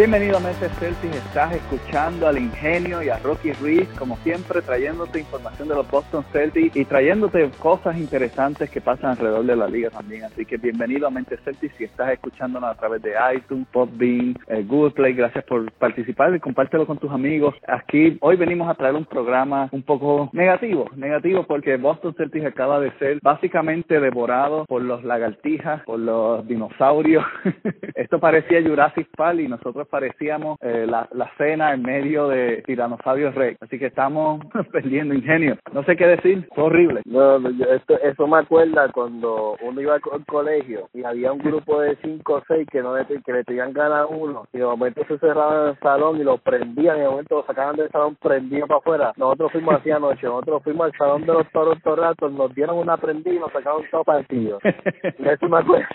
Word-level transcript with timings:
Bienvenido 0.00 0.38
a 0.38 0.40
Mentes 0.40 0.72
Celtics, 0.78 1.14
estás 1.14 1.52
escuchando 1.52 2.26
al 2.26 2.38
Ingenio 2.38 3.02
y 3.02 3.10
a 3.10 3.18
Rocky 3.18 3.52
Ruiz, 3.52 3.86
como 3.98 4.16
siempre 4.16 4.62
trayéndote 4.62 5.20
información 5.20 5.68
de 5.68 5.74
los 5.74 5.90
Boston 5.90 6.24
Celtics 6.32 6.74
y 6.74 6.86
trayéndote 6.86 7.50
cosas 7.58 7.98
interesantes 7.98 8.70
que 8.70 8.80
pasan 8.80 9.10
alrededor 9.10 9.44
de 9.44 9.56
la 9.56 9.68
liga 9.68 9.90
también. 9.90 10.24
Así 10.24 10.46
que 10.46 10.56
bienvenido 10.56 11.06
a 11.06 11.10
Mentes 11.10 11.38
Celtics 11.44 11.74
si 11.76 11.84
estás 11.84 12.12
escuchándonos 12.12 12.70
a 12.70 12.74
través 12.76 13.02
de 13.02 13.12
iTunes, 13.36 13.68
Podbean, 13.70 14.38
eh, 14.48 14.64
Google 14.66 14.92
Play. 14.92 15.12
Gracias 15.12 15.44
por 15.44 15.70
participar 15.72 16.34
y 16.34 16.40
compártelo 16.40 16.86
con 16.86 16.96
tus 16.96 17.10
amigos. 17.10 17.54
Aquí 17.68 18.16
hoy 18.22 18.36
venimos 18.36 18.70
a 18.70 18.76
traer 18.76 18.94
un 18.94 19.04
programa 19.04 19.68
un 19.70 19.82
poco 19.82 20.30
negativo, 20.32 20.86
negativo 20.96 21.44
porque 21.46 21.76
Boston 21.76 22.14
Celtics 22.14 22.46
acaba 22.46 22.80
de 22.80 22.90
ser 22.92 23.18
básicamente 23.20 24.00
devorado 24.00 24.64
por 24.64 24.80
los 24.80 25.04
lagartijas, 25.04 25.82
por 25.82 25.98
los 25.98 26.48
dinosaurios. 26.48 27.22
Esto 27.94 28.18
parecía 28.18 28.62
Jurassic 28.62 29.06
Park 29.14 29.40
y 29.40 29.46
nosotros 29.46 29.89
parecíamos 29.90 30.58
eh, 30.62 30.86
la, 30.88 31.08
la 31.12 31.30
cena 31.36 31.72
en 31.74 31.82
medio 31.82 32.28
de 32.28 32.62
Tiranosaurio 32.66 33.32
Rex. 33.32 33.60
Así 33.62 33.78
que 33.78 33.86
estamos 33.86 34.40
perdiendo 34.72 35.14
ingenio. 35.14 35.56
No 35.72 35.82
sé 35.84 35.96
qué 35.96 36.06
decir, 36.06 36.48
fue 36.54 36.64
horrible. 36.64 37.02
No, 37.04 37.38
no, 37.38 37.50
yo- 37.50 37.66
esto, 37.66 37.98
eso 38.00 38.26
me 38.26 38.38
acuerda 38.38 38.88
cuando 38.92 39.56
uno 39.62 39.80
iba 39.80 39.94
al 39.94 40.00
co- 40.00 40.14
al 40.14 40.24
colegio 40.26 40.88
y 40.94 41.04
había 41.04 41.32
un 41.32 41.38
grupo 41.40 41.80
de 41.80 41.96
cinco 42.02 42.34
o 42.34 42.42
seis 42.48 42.66
que 42.70 42.82
no 42.82 42.96
le, 42.96 43.04
que 43.06 43.32
le 43.32 43.44
tenían 43.44 43.72
ganas 43.72 44.02
a 44.02 44.06
uno 44.06 44.46
y 44.52 44.58
de 44.58 44.64
momento 44.64 45.02
se 45.08 45.18
cerraban 45.18 45.62
en 45.64 45.68
el 45.70 45.78
salón 45.80 46.16
y 46.20 46.24
lo 46.24 46.38
prendían 46.38 46.96
y 46.98 47.00
de 47.00 47.08
momento 47.08 47.36
lo 47.36 47.46
sacaban 47.46 47.76
del 47.76 47.90
salón 47.90 48.16
prendido 48.16 48.66
para 48.66 48.78
afuera. 48.78 49.12
Nosotros 49.16 49.52
fuimos 49.52 49.74
así 49.74 49.90
anoche, 49.90 50.26
nosotros 50.26 50.62
fuimos 50.62 50.86
al 50.86 50.98
salón 50.98 51.22
de 51.22 51.32
los 51.32 51.50
toros 51.50 51.78
Raptors, 51.84 52.32
nos 52.32 52.54
dieron 52.54 52.78
una 52.78 52.96
prendida 52.96 53.34
y 53.34 53.38
nos 53.38 53.52
sacaron 53.52 53.82
todo 53.90 54.04
partido. 54.04 54.58
Eso 55.18 55.48
me 55.48 55.58
acuerda, 55.58 55.88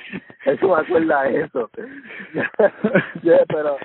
eso 0.45 0.67
me 0.67 0.81
acuerda 0.81 1.23
de 1.23 1.41
eso. 1.41 1.69
Yeah, 3.23 3.43
pero 3.47 3.77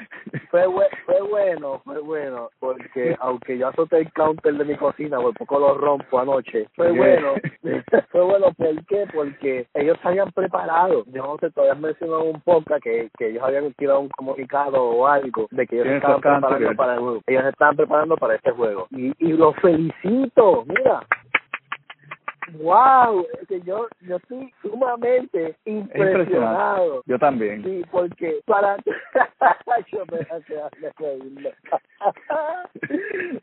fue, 0.51 0.65
fue 1.07 1.21
bueno, 1.23 1.81
fue 1.85 2.01
bueno, 2.01 2.51
porque 2.59 3.17
aunque 3.21 3.59
yo 3.59 3.69
azoté 3.69 3.99
el 3.99 4.13
counter 4.13 4.55
de 4.55 4.65
mi 4.65 4.77
cocina, 4.77 5.19
por 5.19 5.35
poco 5.35 5.59
lo 5.59 5.75
rompo 5.75 6.19
anoche, 6.19 6.67
fue 6.75 6.91
bueno, 6.93 7.35
fue 8.11 8.21
bueno, 8.23 8.53
¿por 8.57 8.87
qué? 8.87 9.07
Porque 9.13 9.67
ellos 9.75 9.99
se 10.03 10.09
habían 10.09 10.31
preparado, 10.33 11.05
yo 11.07 11.23
no 11.23 11.37
sé, 11.39 11.51
todavía 11.51 11.75
mencionado 11.75 12.25
un 12.25 12.41
poco 12.41 12.75
que, 12.83 13.11
que 13.19 13.29
ellos 13.31 13.43
habían 13.43 13.73
tirado 13.75 14.01
un 14.01 14.09
comunicado 14.09 14.83
o 14.83 15.07
algo 15.07 15.49
de 15.51 15.67
que 15.67 15.77
ellos 15.77 15.89
se 15.89 15.97
estaban 15.97 16.21
preparando 16.21 16.77
para 16.77 16.95
el 16.95 17.01
juego, 17.01 17.21
ellos 17.27 17.43
se 17.43 17.49
estaban 17.51 17.77
preparando 17.77 18.17
para 18.17 18.35
este 18.35 18.51
juego, 18.53 18.87
y, 18.91 19.13
y 19.19 19.33
los 19.33 19.55
felicito, 19.57 20.65
mira, 20.67 21.01
wow, 22.59 23.27
que 23.49 23.61
yo, 23.63 23.87
yo 24.03 24.17
estoy 24.17 24.53
sumamente 24.63 25.49
Es 25.49 25.57
impresionado. 25.65 27.03
Yo 27.07 27.19
también. 27.19 27.63
Sí, 27.65 27.83
porque 27.91 28.41
para 28.47 28.77
yo 29.93 30.05
me. 30.11 30.21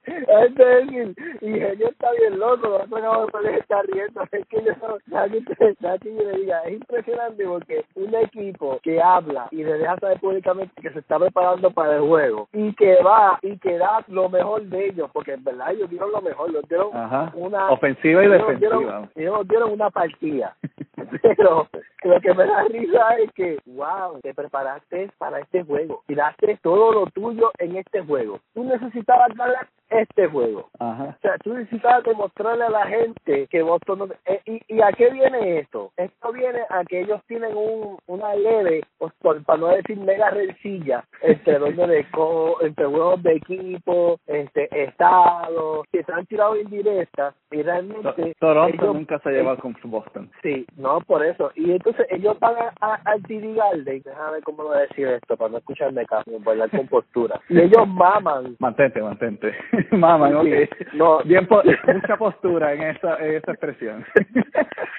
Es 0.07 0.55
decir, 0.55 1.15
ingenio 1.41 1.89
está 1.89 2.11
bien 2.13 2.39
loco, 2.39 2.67
nosotros 2.67 2.99
acabamos 2.99 3.25
de 3.27 3.31
poner 3.31 3.55
está 3.55 3.81
riendo, 3.83 4.23
es 4.31 4.47
que 4.47 4.63
yo 4.63 4.71
no, 4.81 4.97
nadie, 5.07 5.43
yo 5.43 6.23
le 6.23 6.37
diga, 6.39 6.61
es 6.63 6.73
impresionante 6.73 7.45
porque 7.45 7.85
un 7.95 8.15
equipo 8.15 8.79
que 8.83 9.01
habla 9.01 9.47
y 9.51 9.63
le 9.63 9.73
deja 9.73 9.97
saber 9.99 10.19
públicamente 10.19 10.73
que 10.81 10.89
se 10.91 10.99
está 10.99 11.19
preparando 11.19 11.71
para 11.71 11.95
el 11.95 12.01
juego 12.01 12.47
y 12.53 12.73
que 12.73 13.01
va 13.03 13.39
y 13.41 13.57
que 13.57 13.77
da 13.77 14.03
lo 14.07 14.29
mejor 14.29 14.63
de 14.63 14.87
ellos, 14.87 15.09
porque 15.13 15.33
en 15.33 15.43
verdad 15.43 15.71
ellos 15.71 15.89
dieron 15.89 16.11
lo 16.11 16.21
mejor, 16.21 16.51
los 16.51 16.67
dieron 16.67 16.95
Aja. 16.95 17.31
una 17.35 17.69
Ofensiva 17.69 18.23
y 18.23 18.27
defensiva. 18.27 18.77
Dieron, 18.77 18.96
ellos 19.15 19.33
nos 19.33 19.47
dieron 19.47 19.71
una 19.71 19.89
partida. 19.89 20.55
Pero 21.21 21.67
lo 22.03 22.19
que 22.21 22.33
me 22.33 22.45
da 22.45 22.63
risa 22.63 23.15
es 23.17 23.31
que, 23.33 23.57
wow, 23.65 24.19
te 24.21 24.33
preparaste 24.33 25.09
para 25.17 25.39
este 25.39 25.63
juego. 25.63 26.03
Tiraste 26.07 26.59
todo 26.61 26.91
lo 26.91 27.05
tuyo 27.07 27.51
en 27.59 27.77
este 27.77 28.01
juego. 28.01 28.39
Tú 28.53 28.63
necesitabas 28.63 29.29
ganar 29.35 29.67
este 29.89 30.27
juego. 30.27 30.69
Ajá. 30.79 31.15
O 31.17 31.21
sea, 31.21 31.37
tú 31.43 31.53
necesitabas 31.53 32.03
demostrarle 32.03 32.65
a 32.65 32.69
la 32.69 32.85
gente 32.87 33.47
que 33.47 33.61
Boston 33.61 33.99
no... 33.99 34.07
eh, 34.25 34.41
y, 34.45 34.61
¿Y 34.75 34.81
a 34.81 34.91
qué 34.91 35.09
viene 35.09 35.59
esto? 35.59 35.91
Esto 35.97 36.31
viene 36.33 36.59
a 36.69 36.83
que 36.83 37.01
ellos 37.01 37.21
tienen 37.27 37.55
un, 37.55 37.97
una 38.07 38.35
leve, 38.35 38.81
pues, 38.97 39.13
por, 39.21 39.43
para 39.43 39.59
no 39.59 39.67
decir 39.67 39.97
mega 39.97 40.29
rencilla, 40.29 41.03
entre 41.21 41.57
dueños 41.59 41.87
de 41.89 42.05
co, 42.11 42.57
entre 42.61 42.85
juegos 42.85 43.23
de 43.23 43.33
equipo, 43.35 44.19
este 44.27 44.67
estados, 44.83 45.85
que 45.91 46.03
se 46.03 46.11
han 46.11 46.25
tirado 46.25 46.55
indirectas 46.59 47.33
y 47.51 47.57
To- 47.57 47.63
realmente... 47.63 48.35
Toronto 48.39 48.83
ellos- 48.83 48.95
nunca 48.95 49.19
se 49.19 49.29
ha 49.29 49.31
llevado 49.31 49.57
con 49.59 49.75
Boston. 49.85 50.29
Sí, 50.41 50.65
no, 50.75 50.99
por 51.01 51.23
eso. 51.25 51.51
Y 51.55 51.71
entonces 51.71 52.05
ellos 52.09 52.37
van 52.39 52.55
a, 52.57 52.73
a, 52.81 52.95
al 53.05 53.21
TD 53.23 53.55
Garden, 53.55 54.01
déjame 54.03 54.41
cómo 54.43 54.63
lo 54.63 54.69
voy 54.69 54.77
a 54.79 54.81
decir 54.81 55.07
esto 55.07 55.37
para 55.37 55.51
no 55.51 55.57
escucharme 55.59 56.05
caso, 56.05 56.29
hablar 56.45 56.69
con 56.69 56.87
postura. 56.87 57.39
Y 57.49 57.59
ellos 57.59 57.87
maman. 57.87 58.55
Mantente, 58.59 59.01
mantente. 59.01 59.53
Mamá, 59.91 60.29
ok. 60.39 60.93
No. 60.93 61.19
Bien, 61.23 61.45
po- 61.47 61.63
mucha 61.93 62.17
postura 62.17 62.73
en 62.73 62.81
esa, 62.83 63.17
en 63.17 63.35
esa 63.35 63.51
expresión. 63.51 64.05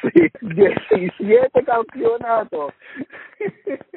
Sí, 0.02 0.30
17 0.40 1.64
campeonatos. 1.64 2.72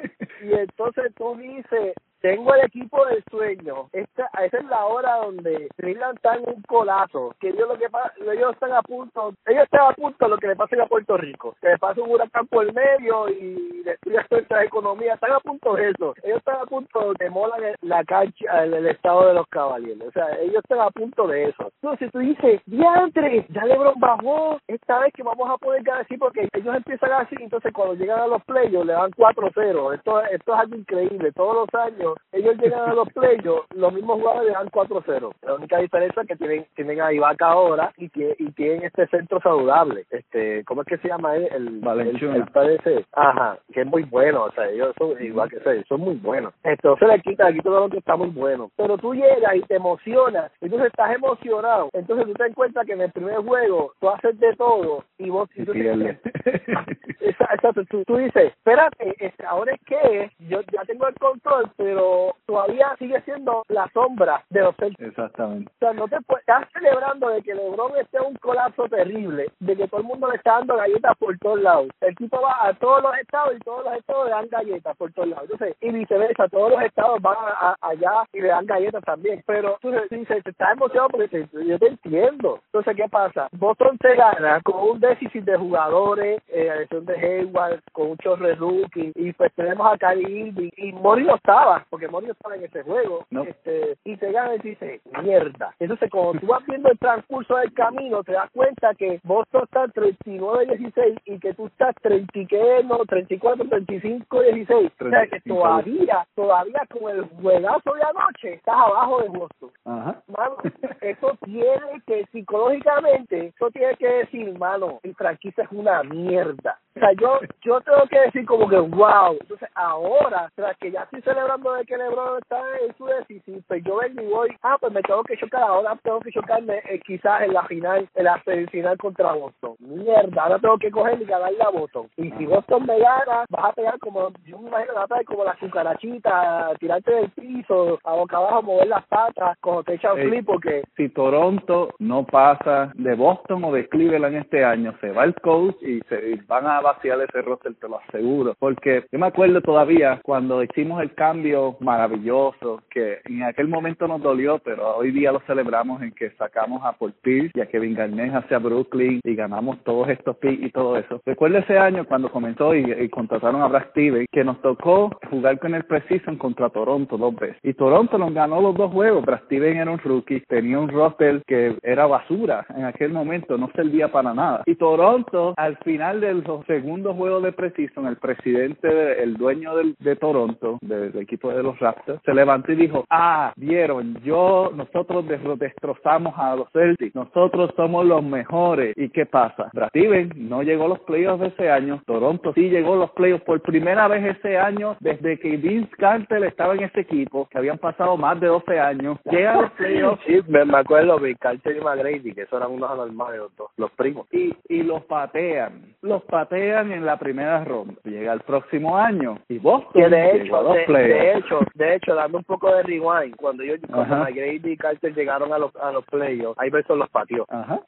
Y 0.44 0.52
entonces 0.54 1.14
tú 1.16 1.36
dices, 1.36 1.94
tengo 2.22 2.54
el 2.54 2.64
equipo 2.64 3.04
del 3.06 3.22
sueño. 3.30 3.88
Esta, 3.92 4.30
esa 4.44 4.58
es 4.58 4.64
la 4.66 4.86
hora 4.86 5.16
donde 5.16 5.68
Cleveland 5.76 6.16
está 6.16 6.36
en 6.36 6.48
un 6.48 6.62
colazo. 6.62 7.34
Que 7.40 7.48
ellos 7.48 7.68
lo 7.68 7.76
que 7.76 7.88
ellos 8.32 8.52
están 8.52 8.72
a 8.72 8.82
punto, 8.82 9.34
ellos 9.46 9.64
están 9.64 9.90
a 9.90 9.92
punto 9.92 10.24
de 10.24 10.30
lo 10.30 10.38
que 10.38 10.46
le 10.46 10.56
pasa 10.56 10.76
a 10.80 10.86
Puerto 10.86 11.16
Rico. 11.16 11.56
Que 11.60 11.70
le 11.70 11.78
pasa 11.78 12.00
un 12.00 12.10
huracán 12.10 12.46
por 12.46 12.64
el 12.64 12.72
medio 12.72 13.28
y 13.28 13.82
destruye 13.84 14.20
nuestra 14.30 14.64
economía. 14.64 15.14
Están 15.14 15.32
a 15.32 15.40
punto 15.40 15.74
de 15.74 15.90
eso. 15.90 16.14
Ellos 16.22 16.38
están 16.38 16.60
a 16.60 16.66
punto 16.66 17.12
de 17.18 17.28
molan 17.28 17.74
la 17.82 18.04
cancha, 18.04 18.62
el, 18.62 18.74
el 18.74 18.86
estado 18.86 19.26
de 19.26 19.34
los 19.34 19.46
caballeros. 19.48 20.08
O 20.08 20.12
sea, 20.12 20.28
ellos 20.40 20.62
están 20.62 20.80
a 20.80 20.90
punto 20.90 21.26
de 21.26 21.48
eso. 21.48 21.72
Entonces 21.82 22.10
tú 22.12 22.20
dices, 22.20 22.62
diantre, 22.66 23.46
ya 23.48 23.64
LeBron 23.64 23.98
bajó. 23.98 24.60
Esta 24.68 25.00
vez 25.00 25.12
que 25.12 25.24
vamos 25.24 25.50
a 25.50 25.58
poder 25.58 25.82
ganar 25.82 26.02
así 26.02 26.16
porque 26.16 26.48
ellos 26.52 26.76
empiezan 26.76 27.12
así. 27.14 27.34
Entonces 27.40 27.72
cuando 27.72 27.94
llegan 27.94 28.20
a 28.20 28.26
los 28.28 28.44
playoffs 28.44 28.86
le 28.86 28.92
dan 28.92 29.10
4-0. 29.10 29.94
Esto, 29.94 30.20
esto 30.22 30.54
es 30.54 30.60
algo 30.60 30.76
increíble. 30.76 31.32
Todos 31.32 31.56
los 31.56 31.82
años 31.82 32.11
ellos 32.32 32.56
llegan 32.58 32.90
a 32.90 32.94
los 32.94 33.08
playoffs, 33.12 33.66
los 33.74 33.92
mismos 33.92 34.20
jugadores 34.20 34.48
le 34.48 34.52
dan 34.52 34.68
4-0. 34.68 35.32
La 35.42 35.54
única 35.54 35.78
diferencia 35.78 36.22
es 36.22 36.28
que 36.28 36.36
tienen, 36.36 36.66
tienen 36.74 37.00
a 37.00 37.12
Ibaka 37.12 37.46
ahora 37.46 37.92
y, 37.96 38.08
que, 38.08 38.34
y 38.38 38.50
tienen 38.52 38.84
este 38.84 39.06
centro 39.08 39.40
saludable. 39.40 40.04
este 40.10 40.64
¿Cómo 40.64 40.82
es 40.82 40.88
que 40.88 40.98
se 40.98 41.08
llama 41.08 41.36
él? 41.36 41.48
El, 41.52 41.82
el 41.82 42.46
parece, 42.52 43.04
ajá, 43.12 43.58
que 43.72 43.82
es 43.82 43.86
muy 43.86 44.04
bueno. 44.04 44.44
O 44.44 44.52
sea, 44.52 44.68
ellos 44.68 44.94
son 44.98 45.22
igual 45.22 45.50
que 45.50 45.60
sé, 45.60 45.84
son 45.88 46.00
muy 46.00 46.16
buenos. 46.16 46.54
Entonces 46.62 47.08
le 47.08 47.20
quita, 47.20 47.52
quita 47.52 47.64
todo 47.64 47.80
lo 47.80 47.88
que 47.88 47.98
está 47.98 48.16
muy 48.16 48.28
bueno. 48.28 48.70
Pero 48.76 48.98
tú 48.98 49.14
llegas 49.14 49.54
y 49.54 49.62
te 49.62 49.76
emocionas, 49.76 50.50
entonces 50.60 50.88
estás 50.88 51.14
emocionado. 51.14 51.90
Entonces 51.92 52.26
tú 52.26 52.34
te 52.34 52.46
encuentras 52.46 52.86
que 52.86 52.92
en 52.92 53.02
el 53.02 53.12
primer 53.12 53.36
juego 53.36 53.92
tú 54.00 54.08
haces 54.08 54.38
de 54.38 54.54
todo 54.56 55.04
y 55.18 55.30
vos 55.30 55.48
Y 55.54 55.64
tú 55.64 55.72
Exacto, 57.20 57.72
tú, 57.88 58.04
tú 58.04 58.16
dices, 58.16 58.52
espérate, 58.52 59.14
este, 59.18 59.46
ahora 59.46 59.72
es 59.74 59.80
que 59.86 60.30
yo 60.48 60.60
ya 60.72 60.84
tengo 60.84 61.06
el 61.06 61.14
control, 61.14 61.70
pero 61.76 62.01
todavía 62.46 62.94
sigue 62.98 63.20
siendo 63.22 63.62
la 63.68 63.88
sombra 63.92 64.42
de 64.50 64.60
los 64.62 64.76
Celtics. 64.76 65.08
Exactamente. 65.08 65.70
O 65.74 65.78
sea, 65.78 65.92
no 65.92 66.08
te 66.08 66.16
puedes, 66.26 66.40
estás 66.42 66.68
celebrando 66.72 67.28
de 67.28 67.42
que 67.42 67.54
LeBron 67.54 67.96
esté 67.98 68.20
un 68.20 68.34
colapso 68.36 68.88
terrible, 68.88 69.46
de 69.60 69.76
que 69.76 69.88
todo 69.88 70.00
el 70.00 70.06
mundo 70.06 70.28
le 70.28 70.36
está 70.36 70.52
dando 70.58 70.76
galletas 70.76 71.16
por 71.18 71.38
todos 71.38 71.60
lados. 71.60 71.88
El 72.00 72.14
tipo 72.16 72.40
va 72.40 72.68
a 72.68 72.74
todos 72.74 73.02
los 73.02 73.16
estados 73.18 73.54
y 73.56 73.60
todos 73.60 73.84
los 73.84 73.94
estados 73.94 74.24
le 74.26 74.30
dan 74.30 74.48
galletas 74.48 74.96
por 74.96 75.12
todos 75.12 75.28
lados. 75.28 75.44
Entonces, 75.50 75.76
y 75.80 75.90
viceversa, 75.90 76.48
todos 76.48 76.70
los 76.72 76.82
estados 76.82 77.20
van 77.22 77.36
a- 77.36 77.70
a- 77.70 77.76
allá 77.88 78.24
y 78.32 78.40
le 78.40 78.48
dan 78.48 78.66
galletas 78.66 79.02
también. 79.04 79.42
Pero 79.46 79.78
tú 79.80 79.90
dices, 80.10 80.42
te 80.44 80.50
estás 80.50 80.72
emocionado 80.72 81.08
porque 81.10 81.28
te- 81.28 81.66
yo 81.66 81.78
te 81.78 81.86
entiendo. 81.88 82.60
Entonces, 82.66 82.96
¿qué 82.96 83.08
pasa? 83.08 83.48
Boston 83.52 83.98
se 84.00 84.14
gana 84.14 84.60
con 84.62 84.76
un 84.90 85.00
déficit 85.00 85.44
de 85.44 85.56
jugadores, 85.56 86.40
eh, 86.48 86.70
adición 86.70 87.04
de 87.06 87.14
Hayward 87.14 87.80
con 87.92 88.10
un 88.10 88.16
chorre 88.18 88.54
rookie 88.54 89.12
y 89.14 89.32
pues 89.32 89.52
tenemos 89.54 89.86
a 89.86 90.14
Irving 90.14 90.70
y 90.76 90.92
Mori 90.92 91.24
no 91.24 91.36
estaba, 91.36 91.84
porque 91.92 92.08
Mori 92.08 92.24
no 92.24 92.32
estaba 92.32 92.56
en 92.56 92.64
ese 92.64 92.82
juego. 92.84 93.26
Este, 93.46 93.98
y 94.04 94.16
te 94.16 94.32
gana 94.32 94.54
y 94.54 94.60
dice, 94.60 95.02
mierda. 95.22 95.74
Entonces, 95.78 96.08
cuando 96.10 96.40
tú 96.40 96.46
vas 96.46 96.64
viendo 96.64 96.88
el 96.88 96.98
transcurso 96.98 97.54
del 97.56 97.70
camino, 97.74 98.24
te 98.24 98.32
das 98.32 98.50
cuenta 98.52 98.94
que 98.94 99.20
Boston 99.24 99.64
está 99.64 99.84
39-16 99.88 101.20
y 101.26 101.38
que 101.38 101.52
tú 101.52 101.66
estás 101.66 101.94
30 102.00 102.32
¿qué? 102.48 102.82
no, 102.86 103.04
34, 103.04 103.68
35, 103.68 104.40
16. 104.40 104.92
O 105.00 105.10
sea 105.10 105.26
que 105.26 105.40
todavía, 105.40 106.26
todavía 106.34 106.80
con 106.88 107.10
el 107.10 107.24
juegazo 107.42 107.92
de 107.92 108.02
anoche 108.02 108.54
estás 108.54 108.74
abajo 108.74 109.20
de 109.20 109.28
Boston. 109.28 109.70
Ajá. 109.84 110.22
Mano, 110.28 110.56
eso 111.02 111.36
tiene 111.44 112.02
que 112.06 112.24
psicológicamente, 112.32 113.48
eso 113.48 113.70
tiene 113.70 113.94
que 113.96 114.08
decir, 114.08 114.58
mano, 114.58 114.98
mi 115.02 115.12
franquicia 115.12 115.64
es 115.64 115.72
una 115.72 116.02
mierda. 116.04 116.78
O 116.94 117.00
sea, 117.00 117.12
yo, 117.12 117.40
yo 117.62 117.80
tengo 117.80 118.06
que 118.10 118.18
decir 118.20 118.44
como 118.46 118.68
que, 118.68 118.76
wow. 118.76 119.36
Entonces, 119.40 119.68
ahora, 119.74 120.50
tras 120.54 120.76
que 120.76 120.90
ya 120.90 121.02
estoy 121.02 121.22
celebrando 121.22 121.72
de 121.82 121.86
que 121.86 121.96
LeBron 121.96 122.38
está 122.38 122.62
en 122.86 122.96
su 122.96 123.06
decisión, 123.06 123.64
pues 123.66 123.82
yo 123.84 123.96
vengo 123.96 124.22
y 124.22 124.26
voy, 124.26 124.48
ah, 124.62 124.76
pues 124.80 124.92
me 124.92 125.02
tengo 125.02 125.22
que 125.24 125.36
chocar, 125.36 125.62
ahora 125.62 125.98
tengo 126.02 126.20
que 126.20 126.30
chocarme 126.30 126.80
eh, 126.88 127.00
quizás 127.04 127.42
en 127.42 127.52
la 127.52 127.64
final, 127.64 128.08
en 128.14 128.24
la 128.24 128.42
semifinal 128.44 128.96
contra 128.98 129.32
Boston. 129.32 129.74
Mierda, 129.80 130.42
ahora 130.42 130.58
tengo 130.58 130.78
que 130.78 130.90
coger 130.90 131.20
y 131.20 131.24
ganarle 131.24 131.62
a 131.62 131.70
Boston. 131.70 132.08
Y 132.16 132.30
si 132.32 132.46
Boston 132.46 132.86
me 132.86 132.98
gana, 132.98 133.44
vas 133.50 133.64
a 133.64 133.72
pegar 133.72 133.98
como, 133.98 134.30
yo 134.44 134.58
me 134.58 134.68
imagino, 134.68 134.94
vas 134.94 135.04
a 135.04 135.08
pegar 135.08 135.24
como 135.24 135.44
la 135.44 135.54
cucarachita, 135.54 136.70
tirarte 136.78 137.12
del 137.12 137.30
piso, 137.30 137.98
a 138.04 138.14
boca 138.14 138.36
abajo, 138.36 138.62
mover 138.62 138.88
las 138.88 139.06
patas, 139.06 139.58
como 139.60 139.82
te 139.82 139.94
echan 139.94 140.16
flip, 140.16 140.46
porque... 140.46 140.82
Si 140.96 141.08
Toronto 141.08 141.90
no 141.98 142.24
pasa 142.24 142.92
de 142.94 143.14
Boston 143.14 143.64
o 143.64 143.72
de 143.72 143.88
Cleveland 143.88 144.36
este 144.36 144.64
año, 144.64 144.94
se 145.00 145.10
va 145.10 145.24
el 145.24 145.34
coach 145.36 145.76
y 145.82 146.00
se 146.08 146.36
van 146.46 146.66
a 146.66 146.80
vaciar 146.80 147.20
ese 147.20 147.42
roster, 147.42 147.74
te 147.74 147.88
lo 147.88 147.98
aseguro. 147.98 148.54
Porque 148.58 149.04
yo 149.10 149.18
me 149.18 149.26
acuerdo 149.26 149.60
todavía 149.60 150.20
cuando 150.22 150.62
hicimos 150.62 151.02
el 151.02 151.14
cambio 151.14 151.71
maravilloso, 151.80 152.82
que 152.90 153.20
en 153.24 153.42
aquel 153.42 153.68
momento 153.68 154.06
nos 154.06 154.22
dolió, 154.22 154.58
pero 154.58 154.96
hoy 154.96 155.10
día 155.10 155.32
lo 155.32 155.40
celebramos 155.40 156.02
en 156.02 156.12
que 156.12 156.30
sacamos 156.32 156.82
a 156.84 156.92
Portis 156.92 157.50
y 157.54 157.60
a 157.60 157.66
Kevin 157.66 157.94
Garnett 157.94 158.34
hacia 158.34 158.58
Brooklyn 158.58 159.20
y 159.24 159.34
ganamos 159.34 159.82
todos 159.84 160.08
estos 160.08 160.36
picks 160.36 160.62
y 160.62 160.70
todo 160.70 160.96
eso. 160.96 161.20
Recuerdo 161.24 161.58
ese 161.58 161.78
año 161.78 162.06
cuando 162.06 162.30
comenzó 162.30 162.74
y, 162.74 163.08
contrataron 163.10 163.62
a 163.62 163.68
Brad 163.68 163.90
Stevens, 163.90 164.28
que 164.30 164.44
nos 164.44 164.60
tocó 164.62 165.10
jugar 165.30 165.58
con 165.58 165.74
el 165.74 165.84
Precision 165.84 166.36
contra 166.36 166.70
Toronto 166.70 167.18
dos 167.18 167.34
veces. 167.36 167.58
Y 167.62 167.74
Toronto 167.74 168.16
nos 168.18 168.32
ganó 168.32 168.60
los 168.60 168.74
dos 168.76 168.92
juegos. 168.92 169.24
Brad 169.24 169.42
Stevens 169.44 169.76
era 169.76 169.90
un 169.90 169.98
rookie, 169.98 170.40
tenía 170.48 170.78
un 170.78 170.88
roster 170.88 171.42
que 171.46 171.76
era 171.82 172.06
basura 172.06 172.64
en 172.74 172.84
aquel 172.84 173.12
momento, 173.12 173.58
no 173.58 173.70
servía 173.74 174.10
para 174.10 174.34
nada. 174.34 174.62
Y 174.66 174.76
Toronto, 174.76 175.54
al 175.56 175.76
final 175.78 176.20
de 176.20 176.34
los 176.34 176.64
segundo 176.66 177.14
juego 177.14 177.40
de 177.40 177.52
Precision, 177.52 178.06
el 178.06 178.16
presidente, 178.16 179.22
el 179.22 179.36
dueño 179.36 179.76
del, 179.76 179.94
de 179.98 180.16
Toronto, 180.16 180.78
del, 180.80 181.16
equipo 181.18 181.51
de 181.54 181.62
los 181.62 181.78
Raptors, 181.78 182.20
se 182.24 182.34
levantó 182.34 182.72
y 182.72 182.76
dijo, 182.76 183.04
ah, 183.10 183.52
vieron, 183.56 184.20
yo, 184.22 184.70
nosotros 184.74 185.24
destrozamos 185.58 186.34
a 186.36 186.56
los 186.56 186.70
Celtics, 186.72 187.14
nosotros 187.14 187.70
somos 187.76 188.04
los 188.06 188.22
mejores. 188.22 188.94
¿Y 188.96 189.08
qué 189.10 189.26
pasa? 189.26 189.70
Brad 189.72 189.90
no 190.36 190.62
llegó 190.62 190.84
a 190.84 190.88
los 190.88 191.00
playoffs 191.00 191.40
de 191.40 191.48
ese 191.48 191.70
año, 191.70 192.02
Toronto 192.06 192.52
sí 192.54 192.68
llegó 192.68 192.94
a 192.94 192.96
los 192.96 193.10
playoffs 193.12 193.44
por 193.44 193.60
primera 193.60 194.08
vez 194.08 194.36
ese 194.36 194.58
año 194.58 194.96
desde 195.00 195.38
que 195.38 195.56
Vince 195.56 195.90
Carter 195.96 196.44
estaba 196.44 196.74
en 196.74 196.84
ese 196.84 197.00
equipo, 197.00 197.46
que 197.50 197.58
habían 197.58 197.78
pasado 197.78 198.16
más 198.16 198.40
de 198.40 198.46
12 198.46 198.78
años, 198.78 199.18
llega 199.30 199.52
a 199.52 199.62
los 199.62 199.70
playoffs. 199.76 200.22
Sí, 200.26 200.40
me, 200.48 200.60
acuerdo, 200.76 201.18
Vince 201.18 201.38
Carter 201.38 201.76
y 201.76 201.80
McGrady, 201.80 202.32
que 202.34 202.42
eso 202.42 202.56
eran 202.56 202.72
unos 202.72 202.90
anormales 202.90 203.40
los 203.40 203.56
dos, 203.56 203.70
los 203.76 203.90
primos. 203.92 204.26
Y, 204.32 204.54
y 204.68 204.82
los 204.82 205.04
patean, 205.04 205.94
los 206.02 206.22
patean 206.24 206.92
en 206.92 207.04
la 207.04 207.18
primera 207.18 207.64
ronda. 207.64 207.94
Llega 208.04 208.32
el 208.32 208.40
próximo 208.40 208.96
año 208.96 209.38
y 209.48 209.58
Boston 209.58 210.10
de 210.10 210.36
hecho, 210.36 210.62
de, 210.62 211.41
hecho, 211.44 211.60
de 211.74 211.94
hecho, 211.96 212.14
dando 212.14 212.38
un 212.38 212.44
poco 212.44 212.74
de 212.74 212.82
rewind, 212.82 213.36
cuando 213.36 213.62
yo 213.62 213.74
cuando 213.90 214.16
McGrady 214.16 214.72
y 214.72 214.76
Carter 214.76 215.14
llegaron 215.14 215.52
a 215.52 215.58
los 215.58 215.74
a 215.76 215.92
los 215.92 216.04
playoffs, 216.06 216.58
ahí 216.58 216.70
Beso 216.70 216.96
los. 216.96 217.46
Ajá. 217.48 217.80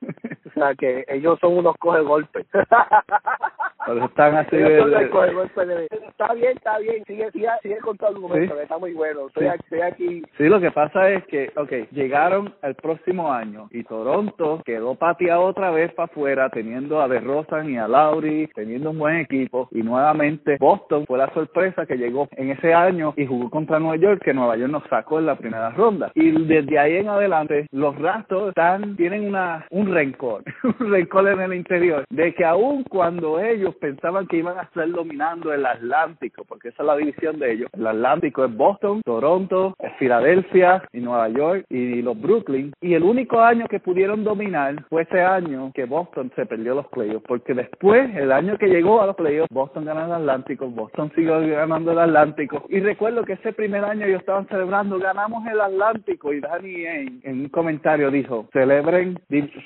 o 0.47 0.51
sea 0.55 0.75
que 0.75 1.05
ellos 1.09 1.39
son 1.41 1.57
unos 1.59 1.77
coge 1.79 2.01
golpes. 2.01 2.47
Pero 3.87 4.05
están 4.05 4.37
así 4.37 4.57
de, 4.57 4.79
Está 4.79 6.33
bien, 6.35 6.57
está 6.57 6.79
bien. 6.79 7.05
Sigue, 7.07 7.31
sigue, 7.33 7.49
sigue 7.63 7.79
con 7.79 7.97
argumento, 8.01 8.59
está 8.61 8.79
muy 8.79 8.93
bueno. 8.93 9.27
Estoy, 9.29 9.49
sí. 9.69 9.81
aquí. 9.81 10.23
Sí, 10.37 10.45
lo 10.45 10.61
que 10.61 10.71
pasa 10.71 11.11
es 11.11 11.25
que, 11.27 11.53
ok, 11.57 11.91
llegaron 11.93 12.55
el 12.63 12.75
próximo 12.75 13.33
año 13.33 13.69
y 13.71 13.83
Toronto 13.85 14.63
quedó 14.65 14.95
pateado 14.95 15.45
otra 15.45 15.71
vez 15.71 15.93
para 15.95 16.07
afuera, 16.07 16.51
teniendo 16.51 17.01
a 17.01 17.09
DeRozan 17.09 17.71
y 17.71 17.79
a 17.79 17.89
Lauri, 17.89 18.49
teniendo 18.55 18.91
un 18.91 18.99
buen 18.99 19.17
equipo. 19.17 19.69
Y 19.73 19.83
nuevamente 19.83 20.57
Boston 20.59 21.05
fue 21.07 21.19
la 21.19 21.33
sorpresa 21.35 21.87
que 21.87 21.97
llegó 21.97 22.29
en 22.33 22.51
ese 22.51 22.73
año 22.73 23.15
y 23.17 23.27
jugó 23.27 23.51
contra 23.51 23.79
Nueva 23.79 23.97
York, 23.97 24.23
que 24.25 24.35
Nueva 24.35 24.57
York 24.57 24.71
nos 24.71 24.85
sacó 24.85 25.19
en 25.19 25.27
la 25.27 25.37
primera 25.37 25.71
ronda. 25.71 26.13
Y 26.15 26.31
desde 26.47 26.79
ahí 26.79 26.97
en 26.97 27.09
adelante, 27.09 27.67
los 27.73 27.97
Raptors 27.99 28.49
están, 28.49 28.97
tienen 28.97 29.27
una, 29.27 29.67
un 29.71 29.93
rencor, 29.93 30.43
un 30.81 30.91
rencor 30.91 31.29
en 31.29 31.41
el 31.41 31.55
interior, 31.55 32.05
de 32.11 32.35
que 32.35 32.45
aun 32.45 32.85
cuando 32.85 33.41
ellos 33.41 33.74
pensaban 33.75 34.27
que 34.27 34.39
iban 34.39 34.59
a 34.59 34.63
estar 34.63 34.89
dominando 34.91 35.53
el 35.53 35.65
Atlántico, 35.67 36.45
porque 36.45 36.69
esa 36.69 36.83
es 36.83 36.87
la 36.87 36.97
división 36.97 37.39
de 37.39 37.53
ellos. 37.53 37.71
El 37.73 37.87
Atlántico 37.87 38.45
es 38.45 38.57
Boston, 38.57 39.03
Toronto, 39.05 39.77
Filadelfia 39.99 40.83
y 40.93 41.01
Nueva 41.01 41.29
York 41.29 41.67
y 41.69 42.03
los 42.03 42.21
Brooklyn. 42.21 42.73
Y 42.81 42.95
el 42.95 43.03
único 43.03 43.41
año 43.41 43.67
que 43.69 43.81
pudieron 43.81 44.25
dominar 44.25 44.85
fue 44.89 45.03
ese 45.03 45.21
año 45.21 45.71
que 45.75 45.85
Boston 45.85 46.33
se 46.37 46.47
perdió 46.47 46.75
los 46.75 46.87
playoffs, 46.89 47.25
porque 47.27 47.55
después, 47.55 48.15
el 48.17 48.33
año 48.33 48.57
que 48.59 48.67
llegó 48.67 49.03
a 49.03 49.07
los 49.07 49.17
playoffs, 49.17 49.53
Boston 49.53 49.85
ganó 49.85 50.07
el 50.07 50.13
Atlántico, 50.13 50.69
Boston 50.69 51.13
siguió 51.15 51.41
ganando 51.41 51.93
el 51.93 51.99
Atlántico. 51.99 52.65
Y 52.69 52.81
recuerdo 52.81 53.25
que 53.25 53.35
ese 53.35 53.53
primer 53.53 53.85
año 53.85 54.07
ellos 54.07 54.21
estaban 54.21 54.47
celebrando, 54.49 54.99
ganamos 54.99 55.47
el 55.47 55.61
Atlántico 55.61 56.33
y 56.33 56.41
Danny 56.41 56.87
en, 56.87 57.21
en 57.23 57.41
un 57.41 57.49
comentario 57.49 58.11
dijo, 58.11 58.49
celebren 58.53 59.19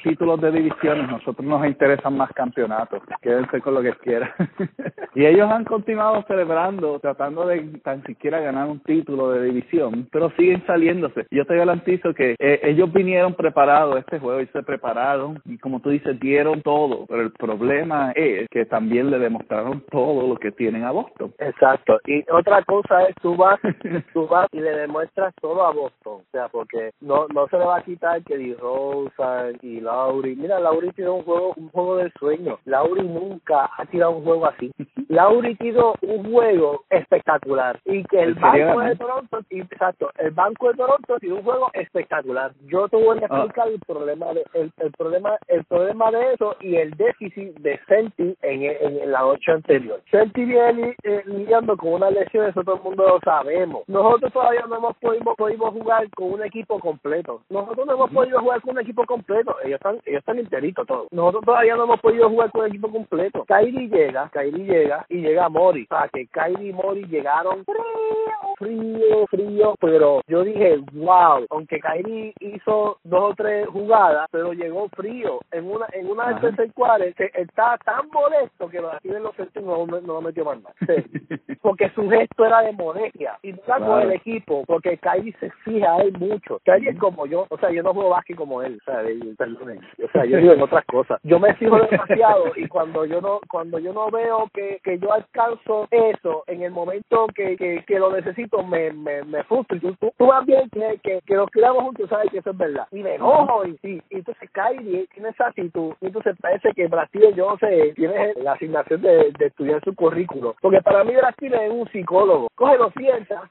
títulos 0.02 0.40
de 0.40 0.50
divisiones, 0.50 1.08
nosotros 1.08 1.46
nos 1.46 1.66
interesan 1.66 2.16
más 2.16 2.31
campeonatos, 2.32 3.02
quédense 3.20 3.61
con 3.61 3.75
lo 3.75 3.82
que 3.82 3.90
quiera. 3.99 4.35
y 5.15 5.27
ellos 5.27 5.50
han 5.50 5.65
continuado 5.65 6.25
celebrando, 6.27 6.99
tratando 7.00 7.47
de 7.47 7.61
tan 7.83 8.03
siquiera 8.05 8.41
ganar 8.41 8.69
un 8.69 8.81
título 8.81 9.31
de 9.31 9.45
división, 9.45 10.09
pero 10.11 10.31
siguen 10.31 10.65
saliéndose. 10.67 11.27
Yo 11.31 11.45
te 11.45 11.56
garantizo 11.56 12.15
que 12.15 12.37
eh, 12.39 12.61
ellos 12.62 12.93
vinieron 12.93 13.35
preparados 13.35 13.97
a 13.97 14.00
este 14.00 14.19
juego 14.19 14.41
y 14.41 14.47
se 14.49 14.62
prepararon 14.62 15.41
y 15.45 15.59
como 15.59 15.81
tú 15.81 15.91
dices, 15.91 16.19
dieron 16.21 16.62
todo, 16.62 17.06
pero 17.06 17.23
el 17.23 17.33
problema 17.33 18.12
es 18.12 18.49
que 18.50 18.65
también 18.67 19.11
le 19.11 19.19
demostraron 19.19 19.85
todo 19.91 20.27
lo 20.27 20.37
que 20.37 20.53
tienen 20.53 20.85
a 20.85 20.91
Boston. 20.91 21.33
Exacto. 21.39 22.00
Y 22.06 22.25
otra 22.31 22.62
cosa 22.65 23.05
es, 23.05 23.15
tú 23.23 23.37
vas, 23.37 23.61
tú 24.12 24.27
vas 24.27 24.49
y 24.53 24.61
le 24.61 24.71
demuestras 24.71 25.35
todo 25.41 25.65
a 25.65 25.73
Boston, 25.73 26.21
o 26.21 26.31
sea, 26.33 26.49
porque 26.49 26.91
no 27.00 27.29
no 27.35 27.47
se 27.49 27.59
le 27.59 27.65
va 27.65 27.79
a 27.79 27.83
quitar 27.83 28.23
que 28.25 28.37
Di 28.37 28.55
Rosa 28.55 29.49
y 29.62 29.81
Lauri. 29.81 30.37
Mira, 30.37 30.59
Lauri 30.61 30.91
tiene 30.93 31.11
un 31.11 31.23
juego, 31.23 31.55
un 31.56 31.69
juego 31.71 31.97
de 31.97 32.11
sueño. 32.19 32.59
Lauri 32.65 33.03
nunca 33.03 33.71
ha 33.77 33.87
tirado 33.88 34.12
un 34.12 34.25
juego 34.25 34.46
así. 34.46 34.73
Lauri 35.08 35.55
tiró 35.56 35.94
un 36.02 36.31
juego 36.31 36.85
espectacular 36.90 37.80
y 37.87 38.04
que 38.04 38.23
el 38.23 38.35
banco 38.35 38.80
de 38.80 38.97
Toronto, 38.97 39.38
exacto, 39.50 40.11
el 40.18 40.30
banco 40.33 40.68
de 40.68 40.75
Toronto 40.75 41.18
tiró 41.18 41.37
un 41.37 41.42
juego 41.42 41.71
espectacular. 41.73 42.52
Yo 42.66 42.88
te 42.88 42.97
voy 42.97 43.18
a 43.18 43.21
ah. 43.23 43.25
explicar 43.25 43.68
el 43.68 43.80
problema 43.80 44.33
de 44.35 44.45
el, 44.54 44.73
el, 44.78 44.92
problema 44.92 45.38
el 45.49 45.64
problema 45.64 46.11
de 46.11 46.35
eso 46.35 46.57
y 46.61 46.76
el 46.76 46.90
déficit 46.92 47.54
de 47.59 47.80
Senti 47.88 48.37
en, 48.42 48.62
en, 48.62 49.11
la 49.11 49.21
noche 49.21 49.50
anterior. 49.52 50.00
Senti 50.11 50.45
viene 50.45 50.95
eh, 51.02 51.23
lidiando 51.26 51.76
con 51.76 51.95
una 51.95 52.11
lesión, 52.11 52.47
eso 52.47 52.62
todo 52.62 52.76
el 52.76 52.83
mundo 52.83 53.09
lo 53.09 53.21
sabemos. 53.21 53.85
Nosotros 53.88 54.33
todavía 54.33 54.64
no 54.68 54.76
hemos 54.76 54.97
podido, 54.99 55.35
podido 55.35 55.71
jugar 55.71 56.09
con 56.11 56.33
un 56.33 56.45
equipo 56.45 56.78
completo. 56.80 57.42
Nosotros 57.49 57.87
no 57.87 57.95
hemos 57.95 58.11
podido 58.11 58.40
jugar 58.40 58.61
con 58.61 58.73
un 58.73 58.80
equipo 58.80 59.04
completo. 59.07 59.57
Ellos 59.64 59.76
están 59.76 60.00
ellos 60.04 60.18
están 60.18 60.38
enteritos 60.38 60.87
todos. 60.87 61.09
Nosotros 61.12 61.45
todavía 61.45 61.76
no 61.76 61.85
hemos 61.85 62.00
podido 62.00 62.28
jugar 62.28 62.50
con 62.50 62.62
un 62.62 62.66
equipo 62.68 62.90
completo. 62.90 63.45
Kyrie 63.47 63.77
llega, 63.87 64.28
Kyrie 64.32 64.64
llega 64.64 65.06
y 65.08 65.18
llega 65.18 65.49
Mori. 65.49 65.87
O 65.90 65.97
sea, 65.97 66.08
que 66.12 66.26
Kyrie 66.26 66.70
y 66.70 66.73
Mori 66.73 67.06
llegaron 67.06 67.64
frío, 67.64 68.54
frío, 68.56 69.26
frío, 69.28 69.75
pero 69.80 70.20
yo 70.26 70.42
dije, 70.42 70.78
wow, 70.92 71.47
aunque 71.50 71.78
Kyrie 71.78 72.35
hizo 72.40 72.99
dos 73.04 73.32
o 73.32 73.35
tres 73.37 73.68
jugadas, 73.68 74.28
pero 74.32 74.52
llegó 74.52 74.88
frío. 74.88 75.38
En 75.52 75.70
una 75.70 75.87
en 75.92 76.11
una 76.11 76.32
de 76.32 76.40
tercer 76.40 76.73
cuadro, 76.73 77.04
que 77.16 77.30
estaba 77.35 77.78
tan 77.78 78.08
molesto 78.11 78.68
que 78.68 78.80
los 78.80 78.94
aquí 78.94 79.08
de 79.08 79.20
los 79.20 79.35
no, 79.62 79.87
no 79.87 80.00
lo 80.00 80.20
metió 80.20 80.44
más 80.44 80.58
nada. 80.62 80.75
porque 81.62 81.90
su 81.90 82.08
gesto 82.08 82.44
era 82.44 82.62
de 82.62 82.73
modestia. 82.73 83.38
Y 83.42 83.52
no 83.52 83.58
con 83.66 84.02
el 84.02 84.12
equipo, 84.12 84.64
porque 84.66 84.99
Kyrie 84.99 85.35
se 85.38 85.50
fija 85.64 85.94
a 85.94 86.02
él 86.02 86.12
mucho. 86.18 86.61
Kyrie 86.64 86.90
es 86.90 86.99
como 86.99 87.26
yo, 87.26 87.47
o 87.49 87.58
sea, 87.58 87.70
yo 87.70 87.82
no 87.82 87.92
juego 87.92 88.11
básquet 88.11 88.37
como 88.37 88.62
él, 88.62 88.78
o 88.80 88.85
sea, 88.85 89.02
perdón, 89.37 89.80
o 90.02 90.08
sea, 90.12 90.25
yo 90.25 90.38
digo 90.38 90.52
en 90.52 90.62
otras 90.62 90.85
cosas. 90.87 91.20
Yo 91.23 91.38
me 91.38 91.54
fijo 91.54 91.78
demasiado 91.78 92.52
y 92.56 92.66
cuando 92.68 93.04
yo 93.04 93.20
no 93.20 93.40
cuando 93.50 93.67
yo 93.78 93.92
no 93.92 94.10
veo 94.10 94.48
que, 94.54 94.80
que 94.82 94.98
yo 94.98 95.12
alcanzo 95.12 95.87
eso 95.90 96.44
en 96.46 96.62
el 96.62 96.70
momento 96.70 97.26
que, 97.34 97.56
que, 97.56 97.84
que 97.87 97.98
lo 97.98 98.10
necesito, 98.12 98.62
me, 98.62 98.92
me, 98.92 99.22
me 99.25 99.42
frustro. 99.44 99.76
Y 99.76 99.80
tú, 99.80 99.94
tú, 99.96 100.12
tú 100.16 100.26
más 100.26 100.46
bien 100.46 100.70
que, 100.70 100.98
que, 101.02 101.20
que 101.26 101.34
nos 101.34 101.50
criamos 101.50 101.84
juntos, 101.84 102.08
sabes 102.08 102.30
que 102.30 102.38
eso 102.38 102.50
es 102.50 102.56
verdad. 102.56 102.87
Y 102.92 103.02
me 103.02 103.16
enojo, 103.16 103.66
y, 103.66 103.78
y, 103.82 104.02
y 104.10 104.16
entonces 104.16 104.50
Kyrie 104.50 105.06
tiene 105.12 105.30
esa 105.30 105.48
actitud. 105.48 105.94
Y 106.00 106.06
entonces 106.06 106.37
parece 106.40 106.72
que 106.72 106.87
Brasil, 106.87 107.34
yo 107.34 107.50
no 107.50 107.58
sé, 107.58 107.92
tiene 107.94 108.34
la 108.37 108.52
asignación 108.52 109.02
de, 109.02 109.32
de 109.38 109.46
estudiar 109.46 109.82
su 109.84 109.94
currículo. 109.94 110.56
Porque 110.60 110.80
para 110.80 111.04
mí 111.04 111.14
Brasil 111.14 111.52
es 111.52 111.70
un 111.70 111.88
psicólogo. 111.88 112.48
Cógelo, 112.54 112.90
sienta, 112.96 113.50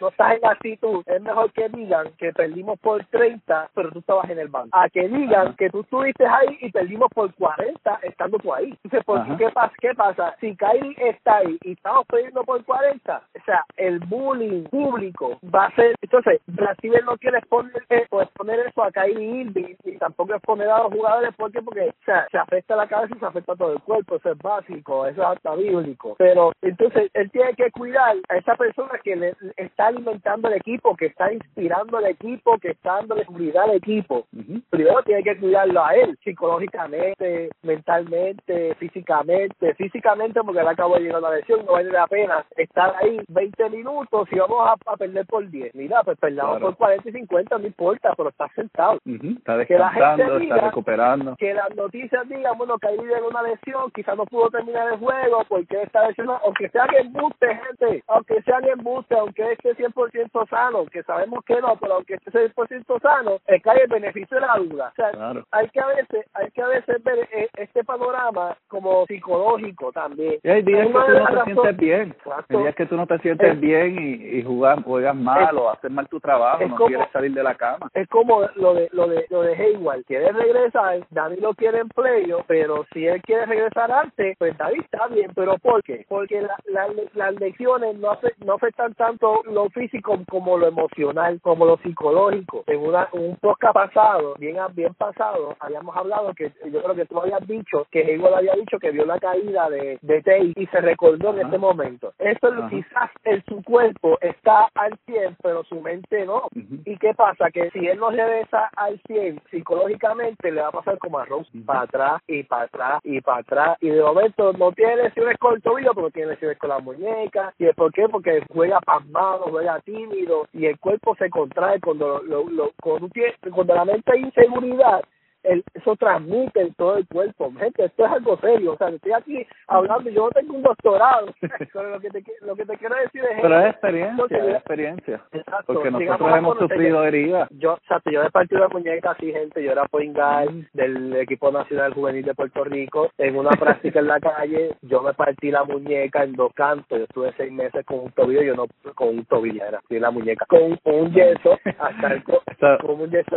no 0.00 0.08
estás 0.10 0.36
en 0.36 0.46
actitud. 0.46 1.02
Es 1.06 1.20
mejor 1.20 1.52
que 1.52 1.68
digan 1.68 2.12
que 2.18 2.32
perdimos 2.32 2.78
por 2.80 3.04
30, 3.06 3.70
pero 3.74 3.90
tú 3.90 3.98
estabas 3.98 4.30
en 4.30 4.38
el 4.38 4.48
banco. 4.48 4.70
A 4.72 4.88
que 4.88 5.08
digan 5.08 5.54
que 5.56 5.70
tú 5.70 5.80
estuviste 5.80 6.26
ahí 6.26 6.58
y 6.60 6.70
perdimos 6.70 7.08
por 7.14 7.34
40 7.34 8.00
estando 8.02 8.38
tú 8.38 8.52
ahí. 8.52 8.70
Entonces, 8.84 9.04
¿por 9.04 9.36
qué, 9.36 9.49
¿qué, 9.50 9.54
pasa? 9.54 9.74
¿qué 9.80 9.94
pasa? 9.94 10.36
Si 10.40 10.56
Kyrie 10.56 10.94
está 10.98 11.38
ahí 11.38 11.58
y 11.62 11.72
estamos 11.72 12.06
perdiendo 12.06 12.44
por 12.44 12.64
40, 12.64 13.16
o 13.16 13.44
sea, 13.44 13.64
el 13.76 13.98
bullying 14.00 14.64
público 14.64 15.38
va 15.54 15.66
a 15.66 15.74
ser. 15.74 15.94
Entonces, 16.00 16.40
Brasil 16.46 16.92
no 17.04 17.16
quiere 17.18 17.38
exponer, 17.38 17.82
pues, 18.08 18.26
exponer 18.26 18.60
eso 18.60 18.82
a 18.82 18.92
Kyrie 18.92 19.42
Irving 19.42 19.74
y 19.84 19.96
tampoco 19.98 20.34
exponer 20.34 20.68
a 20.68 20.84
los 20.84 20.92
jugadores 20.92 21.30
porque, 21.36 21.62
porque 21.62 21.88
o 21.88 22.04
sea, 22.04 22.26
se 22.30 22.38
afecta 22.38 22.76
la 22.76 22.86
cabeza 22.86 23.14
y 23.16 23.18
se 23.18 23.26
afecta 23.26 23.56
todo 23.56 23.72
el 23.72 23.80
cuerpo. 23.80 24.16
Eso 24.16 24.32
es 24.32 24.38
básico, 24.38 25.06
eso 25.06 25.22
es 25.22 25.28
hasta 25.28 25.54
bíblico. 25.54 26.14
Pero 26.18 26.52
entonces, 26.62 27.10
él 27.14 27.30
tiene 27.30 27.54
que 27.54 27.70
cuidar 27.70 28.16
a 28.28 28.36
esa 28.36 28.56
persona 28.56 28.98
que 29.02 29.16
le 29.16 29.34
está 29.56 29.88
alimentando 29.88 30.48
el 30.48 30.54
equipo, 30.54 30.96
que 30.96 31.06
está 31.06 31.32
inspirando 31.32 31.98
el 31.98 32.06
equipo, 32.06 32.58
que 32.58 32.70
está 32.70 32.96
dándole 32.96 33.24
seguridad 33.24 33.64
al 33.64 33.76
equipo. 33.76 34.26
Primero 34.70 35.02
tiene 35.02 35.22
que 35.22 35.38
cuidarlo 35.38 35.84
a 35.84 35.94
él, 35.94 36.18
psicológicamente, 36.22 37.50
mentalmente, 37.62 38.74
físicamente. 38.76 39.29
Físicamente, 39.76 40.40
porque 40.42 40.60
él 40.60 40.68
acabó 40.68 40.94
de 40.94 41.00
llegar 41.02 41.18
a 41.18 41.30
la 41.30 41.36
lesión, 41.36 41.64
no 41.66 41.72
vale 41.72 41.90
la 41.90 42.06
pena 42.06 42.44
estar 42.56 42.94
ahí 43.00 43.20
20 43.28 43.70
minutos 43.70 44.28
y 44.32 44.38
vamos 44.38 44.66
a, 44.68 44.74
a 44.92 44.96
perder 44.96 45.26
por 45.26 45.48
10. 45.48 45.74
Mira, 45.74 46.02
pues 46.04 46.18
perdamos 46.18 46.58
Claro. 46.58 46.66
por 46.66 46.76
40 46.76 47.08
y 47.08 47.12
50, 47.12 47.58
no 47.58 47.66
importa, 47.66 48.12
pero 48.16 48.28
está 48.30 48.48
sentado. 48.54 48.98
Está 49.04 49.64
Que 49.66 49.78
la 49.78 49.90
gente 49.90 50.04
descansando, 50.06 50.38
diga 50.38 50.54
está 50.56 50.66
recuperando. 50.66 51.36
que 51.36 51.54
las 51.54 51.74
noticias 51.76 52.28
digan, 52.28 52.58
bueno, 52.58 52.78
que 52.78 52.88
ahí 52.88 52.98
vive 52.98 53.20
una 53.22 53.42
lesión, 53.42 53.90
quizás 53.92 54.16
no 54.16 54.24
pudo 54.26 54.50
terminar 54.50 54.92
el 54.92 54.98
juego 54.98 55.44
porque 55.48 55.82
está 55.82 56.06
lesionado, 56.08 56.40
aunque 56.44 56.68
sean 56.70 56.88
embuste, 56.94 57.46
gente, 57.56 58.04
aunque 58.08 58.42
sean 58.42 58.64
embuste, 58.64 59.16
aunque 59.18 59.52
esté 59.52 59.74
100% 59.76 60.48
sano, 60.48 60.86
que 60.86 61.02
sabemos 61.04 61.44
que 61.44 61.60
no, 61.60 61.76
pero 61.76 61.94
aunque 61.94 62.14
esté 62.14 62.30
100% 62.30 63.00
sano, 63.00 63.38
es 63.46 63.62
que 63.62 63.70
hay 63.70 63.78
el 63.80 63.88
beneficio 63.88 64.40
de 64.40 64.46
la 64.46 64.56
duda. 64.56 64.88
O 64.92 64.94
sea, 64.96 65.10
Claro. 65.10 65.44
hay 65.50 65.68
que 65.68 65.80
a 65.80 65.86
veces, 65.86 66.26
hay 66.34 66.50
que 66.50 66.62
a 66.62 66.66
veces 66.68 67.02
ver 67.04 67.28
eh, 67.32 67.48
este 67.56 67.84
panorama 67.84 68.56
como 68.68 69.06
psicológico 69.24 69.92
también. 69.92 70.36
Y 70.42 70.48
hay 70.48 70.62
días 70.62 70.86
que 70.86 70.92
tú 70.92 70.98
no 70.98 71.26
te 71.26 71.44
sientes 71.44 71.76
bien. 71.76 72.02
Exacto. 72.10 72.56
Hay 72.56 72.62
días 72.62 72.74
que 72.74 72.86
tú 72.86 72.96
no 72.96 73.06
te 73.06 73.18
sientes 73.18 73.52
Es- 73.52 73.60
bien 73.60 73.98
y, 73.98 74.38
y 74.38 74.42
jugas, 74.42 74.78
juegas 74.84 75.14
mal 75.16 75.42
es- 75.54 75.60
o 75.60 75.70
haces 75.70 75.90
mal 75.90 76.08
tu 76.08 76.20
trabajo, 76.20 76.64
no 76.66 76.76
como- 76.76 76.88
quieres 76.88 77.08
salir 77.12 77.32
de 77.34 77.42
la 77.42 77.54
cama. 77.54 77.88
es 77.94 78.08
como 78.08 78.42
lo 78.56 78.74
de 78.74 78.88
lo 78.92 79.06
de 79.06 79.26
lo 79.30 79.42
de 79.42 79.54
Hayward 79.54 80.04
quiere 80.04 80.32
regresar 80.32 81.00
Dani 81.10 81.36
lo 81.36 81.54
quiere 81.54 81.80
en 81.80 81.88
playo 81.88 82.44
pero 82.46 82.84
si 82.92 83.06
él 83.06 83.20
quiere 83.22 83.46
regresar 83.46 83.90
antes 83.90 84.36
pues 84.38 84.56
David 84.56 84.80
está 84.82 85.06
bien 85.08 85.30
pero 85.34 85.56
¿por 85.58 85.82
qué? 85.82 86.04
porque 86.08 86.40
la, 86.40 86.56
la- 86.68 86.88
las 87.14 87.34
lecciones 87.40 87.96
no 87.98 88.52
afectan 88.54 88.94
tanto 88.94 89.42
lo 89.44 89.68
físico 89.70 90.18
como 90.28 90.56
lo 90.58 90.68
emocional 90.68 91.40
como 91.42 91.64
lo 91.66 91.76
psicológico 91.78 92.64
en 92.66 92.80
una 92.80 93.08
un 93.12 93.36
podcast 93.36 93.74
pasado 93.74 94.34
bien 94.38 94.56
bien 94.74 94.94
pasado 94.94 95.56
habíamos 95.60 95.96
hablado 95.96 96.32
que 96.34 96.52
yo 96.72 96.82
creo 96.82 96.94
que 96.94 97.06
tú 97.06 97.20
habías 97.20 97.46
dicho 97.46 97.86
que 97.90 98.00
Hayward 98.04 98.34
había 98.34 98.54
dicho 98.54 98.78
que 98.78 98.90
vio 98.90 99.04
la 99.10 99.18
caída 99.18 99.68
de 99.68 99.98
de 100.02 100.22
Tate 100.22 100.52
y 100.56 100.66
se 100.66 100.80
recordó 100.80 101.30
en 101.34 101.40
este 101.46 101.58
momento 101.58 102.12
esto 102.18 102.48
Ajá. 102.48 102.68
quizás 102.70 103.10
en 103.24 103.44
su 103.44 103.62
cuerpo 103.62 104.18
está 104.20 104.68
al 104.74 104.96
100 105.06 105.36
pero 105.42 105.64
su 105.64 105.80
mente 105.80 106.24
no. 106.26 106.42
¿Y 106.84 106.96
qué 106.98 107.12
pasa? 107.14 107.50
Que 107.50 107.70
si 107.70 107.86
él 107.86 107.98
no 107.98 108.10
regresa 108.10 108.70
al 108.76 109.00
100 109.06 109.40
psicológicamente, 109.50 110.50
le 110.52 110.60
va 110.60 110.68
a 110.68 110.72
pasar 110.72 110.98
como 110.98 111.18
a 111.18 111.24
Rose, 111.24 111.50
Ujú. 111.54 111.64
para 111.64 111.80
atrás 111.82 112.22
y 112.26 112.42
para 112.44 112.62
atrás 112.64 113.00
y 113.04 113.20
para 113.20 113.38
atrás. 113.40 113.78
Y 113.80 113.88
de 113.88 114.02
momento 114.02 114.52
no 114.54 114.72
tiene 114.72 114.96
lesiones 114.96 115.36
con 115.38 115.54
el 115.54 115.62
tobillo, 115.62 115.92
pero 115.94 116.10
tiene 116.10 116.32
lesiones 116.32 116.58
con 116.58 116.70
la 116.70 116.78
muñeca. 116.78 117.52
¿Y 117.58 117.66
por 117.72 117.92
qué? 117.92 118.08
Porque 118.08 118.42
juega 118.52 118.80
pasmado, 118.80 119.46
juega 119.50 119.80
tímido 119.80 120.46
y 120.52 120.66
el 120.66 120.78
cuerpo 120.78 121.14
se 121.16 121.30
contrae 121.30 121.80
cuando, 121.80 122.20
lo, 122.22 122.48
lo- 122.48 122.72
cuando, 122.80 123.08
cuando 123.52 123.74
la 123.74 123.84
mente 123.84 124.12
hay 124.12 124.20
inseguridad. 124.22 125.02
El, 125.42 125.64
eso 125.74 125.96
transmite 125.96 126.60
en 126.60 126.74
todo 126.74 126.96
el 126.96 127.06
cuerpo. 127.06 127.52
Gente, 127.58 127.84
esto 127.84 128.04
es 128.04 128.12
algo 128.12 128.38
serio. 128.38 128.72
O 128.72 128.76
sea, 128.76 128.88
estoy 128.88 129.12
aquí 129.12 129.46
hablando 129.66 130.10
yo 130.10 130.24
no 130.26 130.30
tengo 130.30 130.54
un 130.54 130.62
doctorado. 130.62 131.26
Pero 131.72 131.90
lo 131.90 132.00
que 132.00 132.10
te, 132.10 132.24
lo 132.42 132.56
que 132.56 132.66
te 132.66 132.76
quiero 132.76 132.94
decir 132.96 133.22
es... 133.24 133.40
Pero 133.40 133.60
es 133.60 133.70
experiencia, 133.70 134.36
es 134.36 134.54
experiencia. 134.56 135.24
Exacto. 135.32 135.74
Porque 135.74 135.90
nosotros 135.90 136.36
hemos 136.36 136.58
sufrido 136.58 137.04
heridas. 137.04 137.48
yo, 137.50 137.74
exacto, 137.74 138.10
yo 138.10 138.22
he 138.22 138.30
partido 138.30 138.60
la 138.60 138.68
muñeca 138.68 139.12
así, 139.12 139.32
gente. 139.32 139.62
Yo 139.62 139.72
era 139.72 139.84
point 139.86 140.14
guard 140.14 140.50
del 140.72 141.16
equipo 141.16 141.50
nacional 141.50 141.94
juvenil 141.94 142.24
de 142.24 142.34
Puerto 142.34 142.64
Rico. 142.64 143.10
En 143.18 143.36
una 143.36 143.50
práctica 143.50 144.00
en 144.00 144.08
la 144.08 144.20
calle, 144.20 144.76
yo 144.82 145.02
me 145.02 145.14
partí 145.14 145.50
la 145.50 145.64
muñeca 145.64 146.24
en 146.24 146.32
dos 146.32 146.52
cantos. 146.54 146.98
Yo 146.98 147.04
estuve 147.04 147.32
seis 147.36 147.52
meses 147.52 147.84
con 147.86 148.00
un 148.00 148.12
tobillo, 148.12 148.42
yo 148.42 148.54
no, 148.54 148.66
con 148.94 149.08
un 149.08 149.24
tobillo, 149.24 149.64
era 149.64 149.78
así 149.78 149.98
la 149.98 150.10
muñeca. 150.10 150.46
Con, 150.46 150.76
con 150.76 150.94
un 150.94 151.12
yeso, 151.12 151.58
hasta 151.78 152.12
el, 152.12 152.22
con 152.80 153.00
un 153.00 153.10
yeso. 153.10 153.36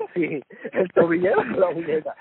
Sí, 0.14 0.42
el 0.72 0.88
tobillero 0.92 1.42
la 1.44 1.70
muñeca. 1.70 2.16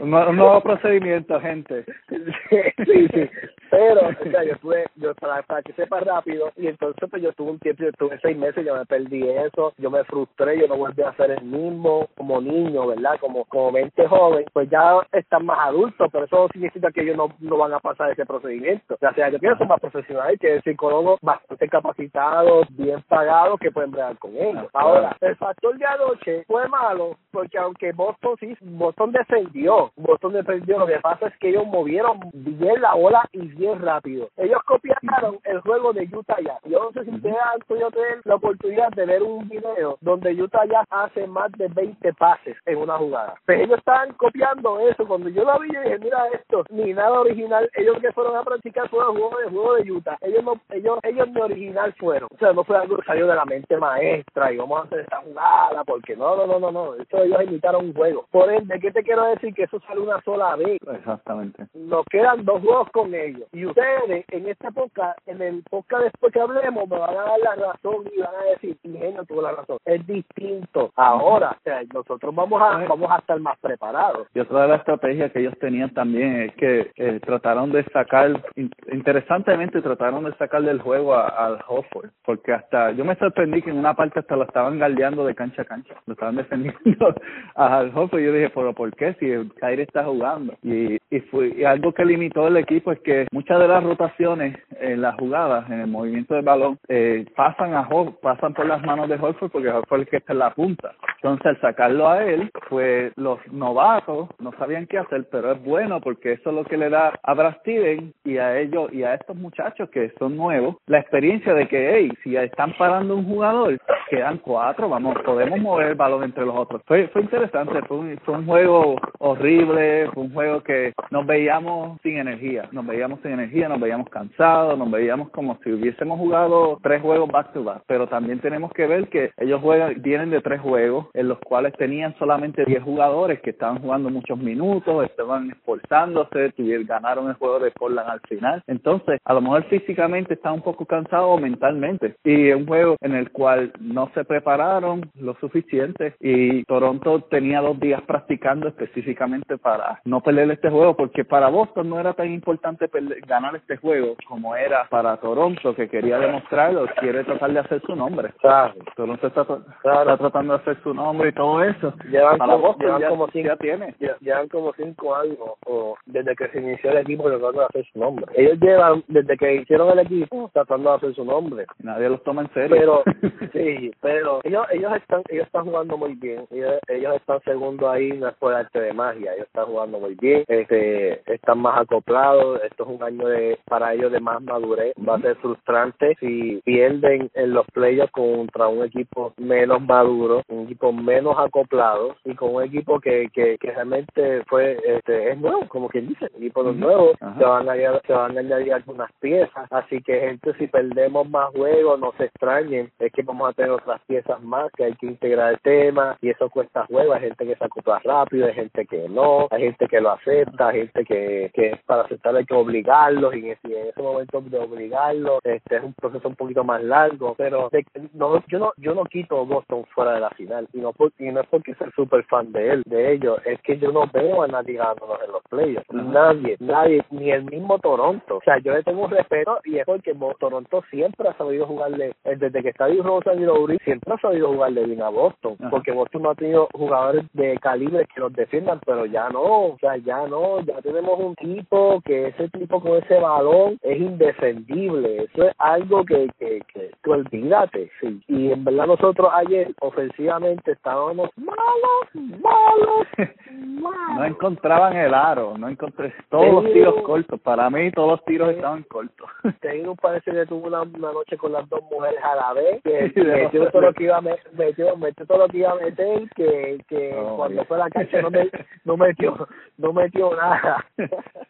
un 0.00 0.10
nuevo 0.10 0.60
procedimiento, 0.62 1.40
gente. 1.40 1.84
sí, 2.08 3.08
sí. 3.12 3.30
Pero, 3.70 4.08
o 4.08 4.30
sea, 4.30 4.44
yo 4.44 4.56
tuve, 4.58 4.86
yo 4.96 5.14
para, 5.14 5.42
para 5.42 5.62
que 5.62 5.72
sepa 5.72 6.00
rápido, 6.00 6.52
y 6.56 6.68
entonces 6.68 7.08
pues 7.10 7.22
yo 7.22 7.32
tuve 7.32 7.52
un 7.52 7.58
tiempo, 7.58 7.84
yo 7.84 7.92
tuve 7.92 8.18
seis 8.22 8.36
meses, 8.36 8.64
yo 8.64 8.76
me 8.76 8.86
perdí 8.86 9.28
eso, 9.28 9.72
yo 9.78 9.90
me 9.90 10.04
frustré, 10.04 10.58
yo 10.60 10.68
no 10.68 10.76
volví 10.76 11.02
a 11.02 11.14
ser 11.16 11.30
el 11.32 11.42
mismo 11.42 12.08
como 12.16 12.40
niño, 12.40 12.86
¿verdad? 12.86 13.18
Como, 13.20 13.44
como 13.46 13.72
mente 13.72 14.06
joven, 14.06 14.44
pues 14.52 14.68
ya 14.70 15.00
están 15.12 15.46
más 15.46 15.58
adultos, 15.68 16.08
pero 16.12 16.24
eso 16.24 16.48
significa 16.52 16.90
que 16.90 17.02
ellos 17.02 17.16
no, 17.16 17.28
no 17.40 17.58
van 17.58 17.72
a 17.72 17.80
pasar 17.80 18.10
ese 18.10 18.26
procedimiento. 18.26 18.94
O 18.94 18.98
sea, 18.98 19.28
yo 19.30 19.38
pienso 19.38 19.58
son 19.58 19.68
más 19.68 19.80
profesionales, 19.80 20.38
que 20.40 20.60
psicólogos 20.62 21.20
bastante 21.22 21.68
capacitados, 21.68 22.66
bien 22.70 23.02
pagados, 23.08 23.58
que 23.60 23.70
pueden 23.70 23.90
bregar 23.90 24.18
con 24.18 24.34
ellos. 24.36 24.68
Ah, 24.72 24.80
Ahora, 24.80 25.16
el 25.20 25.36
factor 25.36 25.76
de 25.78 25.86
anoche 25.86 26.44
fue 26.46 26.68
malo, 26.68 27.16
porque 27.30 27.58
aunque 27.58 27.92
Boston 27.92 28.36
sí, 28.38 28.56
Boston 28.60 29.12
defendió, 29.12 29.92
Boston 29.96 30.34
defendió, 30.34 30.78
lo 30.78 30.86
que 30.86 30.98
pasa 31.00 31.28
es 31.28 31.36
que 31.38 31.48
ellos 31.48 31.66
movieron 31.66 32.20
bien 32.32 32.80
la 32.82 32.94
bola 32.94 33.28
y 33.32 33.48
bien 33.56 33.80
rápido. 33.80 34.28
Ellos 34.36 34.62
copiaron 34.64 35.38
el 35.44 35.60
juego 35.60 35.92
de 35.92 36.08
Utah 36.12 36.40
Jazz. 36.40 36.60
Yo 36.64 36.78
no 36.84 36.92
sé 36.92 37.04
si 37.04 37.14
ustedes 37.14 37.36
han 37.52 37.60
podido 37.66 37.90
tener 37.90 38.20
la 38.24 38.34
oportunidad 38.36 38.90
de 38.90 39.06
ver 39.06 39.22
un 39.22 39.48
video 39.48 39.98
donde 40.00 40.40
Utah 40.40 40.64
Jazz 40.66 40.86
hace 40.90 41.26
más 41.26 41.50
de 41.52 41.68
20 41.68 42.12
pases 42.14 42.56
en 42.66 42.78
una 42.78 42.98
jugada. 42.98 43.34
Pero 43.46 43.64
ellos 43.64 43.78
estaban 43.78 44.12
copiando 44.14 44.80
eso. 44.80 45.06
Cuando 45.06 45.28
yo 45.28 45.44
lo 45.44 45.58
vi, 45.60 45.72
yo 45.72 45.80
dije, 45.80 45.98
mira 45.98 46.26
esto, 46.32 46.64
ni 46.70 46.92
nada 46.92 47.20
original. 47.20 47.68
Ellos 47.74 47.98
que 48.00 48.12
fueron 48.12 48.36
a 48.36 48.42
practicar 48.42 48.88
fue 48.88 49.00
el 49.00 49.18
juego 49.18 49.38
de 49.38 49.50
juego 49.50 49.74
de 49.74 49.92
Utah. 49.92 50.18
Ellos 50.20 50.44
no, 50.44 50.60
ellos, 50.70 50.98
ellos 51.02 51.28
ni 51.28 51.40
original 51.40 51.92
fueron. 51.98 52.28
O 52.34 52.38
sea, 52.38 52.52
no 52.52 52.64
fue 52.64 52.76
algo 52.76 52.96
que 52.96 53.04
salió 53.04 53.26
de 53.26 53.34
la 53.34 53.44
mente 53.44 53.76
maestra 53.76 54.52
y 54.52 54.56
vamos 54.56 54.80
a 54.80 54.84
hacer 54.84 55.00
esta 55.00 55.18
jugada 55.18 55.84
porque 55.84 56.16
no, 56.16 56.36
no, 56.36 56.46
no, 56.46 56.58
no, 56.58 56.70
no. 56.72 56.94
Eso 56.94 57.22
ellos 57.22 57.42
imitaron 57.44 57.86
un 57.86 57.94
juego. 57.94 58.26
Por 58.30 58.50
ende, 58.52 58.78
¿qué 58.80 58.90
te 58.90 59.02
quiero 59.02 59.24
decir? 59.26 59.54
Que 59.54 59.64
eso 59.64 59.80
sale 59.80 60.00
una 60.00 60.20
sola 60.22 60.56
vez 60.56 60.80
Exactamente. 60.86 61.66
nos 61.74 62.04
quedan 62.06 62.44
dos 62.44 62.60
juegos 62.62 62.90
con 62.90 63.14
ellos. 63.14 63.43
Y 63.52 63.66
ustedes, 63.66 64.24
en 64.30 64.48
esta 64.48 64.68
época, 64.68 65.14
en 65.26 65.40
el 65.42 65.62
podcast 65.70 66.04
después 66.04 66.32
que 66.32 66.40
hablemos, 66.40 66.88
me 66.88 66.98
van 66.98 67.10
a 67.10 67.22
dar 67.22 67.38
la 67.40 67.54
razón 67.72 68.04
y 68.14 68.20
van 68.20 68.34
a 68.34 68.50
decir, 68.50 68.76
ingenio 68.82 69.24
tuvo 69.24 69.42
la 69.42 69.52
razón. 69.52 69.78
Es 69.84 70.06
distinto. 70.06 70.90
Ahora, 70.96 71.50
o 71.58 71.62
sea, 71.62 71.82
nosotros 71.92 72.34
vamos 72.34 72.60
a, 72.62 72.78
vamos 72.88 73.10
a 73.10 73.16
estar 73.18 73.38
más 73.40 73.58
preparados. 73.58 74.26
Y 74.34 74.40
otra 74.40 74.62
de 74.62 74.68
las 74.68 74.80
estrategias 74.80 75.32
que 75.32 75.40
ellos 75.40 75.54
tenían 75.60 75.90
también 75.94 76.42
es 76.42 76.54
que 76.56 76.92
eh, 76.96 77.20
trataron 77.20 77.72
de 77.72 77.84
sacar, 77.92 78.30
in- 78.56 78.70
interesantemente 78.92 79.80
trataron 79.82 80.24
de 80.24 80.34
sacar 80.34 80.62
del 80.62 80.80
juego 80.80 81.14
al 81.14 81.58
Hofford, 81.68 82.10
porque 82.24 82.52
hasta, 82.52 82.92
yo 82.92 83.04
me 83.04 83.16
sorprendí 83.16 83.62
que 83.62 83.70
en 83.70 83.78
una 83.78 83.94
parte 83.94 84.20
hasta 84.20 84.36
lo 84.36 84.44
estaban 84.44 84.78
galdeando 84.78 85.24
de 85.24 85.34
cancha 85.34 85.62
a 85.62 85.64
cancha, 85.64 85.94
lo 86.06 86.14
estaban 86.14 86.36
defendiendo 86.44 87.14
Al 87.54 87.92
Hofford 87.94 88.20
y 88.20 88.24
yo 88.24 88.32
dije, 88.32 88.50
pero 88.54 88.72
¿por 88.72 88.94
qué? 88.96 89.14
Si 89.14 89.30
el 89.30 89.52
Kyrie 89.54 89.84
está 89.84 90.04
jugando. 90.04 90.54
Y, 90.62 90.96
y, 91.10 91.20
fue, 91.30 91.48
y 91.56 91.64
algo 91.64 91.92
que 91.92 92.04
limitó 92.04 92.46
el 92.48 92.56
equipo 92.56 92.92
es 92.92 93.00
que 93.00 93.26
muchas 93.34 93.58
de 93.58 93.66
las 93.66 93.82
rotaciones 93.82 94.56
en 94.80 95.02
las 95.02 95.16
jugadas, 95.16 95.68
en 95.68 95.80
el 95.80 95.88
movimiento 95.88 96.34
del 96.34 96.44
balón, 96.44 96.78
eh, 96.88 97.26
pasan 97.34 97.74
a 97.74 97.80
Hofford, 97.80 98.14
pasan 98.22 98.54
por 98.54 98.64
las 98.64 98.80
manos 98.82 99.08
de 99.08 99.16
Horford 99.16 99.50
porque 99.50 99.68
Horford 99.68 100.02
es 100.02 100.06
el 100.06 100.10
que 100.10 100.16
está 100.18 100.32
en 100.32 100.38
la 100.38 100.54
punta. 100.54 100.92
Entonces, 101.16 101.46
al 101.46 101.60
sacarlo 101.60 102.08
a 102.08 102.24
él, 102.24 102.48
pues 102.68 103.12
los 103.16 103.40
novatos 103.50 104.28
no 104.38 104.52
sabían 104.52 104.86
qué 104.86 104.98
hacer, 104.98 105.26
pero 105.32 105.50
es 105.50 105.64
bueno 105.64 106.00
porque 106.00 106.32
eso 106.32 106.50
es 106.50 106.54
lo 106.54 106.64
que 106.64 106.76
le 106.76 106.90
da 106.90 107.12
a 107.22 107.34
Brad 107.34 107.56
Steven 107.60 108.14
y 108.22 108.38
a 108.38 108.56
ellos 108.60 108.92
y 108.92 109.02
a 109.02 109.14
estos 109.14 109.34
muchachos 109.34 109.90
que 109.90 110.12
son 110.18 110.36
nuevos 110.36 110.76
la 110.86 111.00
experiencia 111.00 111.54
de 111.54 111.66
que, 111.66 111.92
hey, 111.92 112.10
si 112.22 112.36
están 112.36 112.72
parando 112.78 113.16
un 113.16 113.24
jugador, 113.24 113.78
quedan 114.10 114.38
cuatro, 114.38 114.88
vamos, 114.88 115.16
podemos 115.24 115.58
mover 115.58 115.88
el 115.88 115.94
balón 115.96 116.22
entre 116.22 116.46
los 116.46 116.54
otros. 116.54 116.82
Fue, 116.86 117.08
fue 117.08 117.22
interesante, 117.22 117.82
fue 117.88 117.96
un, 117.96 118.18
fue 118.24 118.34
un 118.34 118.46
juego 118.46 118.96
horrible, 119.18 120.08
fue 120.12 120.22
un 120.22 120.32
juego 120.32 120.62
que 120.62 120.92
nos 121.10 121.26
veíamos 121.26 121.98
sin 122.02 122.18
energía, 122.18 122.68
nos 122.70 122.86
veíamos 122.86 123.23
sin 123.24 123.32
energía 123.32 123.68
nos 123.68 123.80
veíamos 123.80 124.08
cansados, 124.10 124.78
nos 124.78 124.90
veíamos 124.90 125.30
como 125.30 125.58
si 125.64 125.72
hubiésemos 125.72 126.18
jugado 126.18 126.78
tres 126.82 127.00
juegos 127.00 127.30
back 127.30 127.52
to 127.52 127.64
back, 127.64 127.82
pero 127.86 128.06
también 128.06 128.38
tenemos 128.40 128.70
que 128.72 128.86
ver 128.86 129.08
que 129.08 129.30
ellos 129.38 129.60
juegan, 129.62 130.00
vienen 130.02 130.30
de 130.30 130.42
tres 130.42 130.60
juegos 130.60 131.06
en 131.14 131.28
los 131.28 131.38
cuales 131.40 131.72
tenían 131.78 132.14
solamente 132.18 132.64
10 132.66 132.82
jugadores 132.82 133.40
que 133.40 133.50
estaban 133.50 133.80
jugando 133.80 134.10
muchos 134.10 134.38
minutos, 134.38 135.04
estaban 135.04 135.50
esforzándose, 135.50 136.52
ganaron 136.84 137.28
el 137.28 137.34
juego 137.34 137.58
de 137.58 137.70
Portland 137.70 138.10
al 138.10 138.20
final. 138.28 138.62
Entonces, 138.66 139.20
a 139.24 139.34
lo 139.34 139.40
mejor 139.40 139.64
físicamente 139.64 140.34
están 140.34 140.54
un 140.54 140.62
poco 140.62 140.84
cansados 140.84 141.40
mentalmente. 141.40 142.16
Y 142.24 142.48
es 142.48 142.56
un 142.56 142.66
juego 142.66 142.96
en 143.00 143.14
el 143.14 143.30
cual 143.30 143.72
no 143.80 144.10
se 144.14 144.24
prepararon 144.24 145.10
lo 145.14 145.34
suficiente 145.40 146.14
y 146.20 146.64
Toronto 146.64 147.22
tenía 147.22 147.60
dos 147.60 147.80
días 147.80 148.02
practicando 148.02 148.68
específicamente 148.68 149.56
para 149.58 150.00
no 150.04 150.20
perder 150.20 150.50
este 150.50 150.70
juego, 150.70 150.96
porque 150.96 151.24
para 151.24 151.48
Boston 151.48 151.88
no 151.88 152.00
era 152.00 152.12
tan 152.12 152.30
importante 152.30 152.88
ganar 153.26 153.56
este 153.56 153.76
juego 153.76 154.16
como 154.26 154.56
era 154.56 154.86
para 154.88 155.16
Toronto, 155.18 155.74
que 155.74 155.88
quería 155.88 156.18
demostrarlo, 156.18 156.86
quiere 157.00 157.24
tratar 157.24 157.52
de 157.52 157.60
hacer 157.60 157.82
su 157.82 157.94
nombre. 157.94 158.32
Claro. 158.40 158.74
Toronto 158.96 159.26
está, 159.26 159.42
está, 159.42 160.16
tratando 160.16 160.54
de 160.54 160.60
hacer 160.60 160.82
su 160.82 160.94
nombre 160.94 161.30
y 161.30 161.32
todo 161.32 161.62
eso. 161.62 161.92
Llevan 162.10 162.38
para 162.38 162.52
como, 162.54 162.68
Boston 162.68 163.00
ya, 163.00 163.08
como 163.08 163.28
cinco, 163.28 163.48
ya 163.48 163.56
tiene. 163.56 163.94
Llevan 164.20 164.48
como 164.48 164.72
cinco 164.74 165.14
años 165.14 165.38
o 165.66 165.96
desde 166.06 166.34
que 166.36 166.48
se 166.48 166.60
inició 166.60 166.90
el 166.90 166.98
equipo 166.98 167.24
tratando 167.24 167.60
de 167.60 167.66
hacer 167.66 167.86
su 167.92 167.98
nombre. 167.98 168.26
Ellos 168.34 168.58
llevan, 168.60 169.04
desde 169.08 169.36
que 169.36 169.54
hicieron 169.56 169.90
el 169.90 170.00
equipo, 170.00 170.50
tratando 170.52 170.90
de 170.90 170.96
hacer 170.96 171.14
su 171.14 171.24
nombre. 171.24 171.66
Nadie 171.82 172.08
los 172.08 172.22
toma 172.24 172.42
en 172.42 172.52
serio. 172.52 172.76
Pero, 172.76 173.02
sí, 173.52 173.92
pero 174.00 174.40
ellos, 174.44 174.66
ellos 174.70 174.92
están 174.96 175.22
ellos 175.28 175.46
están 175.46 175.64
jugando 175.64 175.96
muy 175.96 176.14
bien. 176.14 176.46
Ellos, 176.50 176.74
ellos 176.88 177.16
están 177.16 177.40
segundo 177.42 177.90
ahí, 177.90 178.12
no 178.12 178.28
es 178.28 178.34
por 178.36 178.54
arte 178.54 178.80
de 178.80 178.92
magia. 178.92 179.34
Ellos 179.34 179.46
están 179.46 179.66
jugando 179.66 180.00
muy 180.00 180.14
bien. 180.14 180.44
Este, 180.48 181.22
están 181.32 181.58
más 181.58 181.80
acoplados. 181.80 182.60
Esto 182.64 182.84
es 182.84 182.88
un 182.88 183.02
año 183.04 183.26
de 183.26 183.58
para 183.66 183.94
ellos 183.94 184.12
de 184.12 184.20
más 184.20 184.42
madurez. 184.42 184.94
Va 185.06 185.16
a 185.16 185.20
ser 185.20 185.36
frustrante 185.36 186.16
si 186.20 186.60
pierden 186.64 187.30
en 187.34 187.52
los 187.52 187.66
playoffs 187.72 188.12
contra 188.12 188.68
un 188.68 188.84
equipo 188.84 189.32
menos 189.36 189.82
maduro, 189.82 190.42
un 190.48 190.64
equipo 190.64 190.92
menos 190.92 191.36
acoplado 191.38 192.16
y 192.24 192.34
con 192.34 192.54
un 192.54 192.62
equipo 192.62 193.00
que, 193.00 193.28
que, 193.32 193.58
que 193.58 193.70
realmente 193.72 194.42
fue 194.46 194.78
este 194.84 195.30
es 195.30 195.38
nuevo, 195.38 195.66
como 195.68 195.88
quien 195.88 196.08
dice, 196.08 196.26
equipo 196.26 196.62
uh 196.62 196.72
nuevo. 196.72 197.12
Se 197.18 197.44
van, 197.44 197.68
a 197.68 197.72
añadir, 197.72 198.00
se 198.06 198.12
van 198.12 198.36
a 198.36 198.40
añadir 198.40 198.72
algunas 198.72 199.10
piezas. 199.20 199.70
Así 199.70 200.00
que, 200.02 200.20
gente, 200.20 200.54
si 200.58 200.66
perdemos 200.66 201.28
más 201.28 201.50
juegos, 201.50 201.98
no 202.00 202.12
se 202.16 202.24
extrañen. 202.24 202.90
Es 202.98 203.12
que 203.12 203.22
vamos 203.22 203.50
a 203.50 203.52
tener 203.52 203.70
otras 203.70 204.00
piezas 204.06 204.42
más 204.42 204.70
que 204.72 204.84
hay 204.84 204.94
que 204.94 205.06
integrar 205.06 205.52
el 205.52 205.60
tema 205.60 206.16
y 206.20 206.30
eso 206.30 206.48
cuesta 206.50 206.86
juego. 206.86 207.14
Hay 207.14 207.22
gente 207.22 207.46
que 207.46 207.56
se 207.56 207.64
acopla 207.64 208.00
rápido, 208.04 208.46
hay 208.46 208.54
gente 208.54 208.86
que 208.86 209.08
no, 209.08 209.48
hay 209.50 209.62
gente 209.62 209.86
que 209.88 210.00
lo 210.00 210.10
acepta, 210.10 210.68
hay 210.68 210.80
gente 210.80 211.04
que, 211.04 211.50
que 211.54 211.80
para 211.86 212.02
aceptar 212.02 212.36
hay 212.36 212.44
que 212.44 212.54
obligarlos 212.94 213.34
y 213.34 213.38
en 213.38 213.46
ese, 213.46 213.80
en 213.80 213.88
ese 213.88 214.02
momento 214.02 214.40
de 214.40 214.58
obligarlos 214.58 215.40
este 215.44 215.76
es 215.76 215.82
un 215.82 215.92
proceso 215.94 216.28
un 216.28 216.36
poquito 216.36 216.64
más 216.64 216.82
largo. 216.82 217.34
Pero 217.36 217.70
no, 218.12 218.42
yo 218.46 218.58
no 218.58 218.72
yo 218.76 218.94
no 218.94 219.04
quito 219.04 219.44
Boston 219.44 219.84
fuera 219.94 220.14
de 220.14 220.20
la 220.20 220.30
final 220.30 220.68
y 220.72 220.78
no, 220.78 220.92
por, 220.92 221.12
y 221.18 221.30
no 221.30 221.40
es 221.40 221.46
porque 221.48 221.74
soy 221.74 221.90
súper 221.94 222.24
fan 222.24 222.52
de 222.52 222.70
él, 222.70 222.82
de 222.86 223.12
ellos, 223.12 223.38
es 223.44 223.60
que 223.62 223.78
yo 223.78 223.92
no 223.92 224.04
veo 224.12 224.42
a 224.42 224.48
nadie 224.48 224.74
ganándonos 224.74 225.18
en 225.24 225.32
los 225.32 225.42
playoffs. 225.48 225.92
Nadie, 225.92 226.56
nadie, 226.60 227.02
ni 227.10 227.30
el 227.30 227.44
mismo 227.44 227.78
Toronto. 227.78 228.36
O 228.36 228.40
sea, 228.44 228.58
yo 228.58 228.72
le 228.72 228.82
tengo 228.82 229.04
un 229.04 229.10
respeto 229.10 229.58
y 229.64 229.78
es 229.78 229.86
porque 229.86 230.14
Toronto 230.38 230.82
siempre 230.90 231.28
ha 231.28 231.36
sabido 231.36 231.66
jugarle, 231.66 232.14
eh, 232.24 232.36
desde 232.36 232.62
que 232.62 232.70
está 232.70 232.86
Rosa 232.88 233.34
y 233.34 233.40
Lowry, 233.40 233.78
siempre 233.84 234.14
ha 234.14 234.18
sabido 234.18 234.48
jugarle 234.48 234.84
bien 234.84 235.02
a 235.02 235.08
Boston, 235.08 235.56
porque 235.70 235.92
Boston 235.92 236.22
no 236.22 236.30
ha 236.30 236.34
tenido 236.34 236.68
jugadores 236.72 237.24
de 237.32 237.56
calibre 237.58 238.06
que 238.12 238.20
los 238.20 238.32
defiendan, 238.32 238.80
pero 238.84 239.06
ya 239.06 239.28
no, 239.30 239.42
o 239.42 239.76
sea, 239.80 239.96
ya 239.96 240.26
no, 240.26 240.60
ya 240.60 240.80
tenemos 240.82 241.18
un 241.18 241.34
tipo 241.36 242.00
que 242.04 242.28
ese 242.28 242.48
tipo 242.50 242.80
con 242.84 242.98
ese 242.98 243.18
balón 243.18 243.78
es 243.82 243.98
indefendible, 243.98 245.24
eso 245.24 245.48
es 245.48 245.54
algo 245.58 246.04
que, 246.04 246.28
que, 246.38 246.60
que, 246.72 246.90
que 247.02 247.10
olvídate, 247.10 247.90
sí. 247.98 248.20
Y 248.28 248.52
en 248.52 248.62
verdad 248.62 248.86
nosotros 248.86 249.30
ayer 249.32 249.72
ofensivamente 249.80 250.72
estábamos 250.72 251.30
malos, 251.36 252.40
malos, 252.42 253.06
malos. 253.50 254.16
No 254.16 254.24
encontraban 254.26 254.96
el 254.98 255.14
aro, 255.14 255.56
no 255.56 255.68
encontré 255.68 256.12
todos 256.28 256.62
los 256.62 256.72
tiros 256.74 257.02
cortos, 257.04 257.40
para 257.40 257.70
mí 257.70 257.90
todos 257.92 258.10
los 258.10 258.24
tiros 258.26 258.50
estaban 258.50 258.82
cortos. 258.82 259.30
Tengo 259.60 259.94
parece 259.96 260.30
que 260.30 260.44
tuvo 260.44 260.66
una, 260.66 260.82
una 260.82 261.12
noche 261.12 261.38
con 261.38 261.52
las 261.52 261.66
dos 261.70 261.80
mujeres 261.90 262.22
a 262.22 262.34
la 262.34 262.52
vez, 262.52 262.82
que 262.82 263.12
metió 263.22 263.70
todo 263.70 263.80
lo 263.80 263.94
que 263.94 264.04
iba 264.04 264.18
a 264.18 264.20
metió, 264.20 264.96
metió 264.98 265.26
todo 265.26 265.38
lo 265.38 265.48
que 265.48 265.58
iba 265.58 265.70
a 265.70 265.76
meter, 265.76 266.28
que, 266.36 266.78
que 266.86 267.16
cuando 267.36 267.64
fue 267.64 267.78
a 267.78 267.80
la 267.80 267.90
cancha 267.90 268.20
no, 268.20 268.30
me, 268.30 268.50
no 268.84 268.96
metió, 268.98 269.48
no 269.78 269.92
metió 269.94 270.36
nada. 270.36 270.84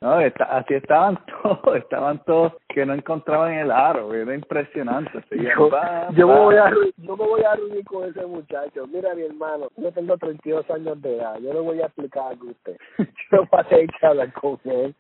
no, 0.00 0.20
está, 0.20 0.44
así 0.44 0.74
estaban 0.74 1.13
todos, 1.42 1.76
estaban 1.76 2.22
todos 2.24 2.52
que 2.68 2.84
no 2.84 2.94
encontraban 2.94 3.52
el 3.52 3.70
aro, 3.70 4.12
era 4.14 4.34
impresionante. 4.34 5.24
Yo, 5.30 5.70
yo, 6.16 6.26
me 6.26 6.38
voy 6.40 6.56
a, 6.56 6.70
yo 6.96 7.16
me 7.16 7.24
voy 7.24 7.42
a 7.42 7.54
reunir 7.54 7.84
con 7.84 8.08
ese 8.08 8.26
muchacho. 8.26 8.86
Mira, 8.88 9.14
mi 9.14 9.22
hermano, 9.22 9.68
yo 9.76 9.92
tengo 9.92 10.16
32 10.16 10.68
años 10.70 11.00
de 11.00 11.16
edad, 11.16 11.38
yo 11.38 11.52
le 11.52 11.60
voy 11.60 11.80
a 11.80 11.86
explicar 11.86 12.32
a 12.32 12.44
usted. 12.44 12.76
Yo 13.32 13.44
pasé 13.46 13.86
que 13.86 14.06
hablar 14.06 14.32
con 14.34 14.58
él. 14.64 14.94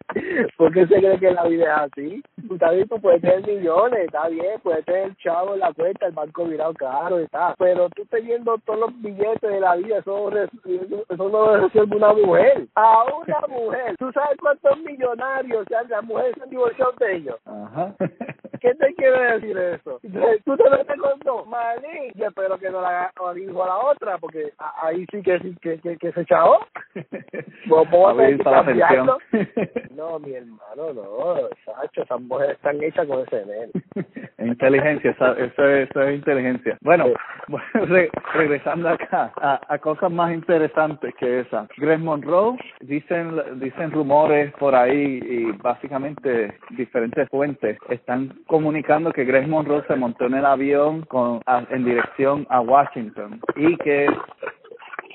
¿Por 0.56 0.72
qué 0.72 0.86
se 0.86 0.98
cree 0.98 1.18
que 1.20 1.30
la 1.30 1.44
vida 1.44 1.64
es 1.64 1.92
así? 1.92 2.22
Está 2.50 2.70
bien, 2.70 2.88
tú 2.88 3.00
puedes 3.00 3.20
tener 3.20 3.46
millones, 3.46 4.06
está 4.06 4.28
bien, 4.28 4.60
puedes 4.62 4.84
tener 4.86 5.14
chavo 5.16 5.54
en 5.54 5.60
la 5.60 5.72
cuenta, 5.72 6.06
el 6.06 6.12
banco 6.12 6.44
virado 6.46 6.74
caro, 6.74 7.18
está. 7.18 7.54
Pero 7.58 7.88
tú 7.90 8.02
estás 8.02 8.24
viendo 8.24 8.56
todos 8.64 8.80
los 8.80 9.02
billetes 9.02 9.40
de 9.40 9.60
la 9.60 9.76
vida, 9.76 9.98
eso, 9.98 10.30
eso 10.30 11.28
no 11.28 11.56
resuelve 11.56 11.96
una 11.96 12.12
mujer. 12.12 12.66
A 12.74 13.04
una 13.04 13.40
mujer. 13.48 13.96
¿Tú 13.98 14.10
sabes 14.12 14.36
cuántos 14.40 14.78
millonarios, 14.78 15.62
o 15.62 15.68
sea, 15.68 15.82
las 15.84 16.03
mujeres 16.04 16.34
se 16.36 16.42
han 16.42 16.50
divorciado 16.50 16.92
de 16.98 17.16
ellos? 17.16 17.36
Ajá. 17.44 17.94
¿Qué 18.64 18.74
te 18.76 18.94
quiere 18.94 19.34
decir 19.34 19.58
eso? 19.58 20.00
Tú 20.46 20.56
te 20.56 20.70
metes 20.70 20.98
con 20.98 21.18
dos, 21.22 21.46
maní. 21.48 22.10
Yo 22.14 22.28
espero 22.28 22.56
que 22.56 22.70
no 22.70 22.80
la 22.80 23.12
hijo 23.36 23.62
a 23.62 23.66
la 23.66 23.76
otra, 23.76 24.16
porque 24.16 24.54
ahí 24.80 25.04
sí 25.10 25.20
que, 25.22 25.38
que, 25.60 25.78
que, 25.80 25.98
que 25.98 26.12
se 26.12 26.24
chavo. 26.24 26.60
¿Cómo 27.68 28.16
cambiarlo? 28.42 29.18
No, 29.94 30.18
mi 30.18 30.34
hermano, 30.34 30.92
no. 30.92 31.48
Sacho, 31.64 32.02
esas 32.02 32.20
mujeres 32.20 32.56
están 32.56 32.82
hechas 32.82 33.06
con 33.06 33.20
ese 33.20 33.44
nene. 33.46 33.70
Inteligencia, 34.50 35.12
eso, 35.12 35.66
eso, 35.68 36.02
es 36.02 36.14
inteligencia. 36.16 36.76
Bueno, 36.80 37.06
regresando 38.34 38.88
acá 38.88 39.32
a, 39.40 39.60
a, 39.68 39.78
cosas 39.78 40.10
más 40.10 40.32
interesantes 40.34 41.14
que 41.14 41.40
esa. 41.40 41.68
Greg 41.76 42.00
Monroe, 42.00 42.58
dicen, 42.80 43.60
dicen 43.60 43.92
rumores 43.92 44.52
por 44.54 44.74
ahí 44.74 45.20
y 45.22 45.52
básicamente 45.52 46.58
diferentes 46.70 47.28
fuentes 47.28 47.78
están 47.88 48.34
comunicando 48.54 49.12
que 49.12 49.24
Greg 49.24 49.48
Monroe 49.48 49.82
se 49.88 49.96
montó 49.96 50.26
en 50.26 50.34
el 50.34 50.46
avión 50.46 51.02
con, 51.06 51.40
en 51.70 51.84
dirección 51.84 52.46
a 52.48 52.60
Washington 52.60 53.40
y 53.56 53.76
que 53.78 54.06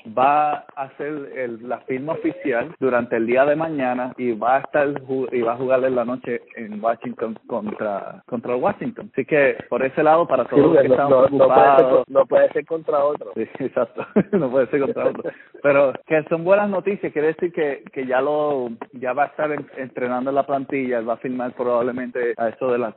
va 0.06 0.64
a 0.74 0.82
hacer 0.82 1.30
el, 1.36 1.68
la 1.68 1.78
firma 1.80 2.12
oficial 2.14 2.74
durante 2.78 3.16
el 3.16 3.26
día 3.26 3.44
de 3.44 3.56
mañana 3.56 4.12
y 4.16 4.32
va 4.32 4.56
a 4.56 4.60
estar 4.60 4.88
y 5.32 5.40
va 5.42 5.52
a 5.52 5.56
jugar 5.56 5.84
en 5.84 5.96
la 5.96 6.04
noche 6.04 6.42
en 6.56 6.82
Washington 6.82 7.38
contra 7.46 8.22
contra 8.26 8.56
Washington. 8.56 9.10
Así 9.12 9.24
que 9.24 9.56
por 9.68 9.84
ese 9.84 10.02
lado 10.02 10.26
para 10.26 10.44
todos 10.44 10.74
los 10.74 10.82
que 10.82 10.88
no, 10.88 10.94
están 10.94 11.08
preocupados 11.08 12.08
no 12.08 12.26
puede, 12.26 12.48
ser, 12.52 12.66
contra 12.66 13.04
otro. 13.04 13.32
Sí, 13.34 13.42
exacto. 13.58 14.06
no 14.32 14.50
puede 14.50 14.66
ser 14.68 14.80
contra 14.80 15.06
otro. 15.06 15.30
Pero 15.62 15.92
que 16.06 16.22
son 16.24 16.44
buenas 16.44 16.70
noticias, 16.70 17.12
quiere 17.12 17.28
decir 17.28 17.52
que 17.52 17.82
que 17.92 18.06
ya 18.06 18.20
lo 18.20 18.70
ya 18.92 19.12
va 19.12 19.24
a 19.24 19.26
estar 19.26 19.50
entrenando 19.76 20.30
en 20.30 20.36
la 20.36 20.46
plantilla, 20.46 21.00
va 21.00 21.14
a 21.14 21.18
firmar 21.18 21.52
probablemente 21.52 22.34
a 22.36 22.48
eso 22.48 22.72
de 22.72 22.78
las 22.78 22.94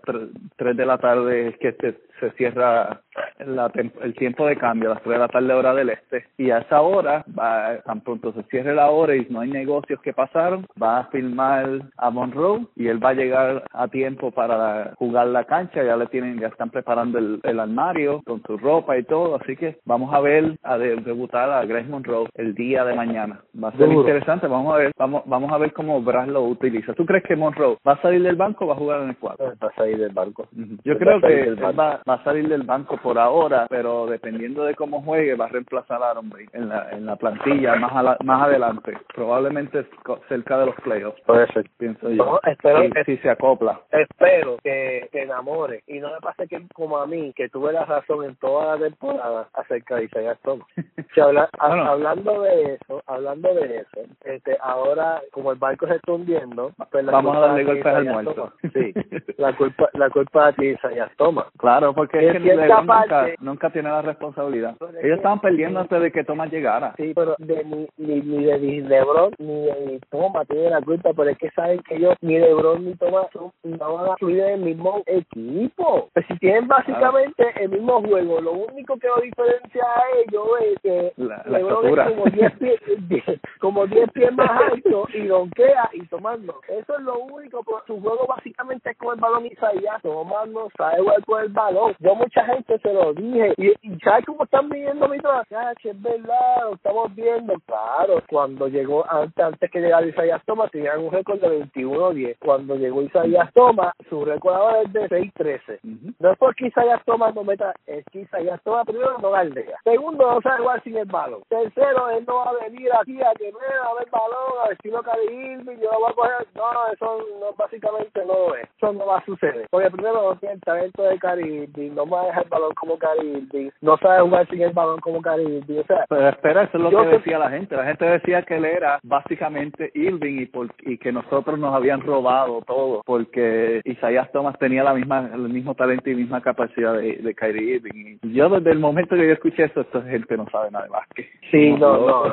3 0.57 0.77
de 0.77 0.85
la 0.85 0.97
tarde 0.97 1.57
que 1.59 1.73
se, 1.73 1.97
se 2.19 2.31
cierra 2.37 3.01
la, 3.39 3.71
el 4.01 4.13
tiempo 4.15 4.45
de 4.45 4.55
cambio, 4.57 4.91
a 4.91 4.93
las 4.95 5.03
3 5.03 5.13
de 5.13 5.19
la 5.19 5.27
tarde 5.27 5.53
hora 5.53 5.73
del 5.73 5.89
este 5.89 6.25
y 6.37 6.51
a 6.51 6.59
esa 6.59 6.81
hora 6.81 6.92
va, 7.01 7.81
tan 7.85 8.01
pronto 8.01 8.33
se 8.33 8.43
cierre 8.43 8.73
la 8.73 8.89
hora 8.89 9.15
y 9.15 9.27
no 9.29 9.41
hay 9.41 9.49
negocios 9.49 9.99
que 10.01 10.13
pasaron, 10.13 10.65
va 10.81 10.99
a 10.99 11.05
filmar 11.07 11.81
a 11.97 12.09
Monroe 12.09 12.67
y 12.75 12.87
él 12.87 13.03
va 13.03 13.09
a 13.09 13.13
llegar 13.13 13.63
a 13.71 13.87
tiempo 13.87 14.31
para 14.31 14.93
jugar 14.97 15.27
la 15.27 15.45
cancha, 15.45 15.83
ya 15.83 15.97
le 15.97 16.07
tienen, 16.07 16.39
ya 16.39 16.47
están 16.47 16.69
preparando 16.69 17.17
el, 17.19 17.39
el 17.43 17.59
armario 17.59 18.21
con 18.25 18.41
su 18.43 18.57
ropa 18.57 18.97
y 18.97 19.03
todo, 19.03 19.35
así 19.35 19.55
que 19.55 19.77
vamos 19.85 20.13
a 20.13 20.19
ver 20.19 20.57
a 20.63 20.77
debutar 20.77 21.49
a 21.49 21.65
Grace 21.65 21.89
Monroe 21.89 22.29
el 22.35 22.55
día 22.55 22.85
de 22.85 22.95
mañana. 22.95 23.41
Va 23.61 23.69
a 23.69 23.77
ser 23.77 23.91
interesante, 23.91 24.47
vamos 24.47 24.73
a 24.73 24.77
ver, 24.77 24.91
vamos, 24.97 25.23
vamos 25.25 25.51
a 25.51 25.57
ver 25.57 25.73
cómo 25.73 26.01
Brad 26.01 26.27
lo 26.27 26.43
utiliza. 26.43 26.93
¿Tú 26.93 27.05
crees 27.05 27.23
que 27.23 27.35
Monroe 27.35 27.77
va 27.87 27.93
a 27.93 28.01
salir 28.01 28.23
del 28.23 28.35
banco 28.35 28.65
o 28.65 28.67
va 28.67 28.73
a 28.73 28.77
jugar 28.77 29.01
en 29.01 29.09
el 29.09 29.17
cuadro? 29.17 29.53
Va 29.61 29.67
a 29.67 29.75
salir 29.75 29.97
del 29.97 30.13
banco. 30.13 30.47
Yo 30.83 30.97
creo 30.97 31.19
que 31.21 31.53
va, 31.55 31.71
va, 31.71 32.13
a 32.13 32.23
salir 32.23 32.47
del 32.47 32.63
banco 32.63 32.97
por 32.97 33.17
ahora 33.17 33.33
ahora, 33.33 33.67
pero 33.69 34.05
dependiendo 34.05 34.63
de 34.63 34.75
cómo 34.75 35.01
juegue 35.01 35.35
va 35.35 35.45
a 35.45 35.49
reemplazar 35.49 36.01
a 36.01 36.11
Aaron 36.11 36.29
Brady 36.29 36.47
en 36.53 36.69
la 36.69 36.82
en 36.91 37.05
la 37.05 37.15
plantilla 37.15 37.75
más 37.75 37.93
más 38.23 38.41
adelante, 38.43 38.97
probablemente 39.13 39.85
cerca 40.27 40.57
de 40.57 40.65
los 40.67 40.75
playoffs. 40.75 41.19
Puede 41.25 41.47
ser, 41.47 41.69
pienso 41.77 42.09
yo. 42.09 42.39
espero 42.43 42.83
si, 43.05 43.17
se 43.17 43.29
acopla. 43.29 43.79
Espero 43.91 44.57
que 44.63 45.07
te 45.11 45.23
enamore 45.23 45.83
y 45.87 45.99
no 45.99 46.11
me 46.11 46.19
pase 46.19 46.47
que 46.47 46.61
como 46.73 46.97
a 46.97 47.07
mí 47.07 47.33
que 47.33 47.49
tuve 47.49 47.71
la 47.73 47.85
razón 47.85 48.25
en 48.25 48.35
toda 48.35 48.75
la 48.75 48.83
temporada 48.83 49.47
acerca 49.53 49.95
de 49.95 50.05
Isaiah 50.05 50.37
Thomas. 50.43 50.67
hablando 51.59 52.41
de 52.41 52.75
eso, 52.75 53.01
hablando 53.05 53.53
de 53.53 53.77
eso, 53.77 54.01
este 54.25 54.57
ahora 54.61 55.21
como 55.31 55.51
el 55.51 55.59
barco 55.59 55.87
se 55.87 55.95
está 55.95 56.11
hundiendo, 56.11 56.71
pues 56.91 57.05
vamos 57.05 57.35
a 57.35 57.39
darle 57.39 57.63
golpes 57.63 57.85
al 57.85 58.05
muerto. 58.05 58.53
Sí, 58.73 58.93
la 59.37 59.55
culpa 59.55 59.89
la 59.93 60.09
culpa 60.09 60.51
de 60.53 60.71
Isaiah 60.71 61.11
Thomas. 61.17 61.45
Claro, 61.57 61.93
porque 61.93 62.27
es 62.27 62.33
que 62.33 62.55
nunca, 62.55 63.27
nunca 63.39 63.69
tiene 63.69 63.89
la 63.89 64.01
responsabilidad. 64.01 64.75
Ellos 65.01 65.17
estaban 65.17 65.39
perdiendo 65.39 65.79
antes 65.79 66.01
de 66.01 66.11
que 66.11 66.23
Thomas 66.23 66.51
llegara. 66.51 66.72
Sí, 66.97 67.13
pero 67.15 67.35
de 67.39 67.63
ni, 67.63 67.87
ni, 67.97 68.21
ni 68.21 68.45
de 68.45 68.81
LeBron 68.81 69.33
ni 69.39 69.65
de 69.65 69.99
Thomas 70.09 70.47
tiene 70.47 70.69
la 70.69 70.81
culpa, 70.81 71.11
pero 71.15 71.29
es 71.29 71.37
que 71.37 71.49
saben 71.51 71.79
que 71.83 71.95
ellos 71.95 72.15
ni 72.21 72.37
LeBron 72.39 72.85
ni 72.85 72.95
Thomas 72.95 73.27
no 73.63 73.93
van 73.93 74.11
a 74.11 74.17
fluir 74.17 74.39
en 74.39 74.53
el 74.53 74.59
mismo 74.61 75.01
equipo. 75.05 76.09
Pues 76.13 76.25
si 76.27 76.37
tienen 76.39 76.67
básicamente 76.67 77.45
el 77.61 77.69
mismo 77.69 78.01
juego, 78.01 78.41
lo 78.41 78.53
único 78.53 78.97
que 78.97 79.07
lo 79.07 79.21
diferencia 79.21 79.83
a 79.83 80.03
ellos 80.25 80.47
es 80.61 80.81
que 80.81 81.13
LeBron 81.17 81.99
es 81.99 82.15
como 82.15 82.25
10 82.25 82.51
pies, 82.57 82.79
como 83.59 83.87
10 83.87 84.11
pies 84.11 84.33
más 84.33 84.49
alto 84.71 85.07
y 85.13 85.27
donquea 85.27 85.89
y 85.93 86.05
tomando. 86.07 86.59
Eso 86.67 86.97
es 86.97 87.03
lo 87.03 87.19
único, 87.19 87.63
pero 87.63 87.83
su 87.87 88.01
juego 88.01 88.25
básicamente 88.27 88.91
es 88.91 88.97
con 88.97 89.15
el 89.15 89.19
balón 89.19 89.45
y 89.45 89.53
Isaías, 89.53 90.01
Tomás 90.01 90.47
no 90.49 90.67
sabe 90.77 90.99
jugar 90.99 91.25
con 91.25 91.41
el 91.43 91.49
balón. 91.49 91.95
Yo 91.99 92.15
mucha 92.15 92.45
gente 92.45 92.77
se 92.79 92.93
lo 92.93 93.13
dije 93.13 93.53
y, 93.57 93.67
y 93.81 93.99
¿sabes 94.03 94.25
cómo 94.25 94.43
están 94.43 94.69
viendo 94.69 95.07
mi 95.07 95.17
trabajo? 95.19 95.43
Es 95.83 96.01
verdad, 96.01 96.62
lo 96.65 96.75
estamos 96.75 97.15
viendo. 97.15 97.53
Claro, 97.65 98.21
cuando 98.29 98.67
llegó 98.67 99.05
antes, 99.09 99.43
antes 99.43 99.71
que 99.71 99.79
llegara 99.79 100.05
Isaías 100.05 100.41
Thomas 100.45 100.71
tenían 100.71 100.99
un 100.99 101.11
récord 101.11 101.39
de 101.39 101.65
21-10. 101.65 102.37
Cuando 102.39 102.75
llegó 102.75 103.01
Isaías 103.01 103.51
Thomas, 103.53 103.93
su 104.09 104.23
récord 104.25 104.53
ahora 104.53 104.81
es 104.81 104.93
de 104.93 105.09
6-13. 105.09 105.79
No 106.19 106.31
es 106.31 106.37
porque 106.37 106.67
Isaías 106.67 107.01
Thomas 107.05 107.33
no 107.35 107.43
meta, 107.43 107.73
es 107.85 108.05
que 108.11 108.21
Isaías 108.21 108.61
Thomas 108.63 108.85
primero 108.85 109.17
no 109.19 109.31
galdea. 109.31 109.77
Segundo, 109.83 110.33
no 110.33 110.41
sabe 110.41 110.59
jugar 110.59 110.83
sin 110.83 110.97
el 110.97 111.05
balón. 111.05 111.41
Tercero, 111.49 112.09
él 112.09 112.23
no 112.27 112.35
va 112.35 112.49
a 112.49 112.63
venir 112.63 112.89
aquí 112.99 113.21
a 113.21 113.33
que 113.33 113.47
a 113.49 113.93
ver 113.99 114.09
balón, 114.11 114.99
a 114.99 115.03
Cari 115.03 115.25
Irving, 115.25 115.77
yo 115.77 115.91
lo 115.91 115.99
voy 115.99 116.11
a 116.11 116.13
coger. 116.13 116.47
No, 116.55 116.63
eso 116.91 117.17
no, 117.39 117.53
básicamente 117.57 118.25
no 118.25 118.55
es. 118.55 118.69
Eso 118.77 118.93
no 118.93 119.05
va 119.05 119.17
a 119.17 119.25
suceder. 119.25 119.67
Porque 119.69 119.89
primero 119.91 120.29
no 120.29 120.35
tiene 120.37 120.55
el 120.55 120.61
talento 120.61 121.03
de 121.03 121.19
Cari 121.19 121.63
Irving, 121.63 121.91
no 121.91 122.05
va 122.07 122.21
a 122.21 122.25
dejar 122.27 122.43
el 122.43 122.49
balón 122.49 122.73
como 122.75 122.97
Cari 122.97 123.27
Irving, 123.27 123.69
no 123.81 123.97
sabe 123.97 124.21
jugar 124.21 124.47
sin 124.49 124.61
el 124.61 124.73
balón 124.73 124.99
como 124.99 125.21
Cari 125.21 125.43
Irving. 125.43 125.79
O 125.79 125.83
sea, 125.83 126.05
pero 126.07 126.52
espera, 126.53 126.63
eso 126.63 126.77
es 126.77 126.83
lo 126.83 127.03
que 127.03 127.17
decía 127.17 127.39
la 127.39 127.49
gente. 127.49 127.75
La 127.75 127.85
gente 127.85 128.05
decía 128.05 128.41
que 128.43 128.57
él 128.57 128.65
era 128.65 128.99
básicamente 129.03 129.91
Irving 129.93 130.41
y, 130.41 130.45
por, 130.45 130.67
y 130.81 130.97
que 130.97 131.11
nosotros 131.11 131.59
nos 131.59 131.73
habían 131.73 132.01
robado 132.01 132.61
todo 132.65 133.01
porque 133.05 133.81
Isaías 133.85 134.31
Thomas 134.31 134.57
tenía 134.59 134.83
la 134.83 134.93
misma 134.93 135.29
el 135.33 135.49
mismo 135.49 135.75
talento 135.75 136.09
y 136.09 136.15
misma 136.15 136.41
capacidad 136.41 136.93
de, 136.93 137.17
de 137.17 137.35
Kyrie 137.35 137.75
Irving. 137.75 138.17
Y 138.21 138.33
yo 138.33 138.49
desde 138.49 138.71
el 138.71 138.79
momento 138.79 139.15
que 139.15 139.27
yo 139.27 139.33
escuché 139.33 139.65
eso, 139.65 139.81
esta 139.81 140.01
gente 140.03 140.37
no 140.37 140.47
sabe 140.49 140.71
nada 140.71 140.87
más 140.87 141.07
que 141.15 141.27
Sí, 141.51 141.71
no, 141.73 142.07
no, 142.07 142.23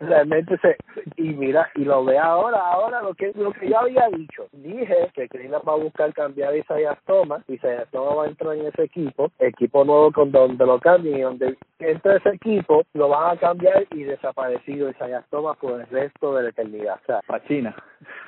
realmente, 0.00 0.56
se 0.58 0.76
y 1.16 1.34
mira, 1.34 1.68
y 1.74 1.84
lo 1.84 2.04
ve 2.04 2.18
ahora, 2.18 2.58
ahora 2.58 3.02
lo 3.02 3.14
que 3.14 3.32
lo 3.34 3.52
que 3.52 3.68
yo 3.68 3.78
había 3.78 4.08
dicho, 4.08 4.46
dije 4.52 5.10
que 5.14 5.28
Cleveland 5.28 5.68
va 5.68 5.74
a 5.74 5.76
buscar 5.76 6.12
cambiar 6.14 6.52
a 6.52 6.56
Isaías 6.56 6.98
Thomas, 7.06 7.42
Isaías 7.48 7.88
Thomas 7.90 8.18
va 8.18 8.24
a 8.24 8.28
entrar 8.28 8.54
en 8.54 8.66
ese 8.66 8.84
equipo, 8.84 9.30
equipo 9.38 9.84
nuevo 9.84 10.12
con 10.12 10.32
donde 10.32 10.64
lo 10.64 10.78
cambien 10.78 11.18
y 11.18 11.22
donde 11.22 11.56
entre 11.78 12.16
ese 12.16 12.30
equipo 12.30 12.84
lo 12.94 13.08
van 13.08 13.36
a 13.36 13.40
cambiar 13.40 13.53
y 13.90 14.02
desaparecido 14.04 14.90
Isaías 14.90 15.24
Thomas 15.30 15.56
por 15.58 15.80
el 15.80 15.86
resto 15.88 16.34
de 16.34 16.44
la 16.44 16.48
eternidad. 16.50 17.00
O 17.02 17.06
sea, 17.06 17.20
para 17.26 17.44
China. 17.44 17.74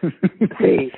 sí, 0.58 0.92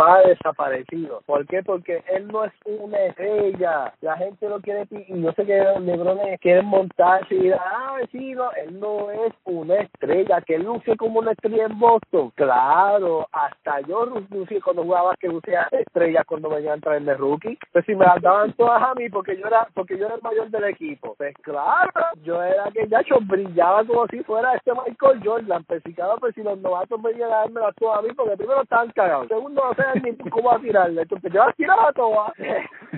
va 0.00 0.20
desaparecido. 0.22 1.22
¿Por 1.26 1.46
qué? 1.46 1.62
Porque 1.62 2.02
él 2.08 2.28
no 2.28 2.44
es 2.44 2.52
una 2.64 2.98
estrella. 2.98 3.92
La 4.00 4.16
gente 4.16 4.48
lo 4.48 4.60
quiere 4.60 4.86
y 4.90 5.22
yo 5.22 5.32
sé 5.32 5.44
que 5.44 5.64
LeBron 5.80 6.18
quieren 6.40 6.66
montarse 6.66 7.34
y 7.34 7.40
dirán, 7.40 7.60
ah, 7.62 7.98
sí, 8.10 8.32
no, 8.34 8.50
él 8.52 8.78
no 8.78 9.10
es 9.10 9.32
una 9.44 9.76
estrella. 9.80 10.40
Que 10.42 10.56
él 10.56 10.64
luce 10.64 10.96
como 10.96 11.20
una 11.20 11.32
estrella 11.32 11.66
en 11.66 11.78
Boston. 11.78 12.32
Claro, 12.34 13.28
hasta 13.32 13.80
yo 13.82 14.06
lucí 14.30 14.60
cuando 14.60 14.84
jugaba 14.84 15.14
que 15.16 15.28
lucía 15.28 15.68
estrella 15.72 16.24
cuando 16.24 16.48
venía 16.50 16.72
a 16.72 16.74
entrar 16.74 16.96
en 16.96 17.08
el 17.08 17.18
rookie. 17.18 17.58
Pues 17.72 17.84
si 17.86 17.94
me 17.94 18.04
las 18.04 18.20
daban 18.20 18.52
todas 18.54 18.82
a 18.82 18.94
mí 18.94 19.08
porque 19.08 19.36
yo 19.36 19.46
era 19.46 19.66
porque 19.74 19.98
yo 19.98 20.06
era 20.06 20.16
el 20.16 20.22
mayor 20.22 20.50
del 20.50 20.64
equipo. 20.64 21.14
Pues 21.16 21.34
claro, 21.42 21.90
yo 22.22 22.42
era 22.42 22.70
que 22.72 22.86
ya 22.88 23.02
yo 23.02 23.16
brillaba 23.20 23.71
como 23.86 24.06
si 24.08 24.22
fuera 24.24 24.54
este 24.54 24.72
Michael 24.72 25.20
Jordan. 25.24 25.64
Si 25.84 25.94
cada 25.94 26.16
pues 26.16 26.34
si 26.34 26.42
los 26.42 26.58
novatos 26.58 27.00
venían 27.02 27.32
a 27.32 27.36
darme 27.36 27.60
las 27.60 27.74
todas 27.76 27.98
a 27.98 28.02
mí 28.02 28.08
porque 28.14 28.36
primero 28.36 28.62
estaban 28.62 28.90
cagados. 28.90 29.28
Segundo, 29.28 29.62
no 29.64 29.74
sé 29.74 30.00
ni 30.00 30.30
cómo 30.30 30.52
a 30.52 30.58
tirarle. 30.58 31.02
Entonces 31.02 31.32
yo 31.32 31.42
a 31.42 31.52
tirar 31.52 31.78
a 31.80 31.92
todas. 31.92 32.32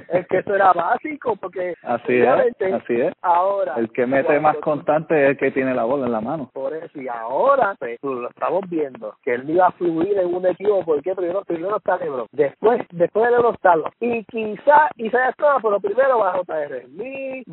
Es 0.08 0.26
que 0.28 0.38
eso 0.38 0.54
era 0.54 0.72
básico 0.72 1.36
porque 1.36 1.74
así 1.82 2.16
es, 2.16 2.72
así 2.72 3.00
es. 3.00 3.12
Ahora 3.22 3.74
el 3.76 3.90
que 3.90 4.06
mete 4.06 4.40
más 4.40 4.56
constante 4.56 5.22
es 5.22 5.30
el 5.30 5.36
que 5.36 5.50
tiene 5.50 5.74
la 5.74 5.84
bola 5.84 6.06
en 6.06 6.12
la 6.12 6.20
mano. 6.20 6.50
Por 6.52 6.74
eso 6.74 7.00
y 7.00 7.08
ahora 7.08 7.74
pues, 7.78 7.98
lo 8.02 8.28
estamos 8.28 8.62
viendo 8.68 9.14
que 9.22 9.34
él 9.34 9.48
iba 9.50 9.66
a 9.66 9.72
fluir 9.72 10.18
en 10.18 10.34
un 10.34 10.46
equipo 10.46 10.84
porque 10.84 11.14
primero 11.14 11.42
primero 11.44 11.76
está 11.76 11.98
LeBron, 11.98 12.26
después 12.32 12.82
después 12.90 13.24
de 13.26 13.30
LeBron 13.32 13.54
está 13.54 13.74
y 14.00 14.24
quizá 14.24 14.88
y 14.96 15.10
se 15.10 15.18
todo, 15.36 15.56
pero 15.62 15.80
primero 15.80 16.18
va 16.18 16.38
JR 16.38 16.84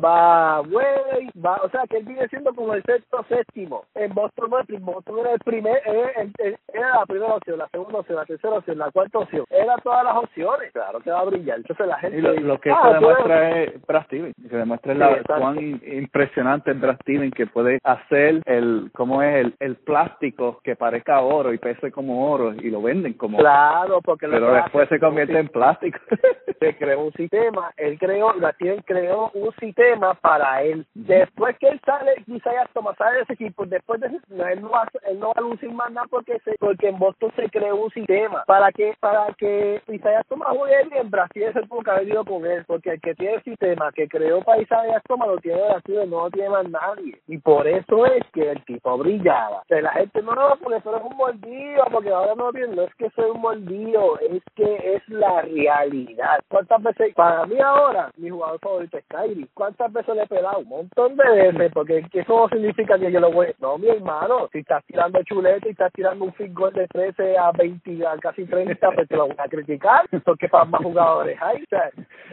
va 0.02 0.60
Way, 0.62 1.30
va, 1.44 1.60
o 1.62 1.70
sea 1.70 1.82
que 1.88 1.98
él 1.98 2.04
viene 2.04 2.28
siendo 2.28 2.54
como 2.54 2.74
el 2.74 2.82
sexto 2.84 3.24
séptimo. 3.28 3.84
En 3.94 4.12
Boston 4.14 4.50
no 4.50 4.80
Boston 4.80 5.18
era 5.18 5.32
el 5.32 5.38
primer, 5.40 5.82
era, 5.86 6.98
la 6.98 7.06
primera 7.06 7.34
opción, 7.34 7.58
la 7.58 7.68
segunda 7.68 7.98
opción, 8.00 8.16
la 8.16 8.24
tercera 8.24 8.54
opción, 8.54 8.78
la 8.78 8.90
cuarta 8.90 9.18
opción, 9.18 9.44
era 9.50 9.76
todas 9.78 10.04
las 10.04 10.16
opciones, 10.16 10.72
claro 10.72 11.00
que 11.00 11.10
va 11.10 11.20
a 11.20 11.24
brillar. 11.24 11.58
Entonces 11.58 11.86
la 11.86 11.98
gente 11.98 12.20
lo, 12.40 12.60
que 12.60 12.70
ah, 12.70 12.92
demuestra 12.94 13.62
es 13.62 13.86
Brad 13.86 14.04
Steven, 14.04 14.32
que 14.48 14.56
demuestra 14.56 14.94
la, 14.94 15.22
cuán 15.22 15.58
impresionante 15.58 16.72
es 16.72 16.80
Brad 16.80 16.96
Steven 17.02 17.30
que 17.30 17.46
puede 17.46 17.78
hacer 17.84 18.42
el, 18.46 18.90
cómo 18.94 19.22
es 19.22 19.36
el, 19.36 19.54
el 19.60 19.76
plástico 19.76 20.60
que 20.62 20.76
parezca 20.76 21.20
oro 21.20 21.52
y 21.52 21.58
pese 21.58 21.90
como 21.90 22.30
oro 22.30 22.54
y 22.54 22.70
lo 22.70 22.82
venden 22.82 23.14
como 23.14 23.38
claro 23.38 24.00
porque 24.02 24.28
pero 24.28 24.54
después 24.54 24.88
se 24.88 24.98
convierte 24.98 25.38
en 25.38 25.48
plástico. 25.48 25.98
Se 26.62 26.76
creó 26.76 27.00
un 27.06 27.12
sistema 27.14 27.72
él 27.76 27.98
creó 27.98 28.32
Brad 28.34 28.54
Steven 28.54 28.82
creó 28.82 29.30
un 29.34 29.52
sistema 29.58 30.14
para 30.14 30.62
él. 30.62 30.86
Después 30.94 31.56
que 31.58 31.68
él 31.68 31.80
sale 31.84 32.12
quizás 32.24 32.70
Thomas 32.72 32.96
sale 32.96 33.16
de 33.16 33.22
ese 33.22 33.32
equipo 33.34 33.66
después 33.66 34.00
de 34.00 34.10
no, 34.28 34.46
él 34.46 34.60
no 34.62 34.70
va 34.70 34.88
él 35.08 35.18
no 35.18 35.28
va 35.28 35.34
a 35.36 35.40
lucir 35.40 35.70
más 35.72 35.90
nada 35.92 36.06
porque 36.10 36.38
se, 36.44 36.54
porque 36.58 36.88
en 36.88 36.98
Boston 36.98 37.32
se 37.36 37.48
creó 37.50 37.76
un 37.76 37.90
sistema. 37.90 38.44
Para 38.46 38.70
que 38.72 38.94
para 39.00 39.32
que 39.34 39.82
Isaiah 39.88 40.22
Thomas 40.28 40.48
juegue 40.56 40.88
bien 40.90 41.10
Brasil 41.10 41.42
es 41.42 41.56
el 41.56 41.68
que 41.68 41.90
ha 41.90 42.21
porque 42.24 42.90
el 42.90 43.00
que 43.00 43.14
tiene 43.14 43.34
el 43.34 43.42
sistema 43.42 43.90
que 43.92 44.08
creó 44.08 44.42
para 44.42 44.62
Isaiah 44.62 45.00
Thomas 45.06 45.28
lo 45.28 45.38
tiene 45.38 45.60
Brasil 45.62 46.10
no 46.10 46.24
lo 46.24 46.30
tiene 46.30 46.50
más 46.50 46.68
nadie. 46.68 47.18
Y 47.26 47.38
por 47.38 47.66
eso 47.66 48.06
es 48.06 48.22
que 48.32 48.50
el 48.50 48.64
tipo 48.64 48.98
brillaba. 48.98 49.62
La 49.68 49.92
gente 49.92 50.22
no 50.22 50.34
no 50.34 50.56
porque 50.62 50.78
eso 50.78 50.96
es 50.96 51.02
un 51.02 51.16
mordido 51.16 51.84
porque 51.90 52.10
ahora 52.10 52.34
no 52.34 52.50
lo 52.50 52.66
no 52.68 52.82
es 52.82 52.94
que 52.94 53.10
soy 53.10 53.30
un 53.30 53.40
mordido 53.40 54.18
es 54.20 54.42
que 54.54 54.94
es 54.94 55.08
la 55.08 55.42
realidad. 55.42 56.40
Cuántas 56.48 56.82
veces 56.82 57.14
para 57.14 57.46
mí 57.46 57.58
ahora 57.60 58.10
mi 58.16 58.30
jugador 58.30 58.58
favorito 58.60 58.98
es 58.98 59.04
Kyrie 59.06 59.46
cuántas 59.54 59.92
veces 59.92 60.14
le 60.14 60.22
he 60.22 60.26
pegado 60.26 60.58
un 60.58 60.68
montón 60.68 61.16
de 61.16 61.24
veces 61.30 61.72
porque 61.72 62.04
eso 62.12 62.36
no 62.36 62.48
significa 62.48 62.98
que 62.98 63.10
yo 63.10 63.20
lo 63.20 63.32
voy 63.32 63.48
no 63.60 63.78
mi 63.78 63.88
hermano 63.88 64.48
si 64.52 64.58
estás 64.58 64.84
tirando 64.86 65.22
chuleta 65.24 65.66
y 65.66 65.72
estás 65.72 65.92
tirando 65.92 66.24
un 66.24 66.32
field 66.34 66.54
goal 66.54 66.72
de 66.72 66.86
13 66.88 67.36
a 67.38 67.52
20 67.52 68.06
a 68.06 68.16
casi 68.18 68.44
30 68.44 68.90
pues 68.92 69.08
te 69.08 69.16
lo 69.16 69.26
voy 69.26 69.36
a 69.38 69.48
criticar 69.48 70.08
porque 70.24 70.48
para 70.48 70.64
más 70.64 70.82
jugadores 70.82 71.38
hay 71.40 71.62
o 71.62 71.66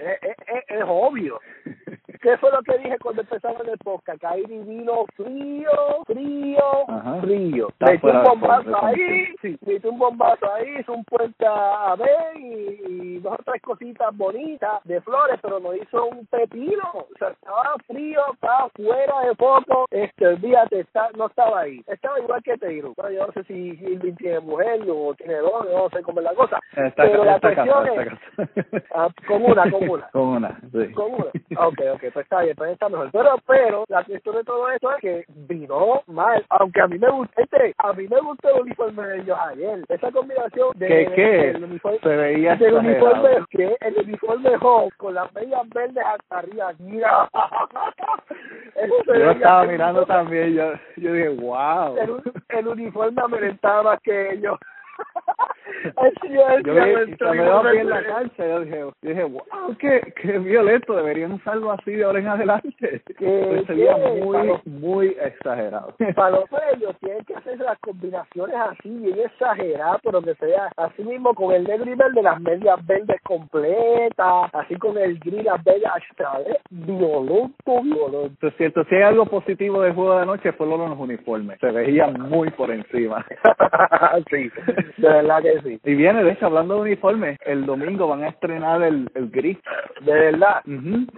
es, 0.02 0.38
es, 0.48 0.64
es 0.68 0.84
obvio 0.86 1.40
¿Qué 2.22 2.38
fue 2.38 2.52
lo 2.52 2.62
que 2.64 2.78
dije 2.80 2.98
cuando 3.02 3.22
empezamos 3.22 3.66
el 3.66 3.78
podcast? 3.78 4.20
Kairi 4.20 4.60
vino 4.60 5.06
frío, 5.16 6.04
frío, 6.06 6.86
frío. 7.22 7.68
Metió 7.80 8.12
un 8.12 8.24
bombazo 8.24 8.86
ahí, 8.86 9.36
sí, 9.42 9.58
un 9.86 9.98
bombazo 9.98 10.54
ahí, 10.54 10.80
hizo 10.82 10.94
un 10.94 11.06
puente 11.06 11.46
a 11.48 11.96
ver 11.96 12.38
y, 12.38 13.20
dos 13.20 13.40
o 13.40 13.44
tres 13.44 13.62
cositas 13.62 14.16
bonitas 14.18 14.84
de 14.84 15.00
flores, 15.00 15.40
pero 15.42 15.62
no 15.62 15.74
hizo 15.74 16.08
un 16.08 16.26
pepino. 16.26 16.84
O 16.94 17.08
sea, 17.18 17.30
estaba 17.30 17.76
frío, 17.88 18.20
estaba 18.34 18.70
fuera 18.76 19.22
de 19.22 19.36
foco. 19.36 19.86
Este, 19.90 20.28
olvídate, 20.28 20.82
está, 20.82 21.10
no 21.18 21.28
estaba 21.28 21.62
ahí. 21.62 21.82
Estaba 21.88 22.20
igual 22.20 22.44
que 22.44 22.58
Teiro. 22.58 22.94
Bueno, 22.98 23.12
yo 23.12 23.28
no 23.28 23.34
sé 23.34 23.44
si 23.46 23.54
Irving 23.54 24.16
tiene 24.16 24.42
mujer 24.42 24.82
o 24.90 25.14
tiene 25.16 25.36
dos, 25.36 25.66
no 25.72 25.90
sé 25.92 26.02
cómo 26.04 26.20
es 26.20 26.26
la 26.26 26.34
cosa. 26.34 26.60
pero 26.98 27.24
la 27.24 27.40
cuestión 27.40 27.88
es... 27.88 28.84
Ah, 28.94 29.08
con 29.26 29.46
una, 29.46 29.69
con 29.80 29.90
una. 29.90 30.10
con 30.10 30.28
una, 30.28 30.60
sí. 30.72 30.92
Con 30.94 31.14
una. 31.14 31.26
Ok, 31.68 31.80
ok 31.94 32.04
pues 32.14 32.26
está 32.26 32.42
bien, 32.42 32.56
pues 32.56 32.72
está 32.72 32.90
mejor. 32.90 33.10
Pero, 33.12 33.36
pero, 33.48 33.84
la 33.88 34.04
cuestión 34.04 34.36
de 34.36 34.44
todo 34.44 34.70
eso 34.72 34.92
es 34.92 35.02
que 35.02 35.26
vino 35.48 36.02
mal. 36.08 36.46
Aunque 36.50 36.82
a 36.82 36.88
mí 36.88 36.98
me 36.98 37.10
gusta, 37.10 37.42
este, 37.42 37.74
a 37.78 37.94
mí 37.94 38.08
me 38.08 38.20
gustó 38.20 38.50
el 38.56 38.62
uniforme 38.62 39.08
de 39.08 39.22
ellos 39.22 39.38
ayer. 39.50 39.80
Esa 39.88 40.12
combinación 40.12 40.70
de. 40.76 40.88
¿Qué, 40.88 41.12
qué? 41.16 41.64
uniforme, 41.64 42.00
Se 42.00 42.10
veía 42.10 42.56
del 42.56 42.74
uniforme 42.76 43.30
que 43.50 43.78
el 43.82 43.98
uniforme 43.98 44.50
home 44.62 44.90
con 44.98 45.14
las 45.14 45.34
medias 45.34 45.62
verdes 45.70 46.04
hasta 46.06 46.40
arriba. 46.40 46.74
yo 49.08 49.32
estaba 49.32 49.66
mirando 49.66 50.06
también, 50.06 50.54
yo, 50.54 50.74
yo 50.98 51.14
dije, 51.14 51.30
wow. 51.30 51.98
El, 51.98 52.22
el 52.50 52.68
uniforme 52.68 53.22
ameritaba 53.22 53.84
más 53.84 54.02
que 54.02 54.34
ellos. 54.34 54.58
Así 55.96 56.28
es, 56.28 56.64
yo 56.66 56.74
vi, 56.74 57.16
cuando 57.18 57.64
me 57.64 57.80
en 57.80 57.90
la 57.90 58.04
cancha, 58.04 58.46
yo 58.46 58.60
dije, 58.62 58.80
yo 58.80 58.94
dije 59.02 59.24
wow, 59.24 59.78
qué, 59.80 60.14
qué 60.22 60.40
violento, 60.40 60.96
deberían 60.96 61.34
usarlo 61.34 61.72
así 61.72 61.92
de 61.92 62.04
ahora 62.04 62.20
en 62.20 62.28
adelante. 62.28 63.02
Que 63.18 63.64
sería 63.68 63.96
muy, 63.98 64.60
muy 64.66 65.08
exagerado. 65.22 65.96
Para 66.16 66.32
los 66.32 66.46
ellos 66.74 66.96
tienen 67.00 67.24
que 67.26 67.36
hacer 67.36 67.60
las 67.60 67.80
combinaciones 67.80 68.56
así, 68.56 68.90
bien 68.90 69.20
exageradas, 69.20 70.00
pero 70.04 70.22
que 70.22 70.36
sea 70.36 70.70
así 70.78 71.04
mismo 71.04 71.34
con 71.34 71.54
el 71.54 71.64
negro 71.64 71.92
y 71.92 71.96
verde, 71.96 72.22
las 72.22 72.40
medias 72.42 72.86
verdes 72.86 73.22
completas, 73.24 74.50
así 74.54 74.76
con 74.76 74.98
el 74.98 75.20
gris, 75.20 75.44
las 75.44 75.64
bellas 75.64 75.94
extra, 75.98 76.32
violento, 76.70 77.82
violento. 77.84 78.48
Es 78.48 78.56
cierto, 78.58 78.84
si 78.86 78.96
hay 78.96 79.04
algo 79.04 79.26
positivo 79.26 79.82
del 79.82 79.94
juego 79.94 80.16
de 80.16 80.22
anoche 80.24 80.52
fue 80.54 80.68
lo 80.68 80.78
de 80.78 80.90
los 80.90 81.00
uniformes, 81.00 81.60
se 81.60 81.72
veían 81.72 82.20
muy 82.20 82.50
por 82.52 82.72
encima. 82.72 83.26
sí, 84.30 84.52
verdad 85.22 85.42
que 85.42 85.62
sí. 85.62 85.80
Y 85.84 85.96
viene, 85.96 86.24
de 86.24 86.32
hecho, 86.32 86.48
hablando 86.48 86.76
de 86.76 86.82
uniformes, 86.82 87.38
el 87.46 87.66
domingo 87.66 88.08
van 88.08 88.24
a 88.24 88.30
estrenar 88.30 88.82
el, 88.84 89.10
el 89.16 89.30
gris. 89.30 89.58
De 90.02 90.14
verdad. 90.14 90.62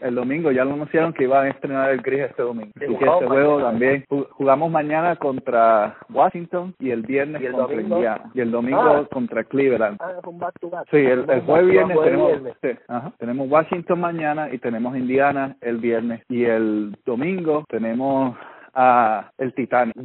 El 0.01 0.15
domingo 0.15 0.51
ya 0.51 0.65
lo 0.65 0.73
anunciaron 0.73 1.13
que 1.13 1.23
iban 1.23 1.45
a 1.45 1.49
estrenar 1.49 1.91
el 1.91 2.01
gris 2.01 2.21
este 2.21 2.41
domingo. 2.41 2.71
Así 2.75 2.95
que 2.95 3.05
este 3.05 3.27
juego 3.27 3.61
también. 3.61 4.05
Jugamos 4.31 4.71
mañana 4.71 5.15
contra 5.15 5.97
Washington 6.09 6.73
y 6.79 6.91
el 6.91 7.03
viernes 7.03 7.41
contra 7.51 7.81
Indiana. 7.81 8.31
Y 8.33 8.41
el 8.41 8.51
domingo 8.51 8.81
ah. 8.81 9.07
contra 9.11 9.43
Cleveland. 9.43 9.97
Ah, 10.01 10.19
back 10.33 10.59
to 10.59 10.69
back. 10.69 10.87
Sí, 10.91 10.97
el, 10.97 11.29
el 11.29 11.41
jueves 11.41 11.71
viernes 11.71 11.97
tenemos, 12.03 12.31
Sí, 12.61 12.69
ajá, 12.87 13.11
tenemos 13.17 13.49
Washington 13.49 13.99
mañana 13.99 14.49
y 14.51 14.57
tenemos 14.57 14.95
Indiana 14.95 15.55
el 15.61 15.77
viernes. 15.77 16.21
Y 16.29 16.45
el 16.45 16.95
domingo 17.05 17.65
tenemos 17.69 18.35
a 18.73 19.31
el 19.37 19.53
Titanic. 19.53 19.95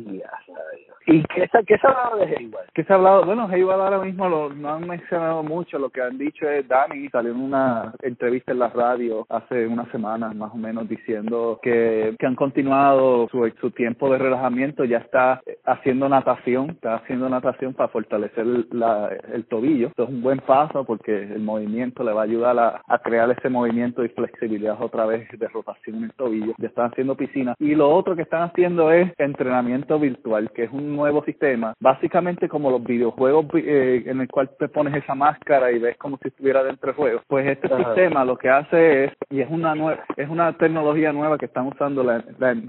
¿Y 1.07 1.23
qué, 1.23 1.49
qué 1.67 1.79
se 1.79 1.87
ha 1.87 1.91
hablado 1.91 2.17
de 2.19 2.37
Hayward? 2.37 2.67
¿Qué 2.75 2.83
se 2.83 2.93
ha 2.93 2.97
hablado? 2.97 3.25
Bueno, 3.25 3.47
Hayward 3.49 3.81
ahora 3.81 3.99
mismo 4.01 4.29
lo, 4.29 4.53
no 4.53 4.75
han 4.75 4.89
mencionado 4.89 5.45
mucho. 5.45 5.79
Lo 5.79 5.91
que 5.91 6.03
han 6.03 6.19
dicho 6.19 6.49
es 6.49 6.67
Dani 6.67 7.09
salió 7.11 7.31
en 7.31 7.41
una 7.41 7.93
entrevista 8.03 8.51
en 8.51 8.59
la 8.59 8.69
radio 8.69 9.25
hace 9.29 9.69
unas 9.69 9.89
semanas 9.91 10.35
más 10.35 10.53
o 10.53 10.57
menos 10.57 10.89
diciendo 10.89 11.61
que, 11.63 12.17
que 12.19 12.27
han 12.27 12.35
continuado 12.35 13.29
su, 13.31 13.49
su 13.61 13.71
tiempo 13.71 14.11
de 14.11 14.19
relajamiento. 14.19 14.85
Ya 14.85 14.99
está 14.99 15.41
haciendo 15.65 16.09
natación, 16.09 16.71
está 16.71 16.97
haciendo 16.97 17.29
natación 17.29 17.75
para 17.75 17.89
fortalecer 17.89 18.45
la, 18.73 19.09
el 19.33 19.45
tobillo. 19.45 19.89
Esto 19.89 20.05
es 20.05 20.09
un 20.09 20.23
buen 20.23 20.41
paso 20.41 20.85
porque 20.85 21.15
el 21.15 21.41
movimiento 21.41 22.03
le 22.03 22.13
va 22.13 22.23
a 22.23 22.25
ayudar 22.25 22.83
a 22.85 22.99
crear 22.99 23.31
ese 23.31 23.49
movimiento 23.49 24.05
y 24.05 24.09
flexibilidad 24.09 24.77
otra 24.81 25.07
vez 25.07 25.29
de 25.39 25.49
rotación 25.49 25.99
en 25.99 26.05
el 26.05 26.13
tobillo. 26.15 26.55
Ya 26.59 26.67
están 26.67 26.91
haciendo 26.91 27.17
piscina. 27.17 27.55
Y 27.61 27.77
lo 27.77 27.91
otro 27.91 28.17
que 28.17 28.23
están 28.23 28.43
haciendo 28.43 28.91
es 28.91 29.13
entrenamiento 29.19 30.01
virtual, 30.01 30.51
que 30.53 30.65
es 30.65 30.73
un 30.73 30.96
nuevo 30.97 31.23
sistema, 31.25 31.75
básicamente 31.81 32.49
como 32.49 32.71
los 32.71 32.83
videojuegos 32.83 33.47
eh, 33.55 34.03
en 34.07 34.21
el 34.21 34.29
cual 34.29 34.51
te 34.59 34.69
pones 34.69 34.95
esa 34.95 35.15
máscara 35.15 35.71
y 35.71 35.79
ves 35.79 35.97
como 35.99 36.19
si 36.19 36.29
estuviera 36.29 36.63
dentro 36.63 36.89
del 36.89 36.97
juego. 36.97 37.21
Pues 37.27 37.47
este 37.47 37.69
sistema 37.69 38.25
lo 38.25 38.37
que 38.37 38.49
hace 38.49 39.05
es, 39.05 39.13
y 39.31 39.41
es 39.41 39.51
una 39.51 39.75
nueva, 39.75 40.05
es 40.17 40.29
una 40.29 40.53
tecnología 40.55 41.13
nueva 41.13 41.39
que 41.39 41.47
están 41.47 41.67
usando, 41.67 42.03
la, 42.03 42.25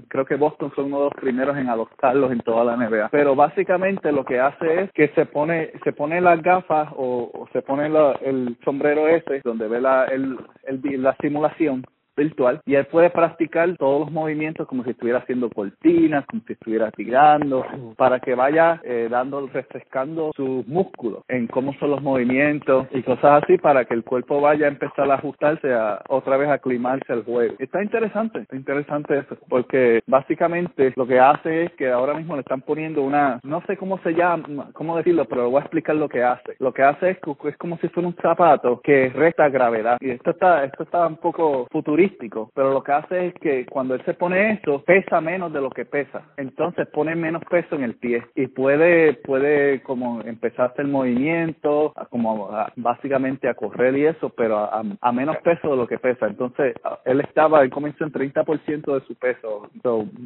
creo 0.08 0.24
que 0.24 0.36
Boston 0.36 0.72
son 0.74 0.86
uno 0.86 0.98
de 0.98 1.04
los 1.04 1.14
primeros 1.14 1.56
en 1.56 1.68
adoptarlos 1.68 2.32
en 2.32 2.40
toda 2.40 2.64
la 2.64 2.76
NBA. 2.76 3.08
Pero 3.10 3.34
básicamente 3.34 4.12
lo 4.12 4.24
que 4.24 4.40
hace 4.40 4.82
es 4.82 4.92
que 4.92 5.08
se 5.08 5.26
pone, 5.26 5.72
se 5.84 5.92
pone 5.92 6.20
las 6.20 6.42
gafas 6.42 6.88
o, 6.96 7.48
se 7.52 7.62
pone 7.62 7.86
el 8.22 8.56
sombrero 8.64 9.08
ese 9.08 9.40
donde 9.44 9.68
ve 9.68 9.80
la, 9.80 10.04
el, 10.06 10.38
el, 10.64 11.02
la 11.02 11.16
simulación 11.20 11.84
virtual 12.18 12.60
y 12.66 12.74
él 12.74 12.86
puede 12.86 13.10
practicar 13.10 13.76
todos 13.76 14.00
los 14.00 14.12
movimientos 14.12 14.66
como 14.66 14.84
si 14.84 14.90
estuviera 14.90 15.20
haciendo 15.20 15.48
cortinas, 15.48 16.26
como 16.26 16.42
si 16.46 16.52
estuviera 16.52 16.90
tirando, 16.90 17.64
para 17.96 18.20
que 18.20 18.34
vaya 18.34 18.80
eh, 18.84 19.08
dando, 19.10 19.46
refrescando 19.46 20.32
sus 20.34 20.66
músculos 20.66 21.22
en 21.28 21.46
cómo 21.46 21.72
son 21.74 21.90
los 21.90 22.02
movimientos 22.02 22.86
y 22.92 23.02
cosas 23.02 23.42
así 23.42 23.56
para 23.58 23.84
que 23.84 23.94
el 23.94 24.04
cuerpo 24.04 24.40
vaya 24.40 24.66
a 24.66 24.68
empezar 24.68 25.10
a 25.10 25.14
ajustarse 25.14 25.72
a 25.72 26.02
otra 26.08 26.36
vez 26.36 26.48
a 26.48 26.54
aclimarse 26.54 27.12
al 27.12 27.24
juego. 27.24 27.54
Está 27.58 27.82
interesante, 27.82 28.40
está 28.40 28.56
interesante 28.56 29.18
eso, 29.18 29.36
porque 29.48 30.00
básicamente 30.06 30.92
lo 30.96 31.06
que 31.06 31.20
hace 31.20 31.64
es 31.64 31.72
que 31.72 31.90
ahora 31.90 32.14
mismo 32.14 32.34
le 32.34 32.40
están 32.40 32.62
poniendo 32.62 33.02
una, 33.02 33.40
no 33.44 33.62
sé 33.66 33.76
cómo 33.76 33.98
se 33.98 34.12
llama, 34.12 34.70
cómo 34.72 34.96
decirlo, 34.96 35.24
pero 35.26 35.50
voy 35.50 35.60
a 35.60 35.64
explicar 35.64 35.96
lo 35.96 36.08
que 36.08 36.22
hace. 36.22 36.56
Lo 36.58 36.72
que 36.72 36.82
hace 36.82 37.10
es, 37.10 37.18
es 37.44 37.56
como 37.56 37.78
si 37.78 37.88
fuera 37.88 38.08
un 38.08 38.16
zapato 38.16 38.80
que 38.82 39.10
resta 39.10 39.48
gravedad 39.48 39.98
y 40.00 40.10
esto 40.10 40.30
está, 40.30 40.64
esto 40.64 40.82
está 40.82 41.06
un 41.06 41.16
poco 41.16 41.66
futurista 41.70 42.07
pero 42.54 42.72
lo 42.72 42.82
que 42.82 42.92
hace 42.92 43.26
es 43.28 43.34
que 43.34 43.66
cuando 43.66 43.94
él 43.94 44.02
se 44.04 44.14
pone 44.14 44.52
eso, 44.52 44.82
pesa 44.84 45.20
menos 45.20 45.52
de 45.52 45.60
lo 45.60 45.70
que 45.70 45.84
pesa. 45.84 46.22
Entonces 46.36 46.86
pone 46.88 47.14
menos 47.14 47.42
peso 47.50 47.76
en 47.76 47.82
el 47.82 47.94
pie 47.94 48.24
y 48.34 48.46
puede, 48.46 49.14
puede 49.14 49.82
como 49.82 50.20
empezar 50.22 50.74
el 50.78 50.88
movimiento, 50.88 51.92
como 52.10 52.50
básicamente 52.76 53.48
a 53.48 53.54
correr 53.54 53.96
y 53.96 54.06
eso, 54.06 54.30
pero 54.30 54.58
a, 54.58 55.12
menos 55.12 55.36
peso 55.38 55.70
de 55.70 55.76
lo 55.76 55.86
que 55.86 55.98
pesa. 55.98 56.26
Entonces 56.26 56.74
él 57.04 57.20
estaba, 57.20 57.62
él 57.62 57.70
comenzó 57.70 58.04
en 58.04 58.12
30% 58.12 58.94
de 58.94 59.06
su 59.06 59.14
peso. 59.14 59.68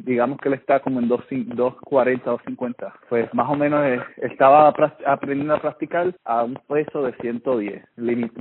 digamos 0.05 0.39
que 0.39 0.49
él 0.49 0.55
está 0.55 0.79
como 0.79 0.99
en 0.99 1.07
240 1.07 2.33
o 2.33 2.39
50. 2.39 2.93
Pues 3.09 3.33
más 3.33 3.49
o 3.49 3.55
menos 3.55 3.83
eh, 3.85 3.99
estaba 4.17 4.73
aprendiendo 5.05 5.55
a 5.55 5.61
practicar 5.61 6.13
a 6.25 6.43
un 6.43 6.59
peso 6.67 7.03
de 7.03 7.13
110. 7.13 7.83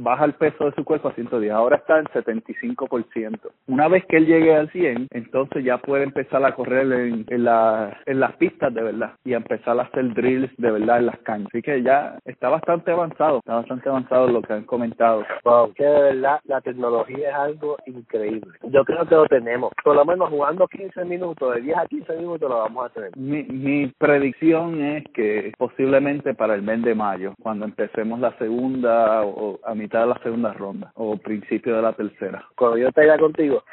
Baja 0.00 0.24
el 0.24 0.35
peso 0.35 0.66
de 0.66 0.72
su 0.72 0.85
cuerpo 0.85 1.09
a 1.09 1.14
110. 1.14 1.52
Ahora 1.52 1.76
está 1.76 1.98
en 1.98 2.07
75%. 2.07 3.32
Una 3.66 3.88
vez 3.88 4.05
que 4.07 4.16
él 4.16 4.27
llegue 4.27 4.55
al 4.55 4.71
100, 4.71 5.09
entonces 5.11 5.64
ya 5.64 5.79
puede 5.79 6.05
empezar 6.05 6.45
a 6.45 6.55
correr 6.55 6.90
en, 6.92 7.25
en, 7.29 7.45
la, 7.45 7.99
en 8.07 8.21
las 8.21 8.35
pistas 8.37 8.73
de 8.75 8.83
verdad 8.83 9.12
y 9.25 9.35
a 9.35 9.38
empezar 9.38 9.79
a 9.79 9.85
hacer 9.85 10.12
drills 10.14 10.51
de 10.59 10.71
verdad 10.71 10.99
en 10.99 11.07
las 11.07 11.18
cañas. 11.21 11.49
Así 11.49 11.62
que 11.62 11.83
ya 11.83 12.18
está 12.25 12.49
bastante 12.49 12.90
avanzado, 12.90 13.38
está 13.38 13.57
bastante 13.57 13.88
avanzado 13.88 14.29
lo 14.29 14.42
que 14.42 14.53
han 14.53 14.64
comentado. 14.64 15.25
Wow, 15.45 15.73
que 15.75 15.85
de 15.85 16.01
verdad 16.03 16.40
la 16.45 16.61
tecnología 16.61 17.31
es 17.31 17.35
algo 17.35 17.77
increíble. 17.87 18.53
Yo 18.64 18.85
creo 18.85 19.07
que 19.07 19.14
lo 19.14 19.27
tenemos. 19.27 19.73
Por 19.83 19.97
lo 19.97 20.05
menos 20.05 20.29
jugando 20.29 20.66
15 20.66 21.05
minutos, 21.05 21.55
de 21.55 21.61
10 21.62 21.77
a 21.77 21.87
15 21.87 22.16
minutos 22.16 22.51
lo 22.51 22.59
vamos 22.59 22.87
a 22.87 22.88
tener. 22.90 23.16
Mi, 23.16 23.42
mi 23.45 23.87
predicción 23.99 24.83
es 24.83 25.05
que 25.14 25.53
posiblemente 25.59 26.35
para 26.35 26.55
el 26.55 26.62
mes 26.62 26.83
de 26.83 26.95
mayo, 26.95 27.35
cuando 27.42 27.64
empecemos 27.64 28.21
la 28.21 28.37
segunda 28.38 29.23
o 29.23 29.59
a 29.64 29.75
mitad 29.75 30.01
de 30.01 30.07
la 30.07 30.18
segunda 30.23 30.53
ronda 30.53 30.92
o 30.95 31.16
principio 31.16 31.77
de 31.77 31.83
la 31.83 31.92
tercera. 31.92 32.45
Cuando 32.57 32.79
yo 32.79 32.90
te 32.92 33.07
contigo. 33.23 33.65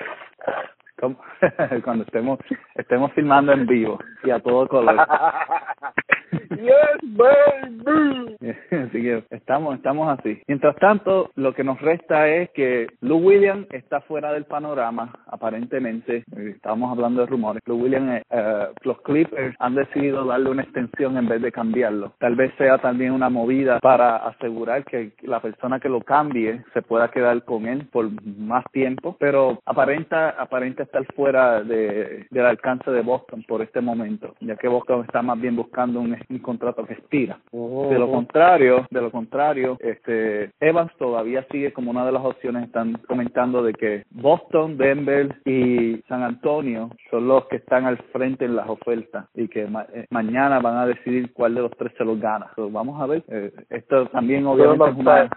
Cuando 1.84 2.04
estemos 2.04 2.40
estemos 2.76 3.12
filmando 3.14 3.52
en 3.54 3.66
vivo 3.66 4.00
y 4.24 4.32
a 4.32 4.40
todo 4.40 4.68
color. 4.68 4.96
yes, 6.50 7.00
baby. 7.04 8.30
Así 8.72 9.02
que 9.02 9.24
estamos, 9.32 9.76
estamos 9.76 10.20
así. 10.20 10.42
Mientras 10.48 10.76
tanto, 10.78 11.32
lo 11.36 11.54
que 11.54 11.64
nos 11.64 11.80
resta 11.82 12.28
es 12.28 12.50
que 12.52 12.88
Lou 13.02 13.18
Williams 13.18 13.68
está 13.72 14.02
fuera 14.02 14.32
del 14.32 14.46
panorama, 14.46 15.14
aparentemente. 15.28 16.24
Estábamos 16.36 16.92
hablando 16.92 17.22
de 17.22 17.28
rumores. 17.28 17.62
Lou 17.66 17.82
Williams, 17.82 18.24
eh, 18.30 18.68
los 18.84 19.02
Clippers 19.02 19.56
han 19.60 19.76
decidido 19.76 20.26
darle 20.26 20.50
una 20.50 20.64
extensión 20.64 21.18
en 21.18 21.28
vez 21.28 21.42
de 21.42 21.52
cambiarlo. 21.52 22.14
Tal 22.20 22.36
vez 22.36 22.54
sea 22.58 22.78
también 22.78 23.12
una 23.12 23.30
movida 23.30 23.80
para 23.80 24.18
asegurar 24.18 24.84
que 24.86 25.12
la 25.22 25.42
persona 25.42 25.80
que 25.80 25.90
lo 25.90 26.02
cambie 26.02 26.64
se 26.74 26.82
pueda 26.82 27.12
quedar 27.12 27.44
con 27.44 27.68
él 27.68 27.88
por 27.92 28.10
más 28.26 28.64
tiempo, 28.72 29.18
pero 29.20 29.60
aparenta, 29.66 30.30
aparenta 30.30 30.84
estar 30.90 31.06
fuera 31.14 31.62
de, 31.64 32.26
del 32.32 32.46
alcance 32.46 32.90
de 32.90 33.02
Boston 33.02 33.44
por 33.48 33.62
este 33.62 33.80
momento, 33.80 34.34
ya 34.42 34.56
que 34.56 34.68
Boston 34.68 35.06
está 35.06 35.22
más 35.22 35.40
bien 35.40 35.56
buscando 35.56 36.00
un, 36.00 36.18
un 36.30 36.40
contrato 36.40 36.86
que 36.86 36.94
expira. 36.94 37.40
De 37.52 38.00
lo 38.00 38.10
contrario, 38.12 38.88
de 38.90 39.02
lo 39.02 39.12
contrario, 39.12 39.78
este 39.80 40.52
Evans 40.60 40.92
todavía 40.98 41.46
sigue 41.52 41.72
como 41.72 41.92
una 41.92 42.06
de 42.06 42.12
las 42.12 42.26
opciones. 42.26 42.66
Están 42.66 42.94
comentando 43.08 43.62
de 43.62 43.74
que 43.74 44.04
Boston, 44.10 44.78
Denver 44.78 45.36
y 45.46 46.02
San 46.08 46.24
Antonio 46.24 46.90
son 47.12 47.28
los 47.28 47.46
que 47.46 47.58
están 47.58 47.86
al 47.86 47.98
frente 48.12 48.46
en 48.46 48.56
las 48.56 48.68
ofertas 48.68 49.26
y 49.36 49.48
que 49.48 49.64
eh, 49.64 50.06
mañana 50.10 50.60
van 50.60 50.78
a 50.78 50.88
decidir 50.88 51.32
cuál 51.34 51.56
de 51.56 51.62
los 51.62 51.72
tres 51.78 51.94
se 51.98 52.06
los 52.06 52.20
gana. 52.20 52.48
vamos 52.58 53.00
a 53.02 53.06
ver. 53.06 53.24
Eh, 53.28 53.52
esto 53.70 54.08
también 54.08 54.46
obviamente 54.48 54.90
es 54.90 54.98
una 54.98 55.30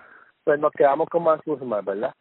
pues 0.44 0.60
nos 0.60 0.72
quedamos 0.72 1.08
con 1.08 1.24
Marcus 1.24 1.60
Mann, 1.62 1.84
¿verdad? 1.84 2.12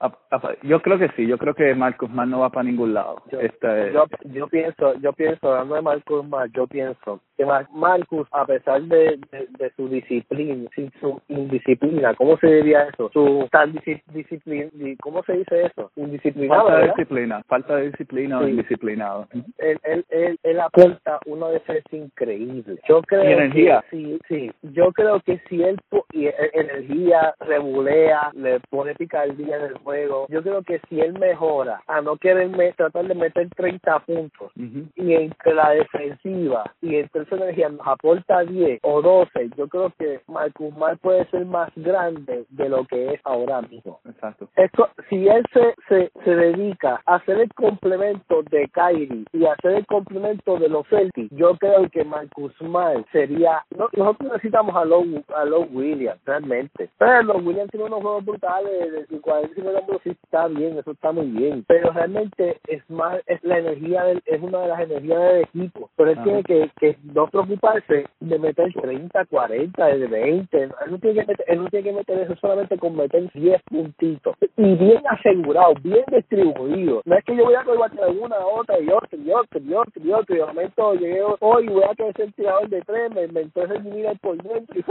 Yo 0.64 0.82
creo 0.82 0.98
que 0.98 1.10
sí, 1.16 1.28
yo 1.28 1.38
creo 1.38 1.54
que 1.54 1.74
Marcus 1.76 2.10
Mann 2.10 2.30
no 2.30 2.40
va 2.40 2.50
para 2.50 2.64
ningún 2.64 2.94
lado. 2.94 3.22
Yo, 3.32 3.40
este, 3.40 3.92
yo, 3.94 4.06
yo, 4.26 4.48
pienso, 4.48 4.94
yo 5.00 5.14
pienso, 5.14 5.52
hablando 5.52 5.76
de 5.76 5.82
Marcus 5.82 6.28
Mann, 6.28 6.52
yo 6.54 6.68
pienso 6.68 7.20
que 7.38 7.46
Marcus, 7.74 8.28
a 8.32 8.46
pesar 8.46 8.82
de, 8.84 9.20
de, 9.58 9.72
su 9.76 9.90
disciplina, 9.90 10.70
su 11.00 11.22
indisciplina, 11.28 12.14
¿cómo 12.16 12.38
se 12.38 12.48
diría 12.48 12.84
eso? 12.84 13.10
Su 13.12 13.48
tal 13.52 13.74
disciplina, 14.14 14.70
¿cómo 15.02 15.24
se 15.24 15.34
dice 15.34 15.66
eso? 15.66 15.92
Indisciplinado, 15.96 16.68
Falta 16.68 16.80
de 16.80 16.88
disciplina, 16.88 17.44
falta 17.48 17.76
de 17.78 17.92
disciplina 17.92 18.40
o 18.40 18.48
indisciplinado. 18.48 19.28
Él, 19.58 19.80
él, 19.84 20.06
él, 20.10 20.40
él 20.44 20.60
aporta 20.60 21.20
uno 21.26 21.50
de 21.50 21.58
esos 21.58 21.82
increíble. 21.92 22.80
Yo 22.88 23.02
creo 23.02 23.24
energía. 23.24 23.84
Que, 23.90 23.98
sí, 23.98 24.20
sí, 24.28 24.52
yo 24.62 24.92
creo 24.92 25.20
que 25.22 25.42
si 25.50 25.64
él, 25.64 25.80
y, 26.14 26.30
energía, 26.54 27.34
regulea 27.40 28.11
le 28.34 28.60
pone 28.70 28.96
picardía 28.96 29.58
en 29.58 29.64
el 29.64 29.78
juego. 29.80 30.26
Yo 30.30 30.42
creo 30.42 30.62
que 30.64 30.80
si 30.90 31.00
él 31.00 31.14
mejora 31.20 31.82
a 31.88 32.02
no 32.02 32.18
querer 32.18 32.52
tratar 32.76 33.08
de 33.08 33.16
meter 33.16 33.50
30 33.56 34.00
puntos 34.00 34.52
y 34.96 35.14
entre 35.14 35.54
la 35.54 35.72
defensiva 35.72 36.64
y 36.82 36.96
entre 36.96 37.24
esa 37.24 37.36
energía 37.36 37.70
nos 37.70 37.88
aporta 37.88 38.42
10 38.42 38.80
o 38.84 39.02
12, 39.02 39.50
yo 39.58 39.68
creo 39.68 39.92
que 39.98 40.22
Marcus 40.28 40.76
Mar 40.78 40.98
puede 41.00 41.26
ser 41.30 41.46
más 41.46 41.72
grande 41.76 42.46
de 42.50 42.70
lo 42.70 42.86
que 42.86 43.14
es 43.14 43.22
ahora 43.24 43.62
mismo. 43.62 44.00
Exacto. 44.06 44.50
Esto, 44.56 44.90
si 45.10 45.28
él 45.28 45.44
se, 45.54 45.76
se, 45.88 46.12
se 46.24 46.36
dedica 46.36 47.02
a 47.06 47.16
hacer 47.16 47.40
el 47.40 47.54
complemento 47.54 48.44
de 48.50 48.68
Kyrie 48.70 49.26
y 49.34 49.46
hacer 49.46 49.72
el 49.72 49.86
complemento 49.86 50.58
de 50.58 50.70
los 50.70 50.88
Celtics, 50.88 51.32
yo 51.36 51.56
creo 51.58 51.90
que 51.90 52.04
Marcus 52.04 52.60
Mar 52.62 53.04
sería, 53.12 53.64
nosotros 53.78 54.32
necesitamos 54.32 54.76
a 54.76 54.86
Low, 54.86 55.06
a 55.36 55.46
Low 55.46 55.68
Williams, 55.72 56.20
realmente. 56.26 56.90
Pero 56.98 57.24
los 57.24 57.44
Williams 57.44 57.72
tiene 57.72 57.86
unos 57.86 58.01
juegos 58.02 58.26
brutales, 58.26 59.10
de 59.10 59.20
45 59.20 60.02
sí 60.04 60.10
está 60.10 60.48
bien, 60.48 60.78
eso 60.78 60.92
está 60.92 61.12
muy 61.12 61.28
bien. 61.28 61.64
Pero 61.68 61.92
realmente 61.92 62.60
es 62.68 62.88
más, 62.90 63.22
es 63.28 63.44
la 63.44 63.60
energía, 63.60 64.04
del, 64.04 64.22
es 64.26 64.42
una 64.42 64.60
de 64.60 64.68
las 64.68 64.80
energías 64.82 65.20
del 65.20 65.42
equipo. 65.42 65.90
Pero 65.96 66.12
él 66.12 66.24
tiene 66.24 66.44
que, 66.44 66.72
que 66.80 66.98
no 67.04 67.28
preocuparse 67.28 68.08
de 68.20 68.40
meter 68.40 68.74
30, 68.74 69.26
40, 69.26 69.86
de 69.86 70.08
20. 70.08 70.64
Él 70.64 70.72
no 70.90 71.00
tiene 71.00 71.22
que 71.22 71.28
meter, 71.28 71.46
él 71.48 71.64
no 71.64 71.70
tiene 71.70 71.84
que 71.84 71.96
meter 71.96 72.20
eso 72.20 72.36
solamente 72.38 72.78
con 72.78 72.96
meter 72.96 73.32
10 73.34 73.62
puntitos. 73.64 74.36
Y 74.58 74.76
bien 74.76 75.02
asegurado, 75.08 75.74
bien 75.82 76.04
distribuido. 76.12 77.02
No 77.06 77.16
es 77.16 77.24
que 77.26 77.36
yo 77.36 77.46
voy 77.46 77.56
a 77.56 77.64
coger 77.64 77.80
una, 78.20 78.38
otra 78.40 78.80
y 78.80 78.90
otra 78.90 79.18
y 79.18 79.32
otra 79.32 79.60
y 79.60 79.74
otra 79.74 80.04
y 80.04 80.12
otra. 80.12 80.36
Y 80.36 80.38
de 80.38 80.46
momento 80.46 80.94
llegué 80.96 81.22
hoy 81.40 81.68
voy 81.68 81.84
a 81.84 81.96
querer 81.96 82.16
ser 82.16 82.32
tirador 82.34 82.70
de 82.70 82.82
tres, 82.82 83.12
me, 83.14 83.28
me 83.28 83.42
entonces 83.42 83.84
mira 83.84 84.14
por 84.16 84.42
dentro 84.42 84.82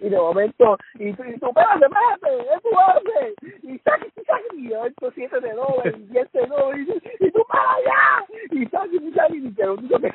y 0.00 0.08
de 0.08 0.16
momento, 0.16 0.78
y 0.94 1.12
tú, 1.12 1.24
y 1.24 1.38
tú, 1.38 1.50
espérate, 1.62 2.50
espérate, 2.54 3.30
es 3.32 3.62
y 3.62 3.78
saque, 3.78 4.10
saque, 4.26 4.56
y 4.56 4.70
yo 4.70 4.86
entro 4.86 5.10
siete 5.14 5.40
de 5.40 5.54
nuevo, 5.54 5.82
y 5.84 5.90
diez 6.10 6.32
de 6.32 6.46
nuevo, 6.46 6.74
y, 6.76 7.30
tú 7.30 7.44
para 7.48 7.72
allá, 7.74 8.26
y 8.50 8.66
saque, 8.66 8.96
y 8.96 9.12
saque, 9.12 9.36
y 9.36 9.54
que 9.54 9.64
lo 9.64 9.74
único 9.74 9.98
que 9.98 10.12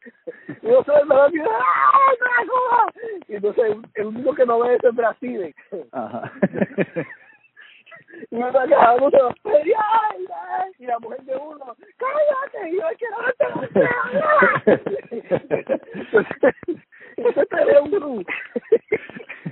y 0.62 0.68
yo 0.68 0.82
soy 0.84 0.96
el 1.00 1.06
mejor 1.06 1.34
y 1.34 1.40
¡ah, 1.40 2.86
Y 3.28 3.34
entonces 3.36 3.76
el 3.94 4.06
único 4.06 4.34
que 4.34 4.46
no 4.46 4.60
ve 4.60 4.74
es 4.74 4.84
el 4.84 4.92
Brasil. 4.92 5.54
Ajá. 5.92 6.32
y 8.30 8.36
uno 8.36 8.50
los 8.50 8.64
ay, 9.44 10.26
y 10.78 10.86
la 10.86 10.98
mujer 10.98 11.20
de 11.22 11.36
uno, 11.36 11.76
cállate, 11.98 12.70
y 12.70 12.76
yo 12.76 12.86
quiero 12.98 13.16
verte 13.18 13.44
Eso 17.28 17.46
te 17.46 17.64
ve 17.64 17.80
un 17.80 18.24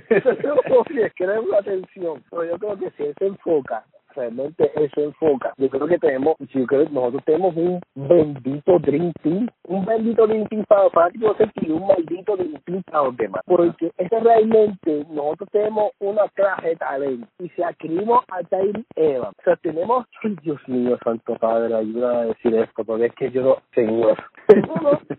Eso 0.09 0.31
es 0.31 0.37
como 0.67 0.83
que 0.85 1.11
crea 1.15 1.39
una 1.39 1.57
atención. 1.57 2.23
Pero 2.29 2.45
yo 2.45 2.57
creo 2.57 2.77
que 2.77 2.91
si 2.91 3.13
se 3.13 3.27
enfoca 3.27 3.85
realmente 4.15 4.71
eso 4.75 5.01
enfoca. 5.01 5.53
Yo 5.57 5.69
creo 5.69 5.87
que 5.87 5.97
tenemos, 5.97 6.35
yo 6.39 6.65
creo 6.65 6.85
que 6.85 6.93
nosotros 6.93 7.23
tenemos 7.25 7.55
un 7.55 7.79
bendito 7.95 8.79
Dream 8.79 9.13
Team, 9.23 9.47
un 9.63 9.85
bendito 9.85 10.27
Dream 10.27 10.47
Team 10.47 10.65
para 10.67 10.89
fanáticos 10.89 11.37
y 11.55 11.71
un 11.71 11.87
maldito 11.87 12.35
Dream 12.35 12.61
Team 12.65 12.83
para 12.83 13.05
los 13.05 13.17
demás. 13.17 13.41
Porque 13.45 13.91
es 13.97 14.09
realmente 14.09 15.05
nosotros 15.09 15.49
tenemos 15.51 15.91
una 15.99 16.27
clase 16.29 16.69
de 16.69 16.75
talento 16.75 17.27
y 17.39 17.49
si 17.49 17.63
adquirimos 17.63 18.23
a 18.29 18.43
Tyre 18.43 18.83
Evans, 18.95 19.35
o 19.39 19.43
sea, 19.43 19.55
tenemos, 19.57 20.05
Dios 20.43 20.59
mío, 20.67 20.97
Santo 21.03 21.35
Padre, 21.35 21.73
ayuda 21.75 22.21
a 22.21 22.25
decir 22.25 22.55
esto, 22.55 22.83
porque 22.83 23.05
es 23.05 23.15
que 23.15 23.31
yo 23.31 23.41
no, 23.41 23.57
señor. 23.73 24.17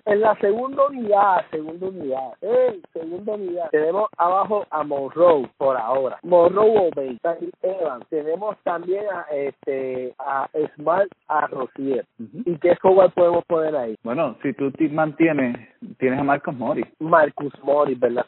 En 0.05 0.21
la 0.21 0.35
segunda 0.37 0.87
unidad, 0.87 1.45
segunda 1.51 1.87
unidad, 1.87 2.33
eh, 2.43 2.81
segunda 2.93 3.35
unidad, 3.35 3.71
tenemos 3.71 4.09
abajo 4.16 4.66
a 4.71 4.83
Monroe 4.83 5.49
por 5.57 5.77
ahora, 5.77 6.19
Monroe 6.23 6.90
Obey, 6.93 7.16
Tyre 7.19 7.51
Evans, 7.62 8.07
tenemos 8.09 8.57
también 8.64 9.05
a, 9.12 9.27
este, 9.33 10.14
a 10.19 10.49
Smart, 10.75 11.09
a 11.29 11.47
Rosier. 11.47 12.05
¿Y 12.19 12.57
qué 12.59 12.77
jugador 12.77 13.12
podemos 13.12 13.45
poner 13.45 13.77
ahí? 13.77 13.97
Bueno, 14.03 14.37
si 14.43 14.53
tú 14.55 14.71
te 14.73 14.88
mantienes, 14.88 15.57
tienes 15.99 16.19
a 16.19 16.25
Marcos 16.25 16.55
Mori. 16.55 16.85
Marcus 16.99 17.53
Mori, 17.62 17.95
¿verdad? 17.95 18.27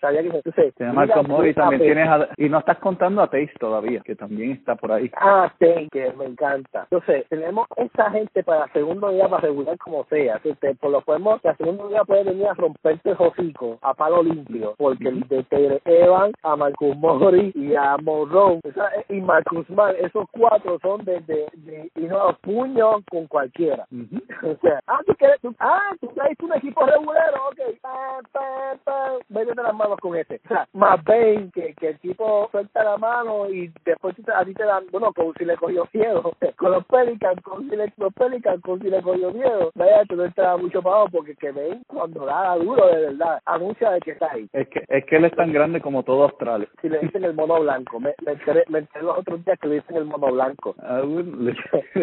Sabía 0.00 0.22
que 0.22 0.28
entonces, 0.28 0.74
tienes 0.74 0.92
a 0.92 0.96
Marcos 0.96 1.26
también 1.54 1.82
tienes 1.82 2.08
a, 2.08 2.28
y 2.36 2.48
no 2.48 2.58
estás 2.58 2.78
contando 2.78 3.22
a 3.22 3.26
Taste 3.26 3.54
todavía, 3.58 4.00
que 4.00 4.14
también 4.14 4.52
está 4.52 4.76
por 4.76 4.92
ahí. 4.92 5.10
Ah, 5.16 5.52
Taste, 5.58 5.88
que 5.90 6.12
me 6.12 6.26
encanta. 6.26 6.82
Entonces, 6.90 7.26
tenemos 7.28 7.66
esa 7.76 8.10
gente 8.10 8.42
para 8.42 8.68
segundo 8.72 9.10
día 9.10 9.28
para 9.28 9.42
regular 9.42 9.76
como 9.78 10.04
sea. 10.04 10.35
Entonces, 10.44 10.78
por 10.78 10.90
lo 10.90 11.00
podemos, 11.02 11.40
la 11.42 11.56
segundo 11.56 11.88
día 11.88 12.04
puede 12.04 12.24
venir 12.24 12.46
a 12.46 12.54
romperte 12.54 13.10
el 13.10 13.16
hocico 13.18 13.78
a 13.82 13.94
palo 13.94 14.22
limpio, 14.22 14.74
porque 14.78 15.08
el 15.08 15.20
de 15.28 15.42
Tere 15.44 15.80
Evan, 15.84 16.32
a 16.42 16.56
Marcus 16.56 16.96
Mori 16.96 17.52
y 17.54 17.74
a 17.74 17.96
Monroe, 17.98 18.60
y 19.08 19.20
Marcus 19.20 19.68
Mori 19.70 19.96
esos 20.00 20.26
cuatro 20.30 20.78
son 20.80 21.04
de, 21.04 21.20
de, 21.20 21.46
de 21.54 21.90
y 21.94 22.00
no 22.00 22.36
puño 22.42 23.02
con 23.10 23.26
cualquiera. 23.26 23.86
o 24.42 24.56
sea, 24.60 24.80
ah, 24.86 25.00
tú 25.06 25.14
quieres, 25.14 25.40
tú, 25.40 25.54
ah, 25.58 25.92
tú 26.00 26.08
traes 26.08 26.38
un 26.40 26.54
equipo 26.54 26.84
regular, 26.84 27.34
ok, 27.48 27.80
pa, 27.80 28.20
pa, 28.32 28.76
pa, 28.84 29.12
métete 29.28 29.62
las 29.62 29.74
manos 29.74 29.98
con 30.00 30.16
este. 30.16 30.40
O 30.44 30.48
sea, 30.48 30.68
más 30.72 31.02
bien 31.04 31.50
que, 31.52 31.74
que 31.74 31.88
el 31.88 31.98
tipo 32.00 32.48
suelta 32.50 32.84
la 32.84 32.96
mano 32.96 33.48
y 33.50 33.72
después 33.84 34.14
a 34.34 34.44
ti 34.44 34.54
te 34.54 34.64
dan, 34.64 34.84
bueno, 34.90 35.12
como 35.12 35.32
si 35.34 35.44
le 35.44 35.56
cogió 35.56 35.88
miedo. 35.92 36.32
con 36.56 36.72
los 36.72 36.84
Pelicans, 36.86 37.40
con 37.42 37.68
si 37.68 37.76
le, 37.76 37.92
los 37.96 38.12
Pelicans, 38.14 38.62
con 38.62 38.80
si 38.80 38.90
le 38.90 39.02
cogió 39.02 39.30
miedo. 39.32 39.70
Vaya, 39.74 40.04
tú 40.08 40.16
no 40.16 40.24
estás 40.26 40.60
mucho 40.60 40.82
pagado 40.82 41.08
porque 41.08 41.34
que 41.34 41.52
ven 41.52 41.82
cuando 41.86 42.26
da 42.26 42.56
duro 42.56 42.86
de 42.86 43.00
verdad, 43.06 43.40
anuncia 43.46 43.90
de 43.90 44.00
que 44.00 44.12
está 44.12 44.32
ahí. 44.32 44.48
Es 44.52 44.68
que, 44.68 44.84
es 44.88 45.04
que 45.04 45.16
él 45.16 45.24
es 45.24 45.32
tan 45.34 45.52
grande 45.52 45.80
como 45.80 46.02
todo 46.02 46.24
Australia. 46.24 46.68
Si 46.80 46.88
le 46.88 46.98
dicen 47.00 47.24
el 47.24 47.34
mono 47.34 47.60
blanco, 47.60 48.00
me, 48.00 48.14
me 48.24 48.32
enteré, 48.32 48.64
me 48.68 48.80
enteré 48.80 49.04
los 49.04 49.18
otros 49.18 49.44
días 49.44 49.58
que 49.60 49.68
le 49.68 49.76
en 49.88 49.96
el 49.96 50.04
mono 50.04 50.32
blanco. 50.32 50.74
Ah, 50.80 51.02
le, 51.02 51.54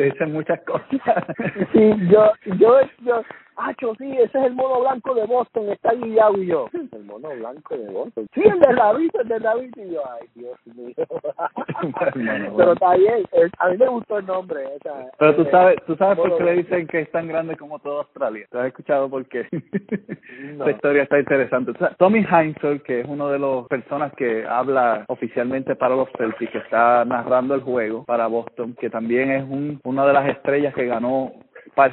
dicen 0.05 0.33
muchas 0.33 0.59
cosas. 0.61 0.85
sí, 1.73 1.93
yo, 2.09 2.31
yo, 2.57 2.79
yo, 3.03 3.21
Acho, 3.55 3.93
sí, 3.95 4.11
ese 4.11 4.37
es 4.37 4.45
el 4.45 4.53
mono 4.53 4.81
blanco 4.81 5.13
de 5.13 5.25
Boston, 5.25 5.69
está 5.69 5.93
guillado 5.93 6.37
y 6.41 6.47
yo. 6.47 6.67
El 6.91 7.05
mono 7.05 7.29
blanco 7.29 7.77
de 7.77 7.89
Boston. 7.91 8.27
Sí, 8.33 8.41
el 8.41 8.59
de 8.59 8.73
David, 8.73 9.09
el 9.21 9.27
de 9.27 9.39
David 9.39 9.73
y 9.75 9.93
yo. 9.93 10.01
Ay, 10.11 10.27
Dios 10.35 10.57
mío. 10.75 10.93
Pero 12.57 12.73
está 12.73 12.95
bien, 12.95 13.23
a 13.59 13.69
mí 13.69 13.77
me 13.77 13.87
gustó 13.87 14.19
el 14.19 14.25
nombre. 14.25 14.63
Esa, 14.75 15.11
Pero 15.17 15.35
tú 15.35 15.45
sabes, 15.51 15.77
tú 15.85 15.95
sabes 15.95 16.17
por 16.17 16.37
qué 16.37 16.43
le 16.43 16.53
dicen 16.53 16.87
que 16.87 17.01
es 17.01 17.11
tan 17.11 17.27
grande 17.27 17.57
como 17.57 17.79
toda 17.79 18.01
Australia. 18.01 18.47
¿Te 18.49 18.57
has 18.57 18.67
escuchado 18.67 19.09
por 19.09 19.25
qué? 19.25 19.47
No. 20.53 20.69
historia 20.69 21.03
está 21.03 21.19
interesante. 21.19 21.71
Tommy 21.97 22.25
Heinzel, 22.25 22.81
que 22.83 23.01
es 23.01 23.07
uno 23.07 23.29
de 23.29 23.39
los 23.39 23.67
personas 23.67 24.13
que 24.13 24.45
habla 24.45 25.05
oficialmente 25.07 25.75
para 25.75 25.95
los 25.95 26.09
Celtics, 26.17 26.51
que 26.51 26.57
está 26.59 27.05
narrando 27.05 27.55
el 27.55 27.61
juego 27.61 28.03
para 28.03 28.27
Boston, 28.27 28.75
que 28.79 28.89
también 28.89 29.31
es 29.31 29.43
un, 29.43 29.79
una 29.83 30.05
de 30.05 30.13
las 30.13 30.29
estrellas 30.29 30.73
que 30.73 30.85
ganó 30.85 31.31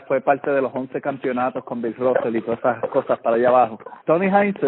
fue 0.07 0.21
parte 0.21 0.51
de 0.51 0.61
los 0.61 0.75
11 0.75 1.01
campeonatos 1.01 1.65
con 1.65 1.81
Bill 1.83 1.95
Russell 1.97 2.37
y 2.37 2.43
todas 2.43 2.59
esas 2.59 2.91
cosas 2.91 3.19
para 3.21 3.37
allá 3.37 3.49
abajo. 3.49 3.79
Tony 4.07 4.27
Heinz 4.27 4.59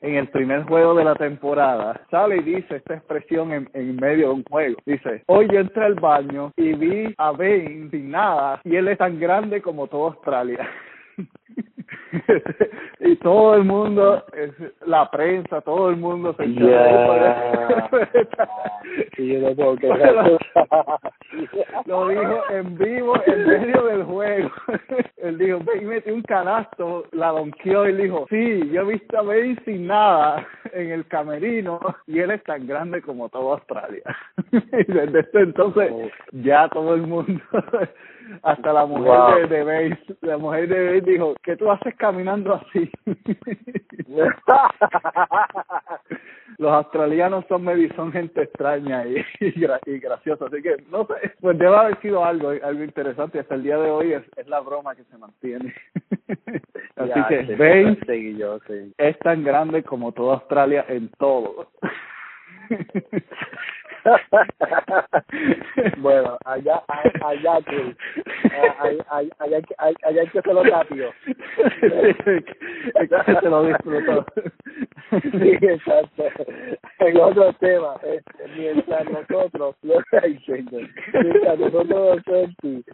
en 0.00 0.14
el 0.16 0.28
primer 0.28 0.64
juego 0.64 0.94
de 0.94 1.04
la 1.04 1.14
temporada 1.14 2.00
sale 2.10 2.36
y 2.36 2.42
dice 2.42 2.76
esta 2.76 2.94
expresión 2.94 3.52
en, 3.52 3.68
en 3.74 3.96
medio 3.96 4.28
de 4.28 4.34
un 4.34 4.44
juego. 4.44 4.76
Dice, 4.86 5.22
hoy 5.26 5.48
yo 5.52 5.60
entré 5.60 5.84
al 5.84 5.94
baño 5.94 6.52
y 6.56 6.72
vi 6.74 7.14
a 7.18 7.32
Bane 7.32 7.88
sin 7.90 8.10
nada 8.10 8.60
y 8.64 8.76
él 8.76 8.88
es 8.88 8.98
tan 8.98 9.18
grande 9.18 9.60
como 9.62 9.86
toda 9.86 10.12
Australia. 10.12 10.68
y 13.00 13.16
todo 13.16 13.56
el 13.56 13.64
mundo, 13.64 14.24
la 14.86 15.10
prensa, 15.10 15.60
todo 15.62 15.90
el 15.90 15.96
mundo 15.96 16.32
se 16.34 16.46
yeah. 16.46 17.90
lo, 21.86 22.08
dijo 22.08 22.42
en 22.50 22.78
vivo, 22.78 23.14
en 23.26 23.46
medio 23.46 23.82
del 23.84 24.04
juego. 24.04 24.50
Él 25.16 25.38
dijo, 25.38 25.60
y 25.80 25.84
metió 25.84 26.14
un 26.14 26.22
canasto, 26.22 27.04
la 27.12 27.28
donkeó 27.28 27.88
y 27.88 27.94
dijo, 27.94 28.26
sí, 28.30 28.70
yo 28.70 28.82
he 28.82 28.92
visto 28.92 29.18
a 29.18 29.22
Bane 29.22 29.56
sin 29.64 29.86
nada 29.86 30.46
en 30.72 30.90
el 30.90 31.06
camerino 31.06 31.80
y 32.06 32.18
él 32.18 32.32
es 32.32 32.42
tan 32.44 32.66
grande 32.66 33.00
como 33.02 33.28
toda 33.28 33.54
Australia. 33.54 34.02
y 34.52 34.92
desde 34.92 35.26
entonces 35.34 35.90
oh. 35.92 36.08
ya 36.32 36.68
todo 36.68 36.94
el 36.94 37.02
mundo 37.02 37.42
hasta 38.42 38.72
la 38.72 38.86
mujer 38.86 39.48
de, 39.48 39.64
de 39.64 39.98
la 40.22 40.38
mujer 40.38 40.68
de 40.68 40.86
Base 40.86 41.10
dijo, 41.10 41.34
¿qué 41.42 41.56
tú 41.56 41.70
haces 41.70 41.94
caminando 42.04 42.54
así? 42.54 42.90
Los 46.58 46.70
australianos 46.70 47.46
son 47.48 47.64
son 47.96 48.12
gente 48.12 48.42
extraña 48.42 49.06
y, 49.06 49.24
y, 49.40 49.98
graciosa, 49.98 50.44
así 50.44 50.60
que 50.62 50.76
no 50.90 51.06
sé, 51.06 51.32
pues 51.40 51.58
debe 51.58 51.74
haber 51.74 51.98
sido 52.00 52.22
algo, 52.24 52.50
algo 52.50 52.84
interesante. 52.84 53.40
Hasta 53.40 53.54
el 53.54 53.62
día 53.62 53.78
de 53.78 53.90
hoy 53.90 54.12
es, 54.12 54.22
es 54.36 54.46
la 54.48 54.60
broma 54.60 54.94
que 54.94 55.04
se 55.04 55.16
mantiene. 55.16 55.74
así 56.96 57.22
que 57.28 57.56
Base 57.56 58.92
es 58.98 59.18
tan 59.20 59.42
grande 59.42 59.82
como 59.82 60.12
toda 60.12 60.34
Australia 60.34 60.84
en 60.88 61.08
todo. 61.18 61.70
bueno, 65.98 66.38
allá, 66.44 66.82
allá 67.24 67.58
que, 67.62 67.96
allá, 68.50 69.04
allá, 69.10 69.58
allá, 69.78 69.94
allá 70.04 70.26
que 70.30 70.42
se 70.42 70.52
lo 70.52 70.62
rápido. 70.62 71.10
se 73.40 73.48
lo 73.48 73.64
disfrutó. 73.64 74.26
Sí, 75.10 75.58
exacto. 75.60 76.24
En 76.98 77.16
otro 77.18 77.52
tema, 77.54 77.96
este, 78.02 78.48
mientras 78.56 79.04
nosotros, 79.10 79.76
mientras 79.82 81.58
nosotros 81.58 81.86
los 81.88 82.22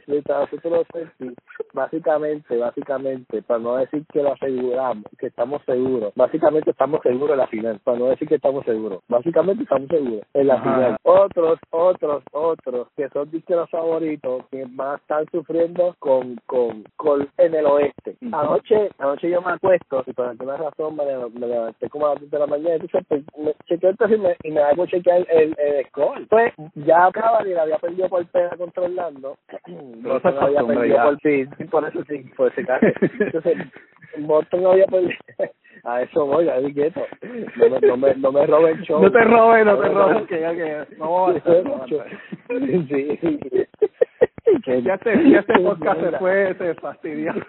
mientras 0.07 0.51
nosotros 0.53 0.87
los 0.92 1.35
básicamente, 1.73 2.57
básicamente, 2.57 3.42
para 3.42 3.61
no 3.61 3.77
decir 3.77 4.05
que 4.12 4.23
lo 4.23 4.33
aseguramos, 4.33 5.05
que 5.18 5.28
estamos 5.28 5.62
seguros, 5.64 6.12
básicamente 6.16 6.70
estamos 6.70 7.01
seguros 7.03 7.30
en 7.30 7.39
la 7.39 7.47
final, 7.47 7.80
para 7.84 7.99
no 7.99 8.07
decir 8.07 8.28
que 8.28 8.37
estamos 8.37 8.64
seguros, 8.64 9.03
básicamente 9.09 9.62
estamos 9.62 9.89
seguros 9.89 10.22
en 10.34 10.47
la 10.47 10.61
final. 10.62 10.97
Otros, 11.03 11.59
otros, 11.70 12.22
otros, 12.32 12.88
que 12.94 13.09
son 13.09 13.30
los 13.48 13.70
favoritos, 13.70 14.44
que 14.51 14.66
van 14.68 14.92
a 14.92 14.96
estar 14.96 15.24
sufriendo 15.30 15.96
con, 15.98 16.36
con, 16.46 16.84
con 16.96 17.26
en 17.38 17.55
el 17.55 17.64
oeste. 17.64 18.16
Anoche, 18.30 18.90
anoche 18.98 19.30
yo 19.30 19.40
me 19.40 19.53
acuesto, 19.53 20.05
y 20.07 20.12
por 20.12 20.26
alguna 20.26 20.59
razón 20.59 20.96
me, 20.96 21.05
me 21.38 21.46
levanté 21.46 21.88
como 21.88 22.07
a 22.07 22.11
las 22.11 22.20
10 22.20 22.30
de 22.30 22.38
la 22.38 22.46
mañana, 22.46 22.74
entonces 22.74 23.05
pues, 23.09 23.24
me 23.38 23.55
chequeé 23.64 23.90
el 23.90 24.12
y 24.12 24.18
me, 24.18 24.36
y 24.42 24.51
me 24.51 24.61
hago 24.61 24.86
chequear 24.86 25.26
el, 25.30 25.57
el, 25.59 25.86
score. 25.86 26.26
Pues 26.28 26.53
ya 26.74 27.07
acaba 27.07 27.46
y 27.46 27.55
la 27.55 27.62
había 27.62 27.78
perdido 27.78 28.09
por 28.11 28.26
pena 28.26 28.51
contra 28.59 28.82
Orlando. 28.82 29.38
no 29.66 30.20
había 30.40 30.62
perdido 30.64 31.03
por 31.03 31.20
fin, 31.20 31.51
por 31.70 31.88
eso 31.88 32.05
sí, 32.09 32.18
por 32.36 32.53
ese 32.53 32.66
caso. 32.66 32.86
Entonces, 33.01 33.57
Boston 34.18 34.66
había 34.66 34.86
perdido. 34.86 35.14
A 35.84 36.03
eso 36.03 36.26
voy, 36.26 36.48
a 36.48 36.61
quieto. 36.74 37.01
No 37.57 37.70
me, 37.70 37.80
no 37.80 37.96
me, 37.96 38.14
no 38.16 38.32
me 38.32 38.46
roben 38.46 38.80
show. 38.84 39.01
No 39.01 39.11
te 39.11 39.24
robes, 39.24 39.64
no 39.64 39.78
te 39.78 39.88
robes, 39.88 40.26
que 40.28 40.40
ya 40.40 40.86
vamos 40.99 41.36
a 41.36 41.41
Sí. 42.88 43.18
Ya 44.82 44.95
este, 44.95 45.30
ya 45.30 45.41
este 45.41 45.59
podcast 45.61 46.01
se 46.01 46.18
fue, 46.18 46.55
se 46.59 46.74
fastidió. 46.74 47.32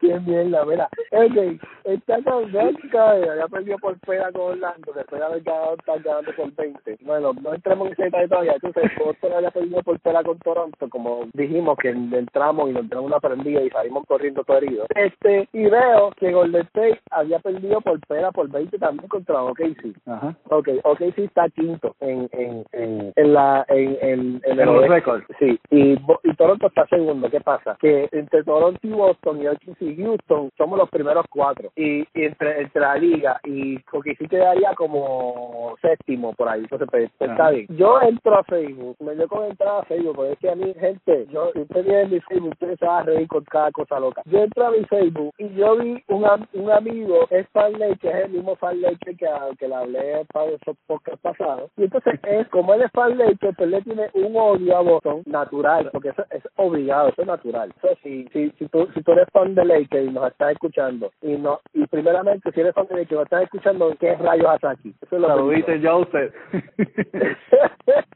Qué 0.00 0.20
mierda, 0.20 0.64
mira. 0.64 0.88
Ok, 1.12 1.60
está 1.86 2.22
con 2.22 2.50
Bélgica, 2.52 3.18
ya 3.18 3.48
perdió 3.48 3.78
por 3.78 3.98
pena 4.00 4.30
con 4.32 4.52
Orlando, 4.52 4.92
después 4.94 5.20
de 5.20 5.26
haber 5.26 5.42
ganado, 5.42 5.74
está 5.74 5.96
ganando 5.98 6.32
por 6.34 6.52
20. 6.54 6.98
Bueno, 7.02 7.32
no 7.40 7.54
entremos 7.54 7.86
en 7.88 7.92
ese 7.92 8.02
detalle 8.04 8.28
todavía. 8.28 8.54
Entonces, 8.54 8.90
Boston 8.98 9.32
había 9.34 9.50
perdido 9.50 9.82
por 9.82 10.00
pena 10.00 10.22
con 10.22 10.38
Toronto, 10.40 10.88
como 10.88 11.26
dijimos 11.32 11.78
que 11.78 11.90
entramos 11.90 12.70
y 12.70 12.72
nos 12.72 12.82
entramos 12.82 13.06
una 13.06 13.20
prendida 13.20 13.62
y 13.62 13.70
salimos 13.70 14.04
corriendo 14.06 14.42
todo 14.44 14.58
herido. 14.58 14.86
Este, 14.94 15.48
y 15.52 15.64
veo 15.66 16.10
que 16.16 16.32
Golden 16.32 16.62
State 16.62 17.00
había 17.10 17.38
perdido 17.38 17.80
por 17.80 18.00
pena 18.06 18.32
por 18.32 18.48
20 18.50 18.78
también 18.78 19.08
contra 19.08 19.42
OKC. 19.42 19.96
Ajá. 20.06 20.34
Ok, 20.50 20.68
OKC 20.82 21.18
está 21.18 21.48
quinto 21.50 21.94
en, 22.00 22.28
en, 22.32 22.64
en, 22.72 23.12
en 23.14 23.32
la, 23.32 23.64
en, 23.68 23.96
en, 24.00 24.40
en, 24.44 24.60
el 24.60 24.66
los 24.66 24.88
récords. 24.88 25.24
Sí, 25.38 25.58
y, 25.70 25.92
y 25.92 26.36
Toronto 26.36 26.66
está 26.66 26.86
segundo. 26.88 27.30
¿Qué 27.30 27.40
pasa? 27.40 27.76
Que 27.80 28.08
entre 28.12 28.42
Toronto 28.44 28.80
y 28.82 28.90
Boston 28.90 29.42
y 29.42 29.46
OKC 29.46 29.96
Houston 29.96 30.50
somos 30.56 30.78
los 30.78 30.90
primeros 30.90 31.24
cuatro. 31.30 31.70
Y, 31.76 32.00
y 32.14 32.24
entre, 32.24 32.62
entre 32.62 32.80
la 32.80 32.96
liga 32.96 33.40
y 33.44 33.78
porque 33.90 34.14
sí 34.16 34.26
quedaría 34.28 34.74
como 34.74 35.76
séptimo 35.82 36.32
por 36.32 36.48
ahí. 36.48 36.60
Entonces, 36.60 36.88
pues, 36.90 37.10
pues 37.18 37.30
está 37.30 37.50
bien. 37.50 37.66
Yo 37.76 38.00
entro 38.00 38.38
a 38.38 38.44
Facebook, 38.44 38.96
me 39.00 39.14
dio 39.14 39.28
con 39.28 39.44
entrar 39.44 39.80
a 39.80 39.84
Facebook, 39.84 40.16
porque 40.16 40.32
es 40.32 40.38
que 40.38 40.50
a 40.50 40.54
mí, 40.54 40.74
gente, 40.78 41.26
yo, 41.30 41.50
si 41.52 41.60
usted 41.60 41.84
viene 41.84 42.02
en 42.02 42.10
mi 42.10 42.20
Facebook, 42.20 42.52
usted 42.52 42.78
se 42.78 42.86
va 42.86 43.00
a 43.00 43.02
reír 43.02 43.28
con 43.28 43.44
cada 43.44 43.70
cosa 43.72 44.00
loca. 44.00 44.22
Yo 44.24 44.38
entro 44.38 44.66
a 44.66 44.70
mi 44.70 44.84
Facebook 44.84 45.34
y 45.38 45.48
yo 45.54 45.76
vi 45.76 46.02
un, 46.08 46.24
un 46.54 46.70
amigo, 46.70 47.26
es 47.30 47.46
Farley, 47.50 47.96
que 47.96 48.08
es 48.08 48.14
el 48.24 48.30
mismo 48.30 48.56
Farley 48.56 48.96
que, 49.04 49.16
que, 49.16 49.26
que 49.58 49.68
le 49.68 49.74
hablé 49.74 50.24
para 50.32 50.50
esos 50.50 50.76
podcast 50.86 51.20
pasados. 51.20 51.70
Y 51.76 51.84
entonces, 51.84 52.18
es 52.22 52.48
como 52.48 52.74
él 52.74 52.82
es 52.82 52.92
Farley, 52.92 53.36
que 53.36 53.52
pues 53.52 53.68
le 53.68 53.82
tiene 53.82 54.08
un 54.14 54.36
odio 54.36 54.76
a 54.76 54.80
Boston 54.82 55.22
natural, 55.26 55.90
porque 55.92 56.10
eso 56.10 56.24
es 56.30 56.42
obligado, 56.56 57.08
eso 57.08 57.22
es 57.22 57.28
natural. 57.28 57.72
Eso 57.82 57.94
sí, 58.02 58.28
si, 58.32 58.50
si, 58.58 58.68
tú, 58.68 58.88
si 58.94 59.02
tú 59.02 59.12
eres 59.12 59.28
fan 59.32 59.54
de 59.54 59.64
Lakers 59.64 60.08
y 60.08 60.12
nos 60.12 60.30
estás 60.30 60.52
escuchando. 60.52 61.10
Y 61.22 61.36
no 61.36 61.60
y 61.72 61.86
primeramente, 61.86 62.50
si 62.52 62.60
eres 62.60 62.74
fan 62.74 62.86
de 62.88 63.06
que 63.06 63.14
nos 63.14 63.24
estás 63.24 63.44
escuchando, 63.44 63.94
¿qué 63.98 64.14
rayos 64.16 64.46
haces 64.48 64.70
aquí? 64.70 64.94
Eso 65.02 65.16
es 65.16 65.22
lo 65.22 65.48
que 65.48 65.80
ya 65.80 65.96
usted. 65.96 66.32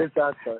Exacto. 0.00 0.58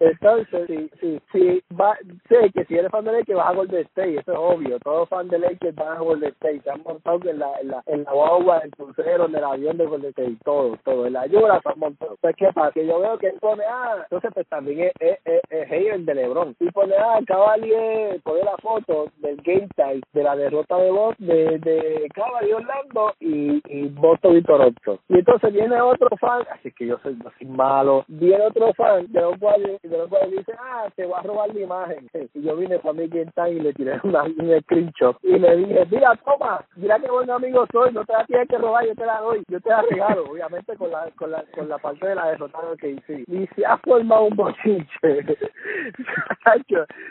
Entonces, 0.00 0.66
sí, 0.66 0.90
sí, 1.00 1.20
sí, 1.32 1.62
va, 1.78 1.96
sé 2.28 2.50
que 2.52 2.64
si 2.64 2.76
eres 2.76 2.90
fan 2.90 3.04
de 3.04 3.12
Lakers 3.12 3.38
vas 3.38 3.48
a 3.48 3.54
Golden 3.54 3.80
State, 3.86 4.16
eso 4.16 4.32
es 4.32 4.38
obvio. 4.38 4.78
Todos 4.80 5.08
fan 5.08 5.28
de 5.28 5.38
Lakers 5.38 5.74
van 5.74 5.96
a 5.96 6.00
Golden 6.00 6.30
State. 6.30 6.60
Se 6.62 6.70
han 6.70 6.82
montado 6.82 7.20
en 7.28 7.38
la, 7.38 7.60
en 7.60 7.68
la, 7.68 7.82
en 7.86 8.04
la 8.04 8.12
guagua, 8.12 8.58
en 8.58 8.64
el 8.64 8.70
crucero, 8.72 9.26
en 9.26 9.34
el 9.34 9.44
avión 9.44 9.76
de 9.76 9.86
Golden 9.86 10.10
State, 10.10 10.36
todo, 10.44 10.76
todo. 10.84 11.06
En 11.06 11.12
la 11.14 11.26
lluvia 11.26 11.60
se 11.62 11.68
han 11.68 11.78
montado. 11.78 12.16
Pues, 12.20 12.36
¿qué 12.36 12.46
pasa? 12.54 12.72
Que 12.72 12.86
yo 12.86 13.00
veo 13.00 13.18
que 13.18 13.28
él 13.28 13.38
pone, 13.40 13.64
ah, 13.68 13.96
entonces 14.04 14.30
pues 14.34 14.46
también 14.48 14.90
es, 15.00 15.18
es, 15.24 15.42
es, 15.50 16.06
de 16.06 16.14
LeBron. 16.14 16.54
Y 16.60 16.70
pone, 16.70 16.94
ah, 16.96 17.18
Cavalier, 17.26 18.20
pone 18.22 18.42
la 18.44 18.56
foto 18.58 19.10
del 19.18 19.36
game 19.36 19.68
time 19.76 20.00
de 20.12 20.22
la 20.22 20.36
derrota 20.36 20.76
de 20.76 20.90
Boston, 20.90 21.26
de, 21.26 21.58
de 21.58 22.08
Cavalier 22.14 22.54
Orlando 22.56 23.14
y, 23.20 23.60
y 23.68 23.88
Boston 23.88 24.36
y 24.36 24.42
Toronto. 24.42 24.98
Y 25.08 25.18
entonces 25.18 25.52
viene 25.52 25.80
otro 25.80 26.08
fan, 26.18 26.42
así 26.52 26.70
que 26.72 26.86
yo 26.86 26.98
soy 27.02 27.18
así 27.26 27.44
malo, 27.44 28.04
viene 28.08 28.46
otro 28.46 28.67
los 28.68 28.76
fans 28.76 29.12
de 29.12 29.20
los 29.20 29.38
cuales, 29.38 29.80
de 29.82 29.98
los 29.98 30.08
cuales 30.08 30.30
dicen, 30.30 30.56
ah, 30.58 30.88
se 30.94 31.06
va 31.06 31.18
a 31.18 31.22
robar 31.22 31.54
la 31.54 31.60
imagen. 31.60 32.08
Y 32.34 32.42
yo 32.42 32.56
vine 32.56 32.78
para 32.78 32.92
mí 32.92 33.08
quien 33.08 33.32
y 33.48 33.60
le 33.60 33.72
tiré 33.72 33.98
una, 34.04 34.22
un 34.24 34.60
screenshot 34.62 35.16
y 35.22 35.38
le 35.38 35.56
dije, 35.56 35.86
mira, 35.90 36.14
toma, 36.24 36.64
mira 36.76 36.98
qué 36.98 37.10
buen 37.10 37.30
amigo 37.30 37.66
soy, 37.72 37.92
no 37.92 38.04
te 38.04 38.12
la 38.12 38.24
tienes 38.26 38.48
que 38.48 38.58
robar, 38.58 38.86
yo 38.86 38.94
te 38.94 39.06
la 39.06 39.20
doy, 39.20 39.42
yo 39.48 39.60
te 39.60 39.70
la 39.70 39.82
regalo, 39.82 40.24
obviamente 40.30 40.76
con 40.76 40.90
la, 40.90 41.10
con 41.16 41.30
la, 41.30 41.44
con 41.54 41.68
la 41.68 41.78
parte 41.78 42.06
de 42.06 42.14
la 42.14 42.28
derrotada 42.30 42.76
que 42.76 42.90
hice. 42.90 43.24
Y 43.26 43.46
se 43.54 43.66
ha 43.66 43.78
formado 43.78 44.24
un 44.24 44.36
bochinche 44.36 45.08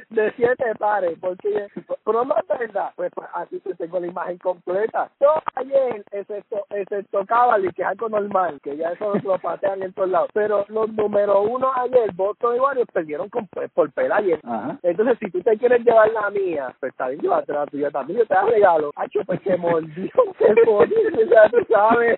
de 0.10 0.34
siete 0.36 0.76
pares, 0.78 1.18
porque 1.20 1.68
pero 2.08 2.24
no 2.24 2.36
es 2.38 2.60
verdad, 2.60 2.92
pues, 2.96 3.12
pues 3.14 3.28
así 3.34 3.60
te 3.60 3.76
tengo 3.76 4.00
la 4.00 4.08
imagen 4.08 4.38
completa. 4.38 5.10
Yo 5.20 5.28
ayer, 5.56 6.04
excepto, 6.12 6.66
excepto 6.70 7.26
Cavalli, 7.26 7.72
que 7.74 7.82
es 7.82 7.88
algo 7.88 8.08
normal, 8.08 8.60
que 8.64 8.78
ya 8.78 8.92
eso 8.92 9.14
lo 9.24 9.38
patean 9.40 9.84
en 9.84 9.94
todos 9.94 10.10
lados, 10.10 10.30
pero 10.34 10.66
los 10.70 10.90
números 10.94 11.37
1 11.42 11.72
ayer, 11.76 12.12
Boston 12.14 12.56
y 12.56 12.60
Warriors 12.60 12.92
perdieron 12.92 13.30
con, 13.30 13.48
por 13.48 13.92
pela 13.92 14.18
ayer. 14.18 14.40
Entonces, 14.84 15.18
si 15.20 15.32
tú 15.32 15.42
te 15.42 15.58
quieres 15.58 15.84
llevar 15.84 16.12
la 16.12 16.30
mía, 16.30 16.74
pues 16.80 16.92
está 16.92 17.10
bien, 17.10 17.22
llévate 17.22 17.54
la 17.54 17.66
tuya 17.66 17.92
también, 17.92 18.20
yo 18.20 18.26
te 18.26 18.34
la 18.34 18.46
regalo. 18.46 18.92
Ay, 18.96 19.08
pues 19.26 19.40
se 19.44 19.58
mordió, 19.58 20.12
se 20.38 20.66
mordió, 20.66 20.98
o 20.98 21.50
tú 21.50 21.58
sabes. 21.70 22.18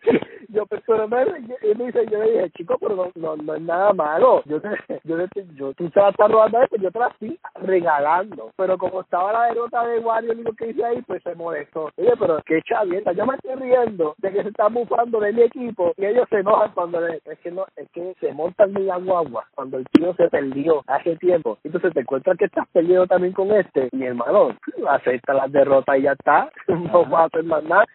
Yo, 0.50 0.66
pues, 0.66 0.82
pero 0.86 1.08
me, 1.08 1.26
dice, 1.26 2.06
yo 2.10 2.20
le 2.20 2.32
dije, 2.32 2.50
chico, 2.52 2.78
pero 2.80 2.96
no, 2.96 3.12
no, 3.16 3.36
no 3.38 3.56
es 3.56 3.62
nada 3.62 3.94
malo. 3.94 4.42
Yo 4.46 4.60
te, 4.60 4.70
yo, 5.04 5.18
te, 5.30 5.46
yo 5.54 5.74
tú 5.74 5.90
se 5.90 6.00
la 6.00 6.10
estás 6.10 6.32
pues 6.70 6.82
yo 6.82 6.92
te 6.92 7.00
la 7.00 7.08
estoy 7.08 7.40
regalando. 7.62 8.52
Pero 8.58 8.78
como 8.78 9.02
estaba 9.02 9.32
la 9.32 9.46
derrota 9.46 9.86
de 9.86 10.00
Warriors 10.00 10.40
y 10.40 10.44
lo 10.44 10.54
que 10.54 10.70
hice 10.70 10.84
ahí, 10.84 11.02
pues 11.04 11.22
se 11.24 11.36
molestó. 11.36 11.92
Oye, 11.98 12.14
pero 12.20 12.40
qué 12.46 12.62
chavienta, 12.64 13.12
yo 13.12 13.26
me 13.26 13.36
estoy 13.36 13.56
riendo 13.56 14.16
de 14.18 14.32
que 14.32 14.44
se 14.44 14.50
están 14.50 14.74
bufando 14.74 15.20
de 15.20 15.34
mi 15.34 15.44
equipo 15.44 15.94
y 15.98 16.06
ellos 16.06 16.28
se 16.30 16.40
enojan 16.40 16.72
cuando 16.74 17.02
le, 17.02 17.22
es 17.26 17.40
que 17.40 17.52
no, 17.52 17.66
es 17.76 17.90
que 17.92 18.16
se 18.20 18.34
montan 18.34 18.74
mi 18.74 18.90
agua 18.90 19.09
guagua 19.10 19.46
cuando 19.56 19.78
el 19.78 19.86
tío 19.92 20.14
se 20.16 20.30
perdió 20.30 20.84
hace 20.88 21.16
tiempo. 21.18 21.58
Entonces 21.64 21.94
te 21.94 22.02
encuentras 22.02 22.38
que 22.38 22.46
estás 22.46 22.68
perdido 22.70 23.08
también 23.08 23.34
con 23.34 23.52
este, 23.52 23.90
mi 23.92 24.06
hermano, 24.06 24.56
acepta 24.88 25.34
las 25.34 25.52
derrotas 25.52 25.98
y 25.98 26.04
ya 26.04 26.14
está, 26.14 26.50
no 26.68 27.10
va 27.10 27.22
a 27.22 27.26
hacer 27.26 27.44
más 27.44 27.64
nada. 27.64 27.86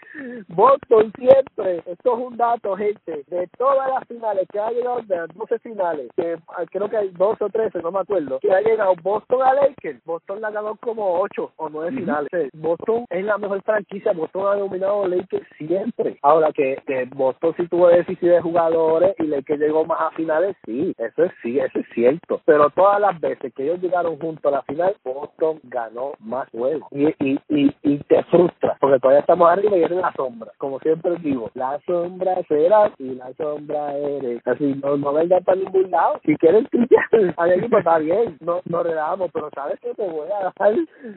Boston 0.48 1.12
siempre, 1.16 1.82
esto 1.86 2.14
es 2.14 2.18
un 2.18 2.36
dato, 2.36 2.76
gente, 2.76 3.24
de 3.28 3.48
todas 3.56 3.88
las 3.88 4.06
finales 4.08 4.46
que 4.52 4.58
ha 4.58 4.70
llegado, 4.70 5.00
de 5.02 5.16
las 5.16 5.28
12 5.34 5.58
finales, 5.60 6.10
que 6.16 6.36
ah, 6.48 6.64
creo 6.70 6.88
que 6.88 6.96
hay 6.96 7.08
12 7.10 7.44
o 7.44 7.48
13, 7.48 7.80
no 7.80 7.92
me 7.92 8.00
acuerdo, 8.00 8.40
que 8.40 8.52
ha 8.52 8.60
llegado 8.60 8.94
Boston 9.02 9.42
a 9.42 9.54
Lakers, 9.54 10.04
Boston 10.04 10.40
la 10.40 10.50
ganó 10.50 10.76
como 10.76 11.20
8 11.20 11.52
o 11.56 11.68
9 11.68 11.92
finales. 11.92 12.50
Boston 12.54 13.04
es 13.10 13.24
la 13.24 13.38
mejor 13.38 13.62
franquicia, 13.62 14.12
Boston 14.12 14.46
ha 14.46 14.56
dominado 14.56 15.06
Lakers 15.06 15.46
siempre. 15.58 16.18
Ahora 16.22 16.52
que, 16.52 16.76
que 16.86 17.04
Boston 17.14 17.54
sí 17.56 17.68
tuvo 17.68 17.88
déficit 17.88 18.28
de 18.28 18.40
jugadores 18.40 19.14
y 19.18 19.26
Lakers 19.26 19.60
llegó 19.60 19.84
más 19.84 20.00
a 20.00 20.10
finales, 20.12 20.56
sí, 20.64 20.94
eso 21.06 21.24
es 21.24 21.32
sí, 21.42 21.58
eso 21.58 21.78
es 21.78 21.86
cierto. 21.94 22.40
Pero 22.44 22.70
todas 22.70 23.00
las 23.00 23.20
veces 23.20 23.52
que 23.54 23.64
ellos 23.64 23.80
llegaron 23.80 24.18
juntos 24.18 24.44
a 24.46 24.56
la 24.56 24.62
final, 24.62 24.94
Boston 25.04 25.60
ganó 25.64 26.12
más 26.20 26.48
juegos. 26.50 26.88
Y, 26.90 27.06
y, 27.24 27.38
y, 27.48 27.76
y 27.82 27.98
te 28.04 28.22
frustra, 28.24 28.76
porque 28.80 28.98
todavía 28.98 29.20
estamos 29.20 29.50
arriba 29.50 29.76
y 29.76 29.82
eres 29.82 29.98
la 29.98 30.12
sombra. 30.12 30.50
Como 30.58 30.78
siempre 30.80 31.16
digo, 31.20 31.50
la 31.54 31.80
sombra 31.86 32.36
será 32.48 32.92
y 32.98 33.14
la 33.14 33.32
sombra 33.34 33.96
eres. 33.96 34.46
Así, 34.46 34.74
no, 34.82 34.96
no 34.96 35.12
vengas 35.12 35.42
para 35.44 35.58
ningún 35.58 35.90
lado. 35.90 36.20
Si 36.24 36.36
quieres 36.36 36.64
al 37.36 37.52
equipo 37.52 37.78
está 37.78 37.98
bien, 37.98 38.36
no, 38.40 38.60
no 38.64 38.82
redamos, 38.82 39.30
pero 39.32 39.50
sabes 39.54 39.78
que 39.80 39.94
te 39.94 40.08
voy 40.08 40.28
a 40.30 40.44
dar 40.44 40.52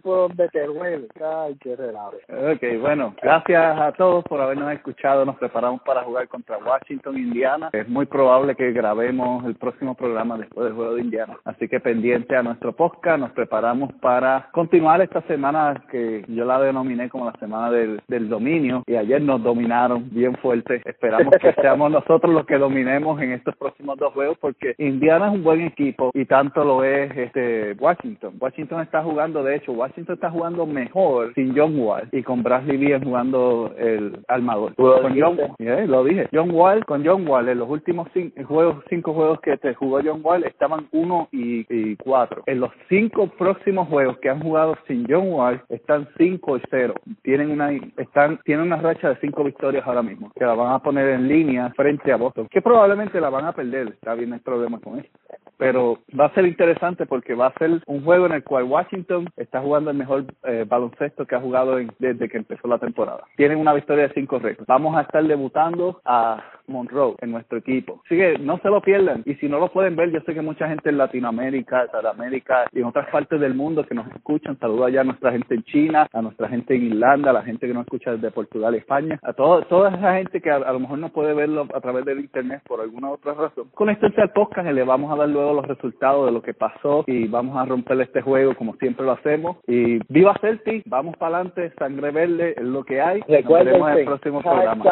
por 0.03 0.29
donde 0.29 0.49
te 0.49 0.65
duele. 0.65 1.07
Ay, 1.23 1.55
qué 1.61 1.75
relajo. 1.75 2.15
Ok, 2.29 2.81
bueno, 2.81 3.15
gracias 3.21 3.79
a 3.79 3.91
todos 3.93 4.23
por 4.25 4.41
habernos 4.41 4.71
escuchado. 4.73 5.25
Nos 5.25 5.37
preparamos 5.37 5.81
para 5.81 6.03
jugar 6.03 6.27
contra 6.27 6.57
Washington, 6.57 7.17
Indiana. 7.17 7.69
Es 7.73 7.87
muy 7.87 8.05
probable 8.05 8.55
que 8.55 8.71
grabemos 8.71 9.45
el 9.45 9.55
próximo 9.55 9.76
próximo 9.77 9.93
programa 9.93 10.39
después 10.39 10.65
del 10.65 10.73
juego 10.73 10.95
de 10.95 11.01
Indiana. 11.01 11.37
Así 11.45 11.67
que 11.67 11.79
pendiente 11.79 12.35
a 12.35 12.41
nuestro 12.41 12.73
podcast, 12.73 13.19
nos 13.19 13.31
preparamos 13.31 13.93
para 14.01 14.49
continuar 14.51 15.01
esta 15.01 15.21
semana 15.23 15.83
que 15.91 16.25
yo 16.27 16.45
la 16.45 16.59
denominé 16.59 17.09
como 17.09 17.25
la 17.25 17.33
semana 17.33 17.69
del, 17.69 18.01
del 18.07 18.27
dominio 18.27 18.83
y 18.87 18.95
ayer 18.95 19.21
nos 19.21 19.43
dominaron 19.43 20.09
bien 20.09 20.35
fuerte. 20.37 20.81
Esperamos 20.83 21.31
que 21.39 21.53
seamos 21.61 21.91
nosotros 21.91 22.33
los 22.33 22.47
que 22.47 22.57
dominemos 22.57 23.21
en 23.21 23.33
estos 23.33 23.55
próximos 23.55 23.99
dos 23.99 24.13
juegos 24.13 24.39
porque 24.39 24.73
Indiana 24.79 25.27
es 25.27 25.33
un 25.35 25.43
buen 25.43 25.61
equipo 25.61 26.09
y 26.15 26.25
tanto 26.25 26.63
lo 26.63 26.83
es 26.83 27.15
este 27.15 27.73
Washington. 27.73 28.33
Washington 28.39 28.81
está 28.81 29.03
jugando, 29.03 29.43
de 29.43 29.57
hecho, 29.57 29.73
Washington 29.73 30.15
está 30.15 30.31
jugando 30.31 30.65
mejor 30.65 31.35
sin 31.35 31.55
John 31.55 31.77
Wall 31.77 32.09
y 32.11 32.23
con 32.23 32.41
Bradley 32.41 32.77
Beal 32.77 33.03
jugando 33.03 33.75
el 33.77 34.17
armador. 34.27 34.73
Con 34.73 35.19
John, 35.19 35.37
lo 35.59 36.03
dije, 36.03 36.27
John 36.33 36.49
Wall, 36.49 36.83
con 36.83 37.05
John 37.05 37.27
Wall 37.27 37.49
en 37.49 37.59
los 37.59 37.69
últimos 37.69 38.07
cinco 38.11 38.43
juegos, 38.43 38.83
cinco 38.89 39.13
juegos 39.13 39.39
que 39.41 39.51
te 39.67 39.73
jugó 39.73 39.99
John 40.01 40.21
Wall 40.23 40.45
estaban 40.45 40.87
uno 40.93 41.27
y, 41.33 41.65
y 41.69 41.97
cuatro. 41.97 42.43
En 42.45 42.61
los 42.61 42.71
cinco 42.87 43.27
próximos 43.27 43.89
juegos 43.89 44.17
que 44.19 44.29
han 44.29 44.39
jugado 44.39 44.77
sin 44.87 45.05
John 45.09 45.29
Wall 45.29 45.61
están 45.67 46.07
cinco 46.17 46.55
y 46.55 46.61
cero. 46.69 46.93
Tienen 47.21 47.51
una, 47.51 47.71
están, 47.97 48.39
tienen 48.45 48.67
una 48.67 48.77
racha 48.77 49.09
de 49.09 49.17
cinco 49.17 49.43
victorias 49.43 49.85
ahora 49.85 50.01
mismo 50.01 50.31
que 50.33 50.45
la 50.45 50.53
van 50.53 50.71
a 50.71 50.79
poner 50.79 51.09
en 51.09 51.27
línea 51.27 51.69
frente 51.75 52.13
a 52.13 52.15
Boston, 52.15 52.47
que 52.49 52.61
probablemente 52.61 53.19
la 53.19 53.29
van 53.29 53.43
a 53.43 53.51
perder. 53.51 53.89
Está 53.89 54.13
bien 54.13 54.31
el 54.31 54.39
problema 54.39 54.79
con 54.79 54.99
eso 54.99 55.09
pero 55.57 55.97
va 56.17 56.25
a 56.25 56.33
ser 56.33 56.45
interesante 56.45 57.05
porque 57.05 57.33
va 57.33 57.47
a 57.47 57.53
ser 57.57 57.81
un 57.87 58.03
juego 58.03 58.27
en 58.27 58.33
el 58.33 58.43
cual 58.43 58.65
Washington 58.65 59.27
está 59.35 59.59
jugando 59.59 59.89
el 59.89 59.97
mejor 59.97 60.25
eh, 60.43 60.65
baloncesto 60.67 61.25
que 61.25 61.35
ha 61.35 61.41
jugado 61.41 61.77
desde 61.97 62.29
que 62.29 62.37
empezó 62.37 62.67
la 62.67 62.77
temporada. 62.77 63.23
Tienen 63.35 63.57
una 63.57 63.73
victoria 63.73 64.07
de 64.07 64.13
cinco 64.13 64.39
récords. 64.39 64.67
Vamos 64.67 64.95
a 64.95 65.01
estar 65.01 65.23
debutando 65.23 65.99
a 66.05 66.43
Monroe 66.67 67.15
en 67.21 67.31
nuestro 67.31 67.57
equipo. 67.57 68.01
Así 68.05 68.17
que 68.17 68.37
no 68.39 68.57
se 68.59 68.69
lo 68.69 68.81
pierdan. 68.81 69.23
Y 69.25 69.35
si 69.35 69.47
no 69.47 69.59
lo 69.59 69.71
pueden 69.71 69.95
ver, 69.95 70.11
yo 70.11 70.19
sé 70.21 70.33
que 70.33 70.41
mucha 70.41 70.67
gente 70.67 70.89
en 70.89 70.97
Latinoamérica, 70.97 71.87
Sudamérica 71.91 72.65
y 72.71 72.79
en 72.79 72.85
otras 72.85 73.09
partes 73.09 73.39
del 73.39 73.53
mundo 73.53 73.85
que 73.85 73.95
nos 73.95 74.07
escuchan, 74.15 74.57
saludo 74.59 74.85
allá 74.85 75.01
a 75.01 75.05
nuestra 75.05 75.31
gente 75.31 75.55
en 75.55 75.63
China, 75.63 76.07
a 76.11 76.21
nuestra 76.21 76.47
gente 76.49 76.75
en 76.75 76.87
Irlanda, 76.87 77.31
a 77.31 77.33
la 77.33 77.43
gente 77.43 77.67
que 77.67 77.73
nos 77.73 77.85
escucha 77.85 78.11
desde 78.11 78.31
Portugal 78.31 78.75
y 78.75 78.79
España, 78.79 79.19
a 79.23 79.33
todo, 79.33 79.61
toda 79.63 79.89
esa 79.89 80.15
gente 80.15 80.41
que 80.41 80.51
a, 80.51 80.59
lo 80.59 80.79
mejor 80.79 80.99
no 80.99 81.09
puede 81.09 81.33
verlo 81.33 81.67
a 81.73 81.81
través 81.81 82.05
del 82.05 82.19
internet 82.19 82.61
por 82.67 82.81
alguna 82.81 83.09
otra 83.09 83.33
razón. 83.33 83.69
Conéctense 83.73 84.21
al 84.21 84.31
podcast 84.31 84.67
y 84.69 84.73
le 84.73 84.83
vamos 84.83 85.11
a 85.11 85.15
dar 85.15 85.29
luego 85.29 85.53
los 85.53 85.67
resultados 85.67 86.25
de 86.25 86.31
lo 86.31 86.41
que 86.41 86.53
pasó 86.53 87.03
y 87.07 87.27
vamos 87.27 87.57
a 87.57 87.65
romper 87.65 87.99
este 88.01 88.21
juego 88.21 88.55
como 88.55 88.75
siempre 88.75 89.05
lo 89.05 89.13
hacemos. 89.13 89.57
Y 89.67 89.99
viva 90.11 90.35
Celtic, 90.41 90.83
vamos 90.85 91.15
para 91.17 91.37
adelante, 91.37 91.71
sangre 91.77 92.11
verde 92.11 92.55
es 92.57 92.63
lo 92.63 92.83
que 92.83 93.01
hay. 93.01 93.21
Recuerden 93.27 93.83
el 93.83 94.05
próximo 94.05 94.41
programa. 94.41 94.83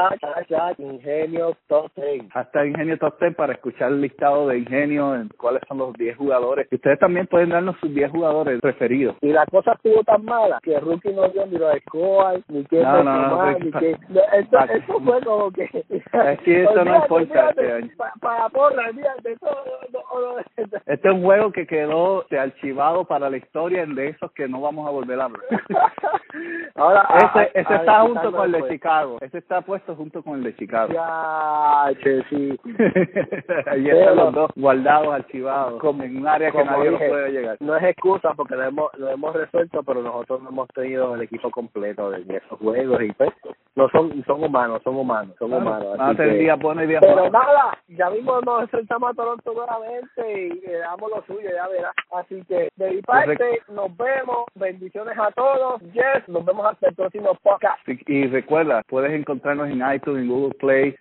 ingenio 0.77 1.55
top 1.67 1.91
10. 1.95 2.25
Hasta 2.33 2.65
ingenio 2.65 2.97
top 2.97 3.19
10 3.19 3.35
para 3.35 3.53
escuchar 3.53 3.91
el 3.91 4.01
listado 4.01 4.47
de 4.47 4.59
ingenio, 4.59 5.15
en 5.15 5.29
cuáles 5.37 5.61
son 5.67 5.79
los 5.79 5.93
10 5.93 6.17
jugadores. 6.17 6.67
Y 6.71 6.75
ustedes 6.75 6.99
también 6.99 7.27
pueden 7.27 7.49
darnos 7.49 7.77
sus 7.79 7.93
10 7.93 8.11
jugadores 8.11 8.59
preferidos. 8.61 9.15
Y 9.21 9.29
la 9.29 9.45
cosa 9.45 9.73
estuvo 9.73 10.03
tan 10.03 10.23
mala 10.25 10.59
que 10.63 10.79
Rookie 10.79 11.13
no 11.13 11.27
dio 11.29 11.45
ni 11.45 11.57
lo 11.57 11.67
de 11.69 11.81
Coal, 11.81 12.43
ni 12.49 12.63
que 12.65 12.81
no, 12.81 13.03
no, 13.03 13.27
no, 13.27 13.59
ni 13.59 13.71
que 13.71 13.91
esto, 13.91 14.59
esto 14.59 14.99
fue 15.01 15.21
como 15.21 15.51
que 15.51 15.69
es 15.73 16.39
que 16.41 16.63
eso 16.63 16.85
no 16.85 16.95
importa 16.95 17.49
este 17.49 17.71
año. 17.71 17.89
Para 18.19 18.49
porra, 18.49 18.89
olvídate 18.89 19.35
todo. 19.37 20.39
Este 20.85 21.07
es 21.07 21.13
un 21.13 21.23
juego 21.23 21.51
que 21.51 21.67
quedó 21.67 22.25
archivado 22.31 23.05
para 23.05 23.29
la 23.29 23.37
historia 23.37 23.85
de 23.85 24.09
esos 24.09 24.31
que 24.31 24.47
no 24.47 24.61
vamos 24.61 24.87
a 24.87 24.91
volver 24.91 25.19
a 25.19 25.27
ver. 25.27 25.39
Ahora, 26.75 27.07
ese, 27.17 27.59
ese 27.59 27.75
está 27.75 28.01
junto 28.01 28.31
con 28.31 28.45
el 28.45 28.51
de 28.61 28.69
Chicago. 28.69 29.17
Ese 29.21 29.37
está 29.37 29.61
puesto 29.61 29.95
junto 29.95 30.23
con 30.23 30.35
el 30.35 30.43
de 30.43 30.55
Chicago. 30.55 30.93
Ya, 30.93 31.54
che, 32.01 32.23
sí. 32.29 32.59
Ahí 33.67 33.89
están 33.89 34.15
los 34.15 34.33
dos 34.33 34.51
guardados, 34.55 35.13
archivados, 35.13 35.79
como, 35.79 36.03
en 36.03 36.17
un 36.17 36.27
área 36.27 36.51
que 36.51 36.63
nadie 36.63 36.91
dije, 36.91 37.09
puede 37.09 37.31
llegar. 37.31 37.57
No 37.59 37.75
es 37.75 37.83
excusa 37.83 38.33
porque 38.35 38.55
lo 38.55 38.63
hemos, 38.63 38.93
lo 38.97 39.09
hemos 39.09 39.35
resuelto, 39.35 39.83
pero 39.83 40.01
nosotros 40.01 40.41
no 40.41 40.49
hemos 40.49 40.67
tenido 40.69 41.15
el 41.15 41.21
equipo 41.21 41.49
completo 41.51 42.11
de 42.11 42.37
esos 42.37 42.59
juegos 42.59 43.01
y 43.01 43.11
pues 43.13 43.29
no 43.75 43.89
son 43.89 44.23
son 44.25 44.43
humanos, 44.43 44.81
son 44.83 44.95
humanos, 44.95 45.35
son 45.37 45.53
humanos. 45.53 45.97
Así 45.99 46.17
que, 46.17 46.23
día 46.23 46.55
bueno 46.55 46.83
y 46.83 46.87
día 46.87 46.99
pero 47.01 47.29
nada, 47.29 47.77
ya 47.89 48.09
mismo 48.09 48.39
nos 48.41 48.63
enfrentamos 48.63 49.11
a 49.11 49.13
Toronto 49.13 49.53
nuevamente 49.53 50.47
y 50.47 50.61
le 50.61 50.77
damos 50.79 51.11
lo 51.11 51.23
suyo, 51.25 51.49
ya 51.53 51.67
verás. 51.67 51.95
Así 52.11 52.43
que 52.47 52.69
de 52.75 52.91
mi 52.91 53.01
parte, 53.01 53.61
nos 53.69 53.95
vemos, 53.97 54.45
bendiciones 54.55 55.17
a 55.17 55.31
todos, 55.31 55.81
yes, 55.93 56.27
nos 56.27 56.45
vemos 56.45 56.65
hasta 56.65 56.89
el 56.89 56.95
próximo 56.95 57.35
podcast. 57.43 57.79
Y, 57.87 58.27
recuerda, 58.27 58.81
puedes 58.87 59.11
encontrarnos 59.11 59.69
en 59.69 59.83
iTunes, 59.93 60.23
en 60.23 60.29
Google 60.29 60.55
Play, 60.57 60.95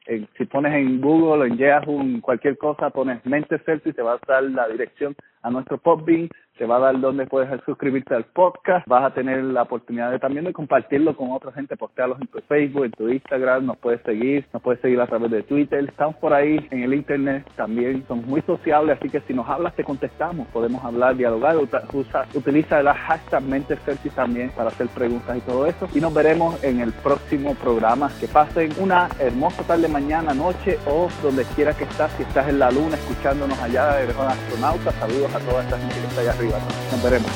pones 0.47 0.75
en 0.75 1.01
Google 1.01 1.43
o 1.43 1.45
en 1.45 1.57
Yahoo, 1.57 2.21
cualquier 2.21 2.57
cosa, 2.59 2.91
pones 2.91 3.25
Mente 3.27 3.59
Celtic 3.59 3.93
y 3.93 3.97
te 3.97 4.03
va 4.03 4.15
a 4.15 4.21
dar 4.27 4.43
la 4.45 4.69
dirección 4.69 5.15
a 5.45 5.51
nuestro 5.51 5.79
Podbean 5.79 6.29
te 6.59 6.67
va 6.67 6.77
a 6.77 6.81
dar 6.81 7.01
donde 7.01 7.27
puedes 7.27 7.49
suscribirte 7.65 8.15
al 8.15 8.25
podcast, 8.27 8.87
vas 8.87 9.05
a 9.05 9.13
tener 9.13 9.43
la 9.43 9.63
oportunidad 9.63 10.13
de 10.13 10.21
también 10.21 10.45
de 10.45 10.53
compartirlo 10.53 11.17
con 11.17 11.33
otra 11.33 11.51
gente, 11.53 11.77
postearlos 11.77 12.21
en 12.21 12.29
tu 12.29 12.39
Facebook, 12.43 12.85
en 12.85 12.93
tu 12.93 13.09
Instagram, 13.09 13.67
nos 13.67 13.77
puedes 13.79 14.01
seguir, 14.03 14.47
nos 14.53 14.63
puedes 14.63 14.81
seguir 14.81 15.01
a 15.01 15.07
través 15.09 15.33
de 15.33 15.43
Twitter, 15.43 15.85
estamos 15.89 16.15
por 16.17 16.33
ahí 16.33 16.65
en 16.71 16.85
el 16.85 16.95
internet, 16.95 17.45
también 17.57 18.05
somos 18.07 18.25
muy 18.27 18.41
sociables, 18.43 18.97
así 18.99 19.11
que 19.11 19.21
si 19.23 19.35
nos 19.35 19.49
hablas 19.49 19.75
te 19.75 19.83
contestamos, 19.83 20.47
podemos 20.49 20.85
hablar, 20.85 21.17
dialogar, 21.17 21.57
utiliza 21.57 22.81
el 22.81 22.89
hashtag 22.89 23.43
Mente 23.43 23.77
también 24.15 24.51
para 24.51 24.69
hacer 24.69 24.87
preguntas 24.89 25.37
y 25.37 25.41
todo 25.41 25.67
eso, 25.67 25.89
y 25.93 26.01
nos 26.01 26.15
veremos 26.15 26.63
en 26.63 26.81
el 26.81 26.93
próximo 26.93 27.57
programa, 27.57 28.11
que 28.21 28.29
pasen 28.29 28.71
una 28.79 29.09
hermosa 29.19 29.65
tarde, 29.65 29.89
mañana, 29.89 30.33
noche 30.35 30.79
o 30.87 31.09
donde 31.21 31.45
quiera 31.57 31.73
que 31.77 31.83
estás, 31.83 32.13
si 32.13 32.23
estás 32.23 32.49
en 32.49 32.61
la 32.61 32.71
luna 32.71 32.95
escuchándonos 32.95 33.61
allá, 33.61 33.97
un 34.05 34.27
astronauta, 34.27 34.93
saludos 34.93 35.34
a 35.35 35.41
toda 35.41 35.63
esta 35.63 35.79
gente 35.79 35.95
que 35.95 36.07
está 36.07 36.21
allá 36.21 36.33
arriba. 36.33 36.59
Nos 36.91 37.03
veremos. 37.03 37.31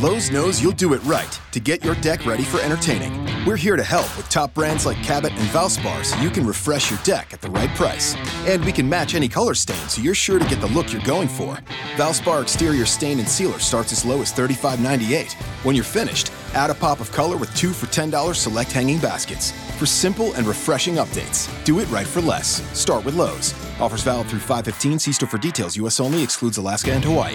Lowe's 0.00 0.30
knows 0.30 0.60
you'll 0.60 0.72
do 0.72 0.92
it 0.92 1.02
right 1.04 1.40
to 1.52 1.60
get 1.60 1.82
your 1.82 1.94
deck 1.96 2.26
ready 2.26 2.42
for 2.42 2.60
entertaining. 2.60 3.24
We're 3.46 3.56
here 3.56 3.74
to 3.74 3.82
help 3.82 4.04
with 4.18 4.28
top 4.28 4.52
brands 4.52 4.84
like 4.84 5.02
Cabot 5.02 5.32
and 5.32 5.48
Valspar 5.48 6.04
so 6.04 6.20
you 6.20 6.28
can 6.28 6.46
refresh 6.46 6.90
your 6.90 7.00
deck 7.04 7.32
at 7.32 7.40
the 7.40 7.50
right 7.50 7.70
price. 7.70 8.14
And 8.46 8.62
we 8.66 8.72
can 8.72 8.86
match 8.86 9.14
any 9.14 9.28
color 9.28 9.54
stain 9.54 9.88
so 9.88 10.02
you're 10.02 10.14
sure 10.14 10.38
to 10.38 10.46
get 10.46 10.60
the 10.60 10.66
look 10.66 10.92
you're 10.92 11.00
going 11.02 11.28
for. 11.28 11.56
Valspar 11.96 12.42
exterior 12.42 12.84
stain 12.84 13.18
and 13.18 13.26
sealer 13.26 13.58
starts 13.58 13.92
as 13.92 14.04
low 14.04 14.20
as 14.20 14.30
$35.98. 14.30 15.32
When 15.64 15.74
you're 15.74 15.84
finished, 15.84 16.30
add 16.52 16.68
a 16.68 16.74
pop 16.74 17.00
of 17.00 17.10
color 17.10 17.38
with 17.38 17.54
two 17.56 17.72
for 17.72 17.86
$10 17.86 18.34
select 18.34 18.72
hanging 18.72 18.98
baskets. 18.98 19.52
For 19.74 19.86
simple 19.86 20.32
and 20.34 20.46
refreshing 20.46 20.94
updates, 20.96 21.50
do 21.64 21.80
it 21.80 21.90
right 21.90 22.06
for 22.06 22.20
less. 22.20 22.62
Start 22.78 23.04
with 23.04 23.16
Lowe's. 23.16 23.52
Offers 23.80 24.04
valid 24.04 24.28
through 24.28 24.38
515. 24.38 25.00
See 25.00 25.12
store 25.12 25.28
for 25.28 25.38
details. 25.38 25.76
U.S. 25.78 25.98
only. 25.98 26.22
Excludes 26.22 26.58
Alaska 26.58 26.92
and 26.92 27.04
Hawaii. 27.04 27.34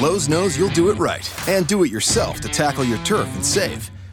Lowe's 0.00 0.28
knows 0.28 0.56
you'll 0.56 0.68
do 0.68 0.90
it 0.90 0.94
right 0.94 1.28
and 1.48 1.66
do 1.66 1.82
it 1.82 1.90
yourself 1.90 2.40
to 2.40 2.48
tackle 2.48 2.84
your 2.84 2.98
turf 2.98 3.28
and 3.34 3.44
save. 3.44 3.90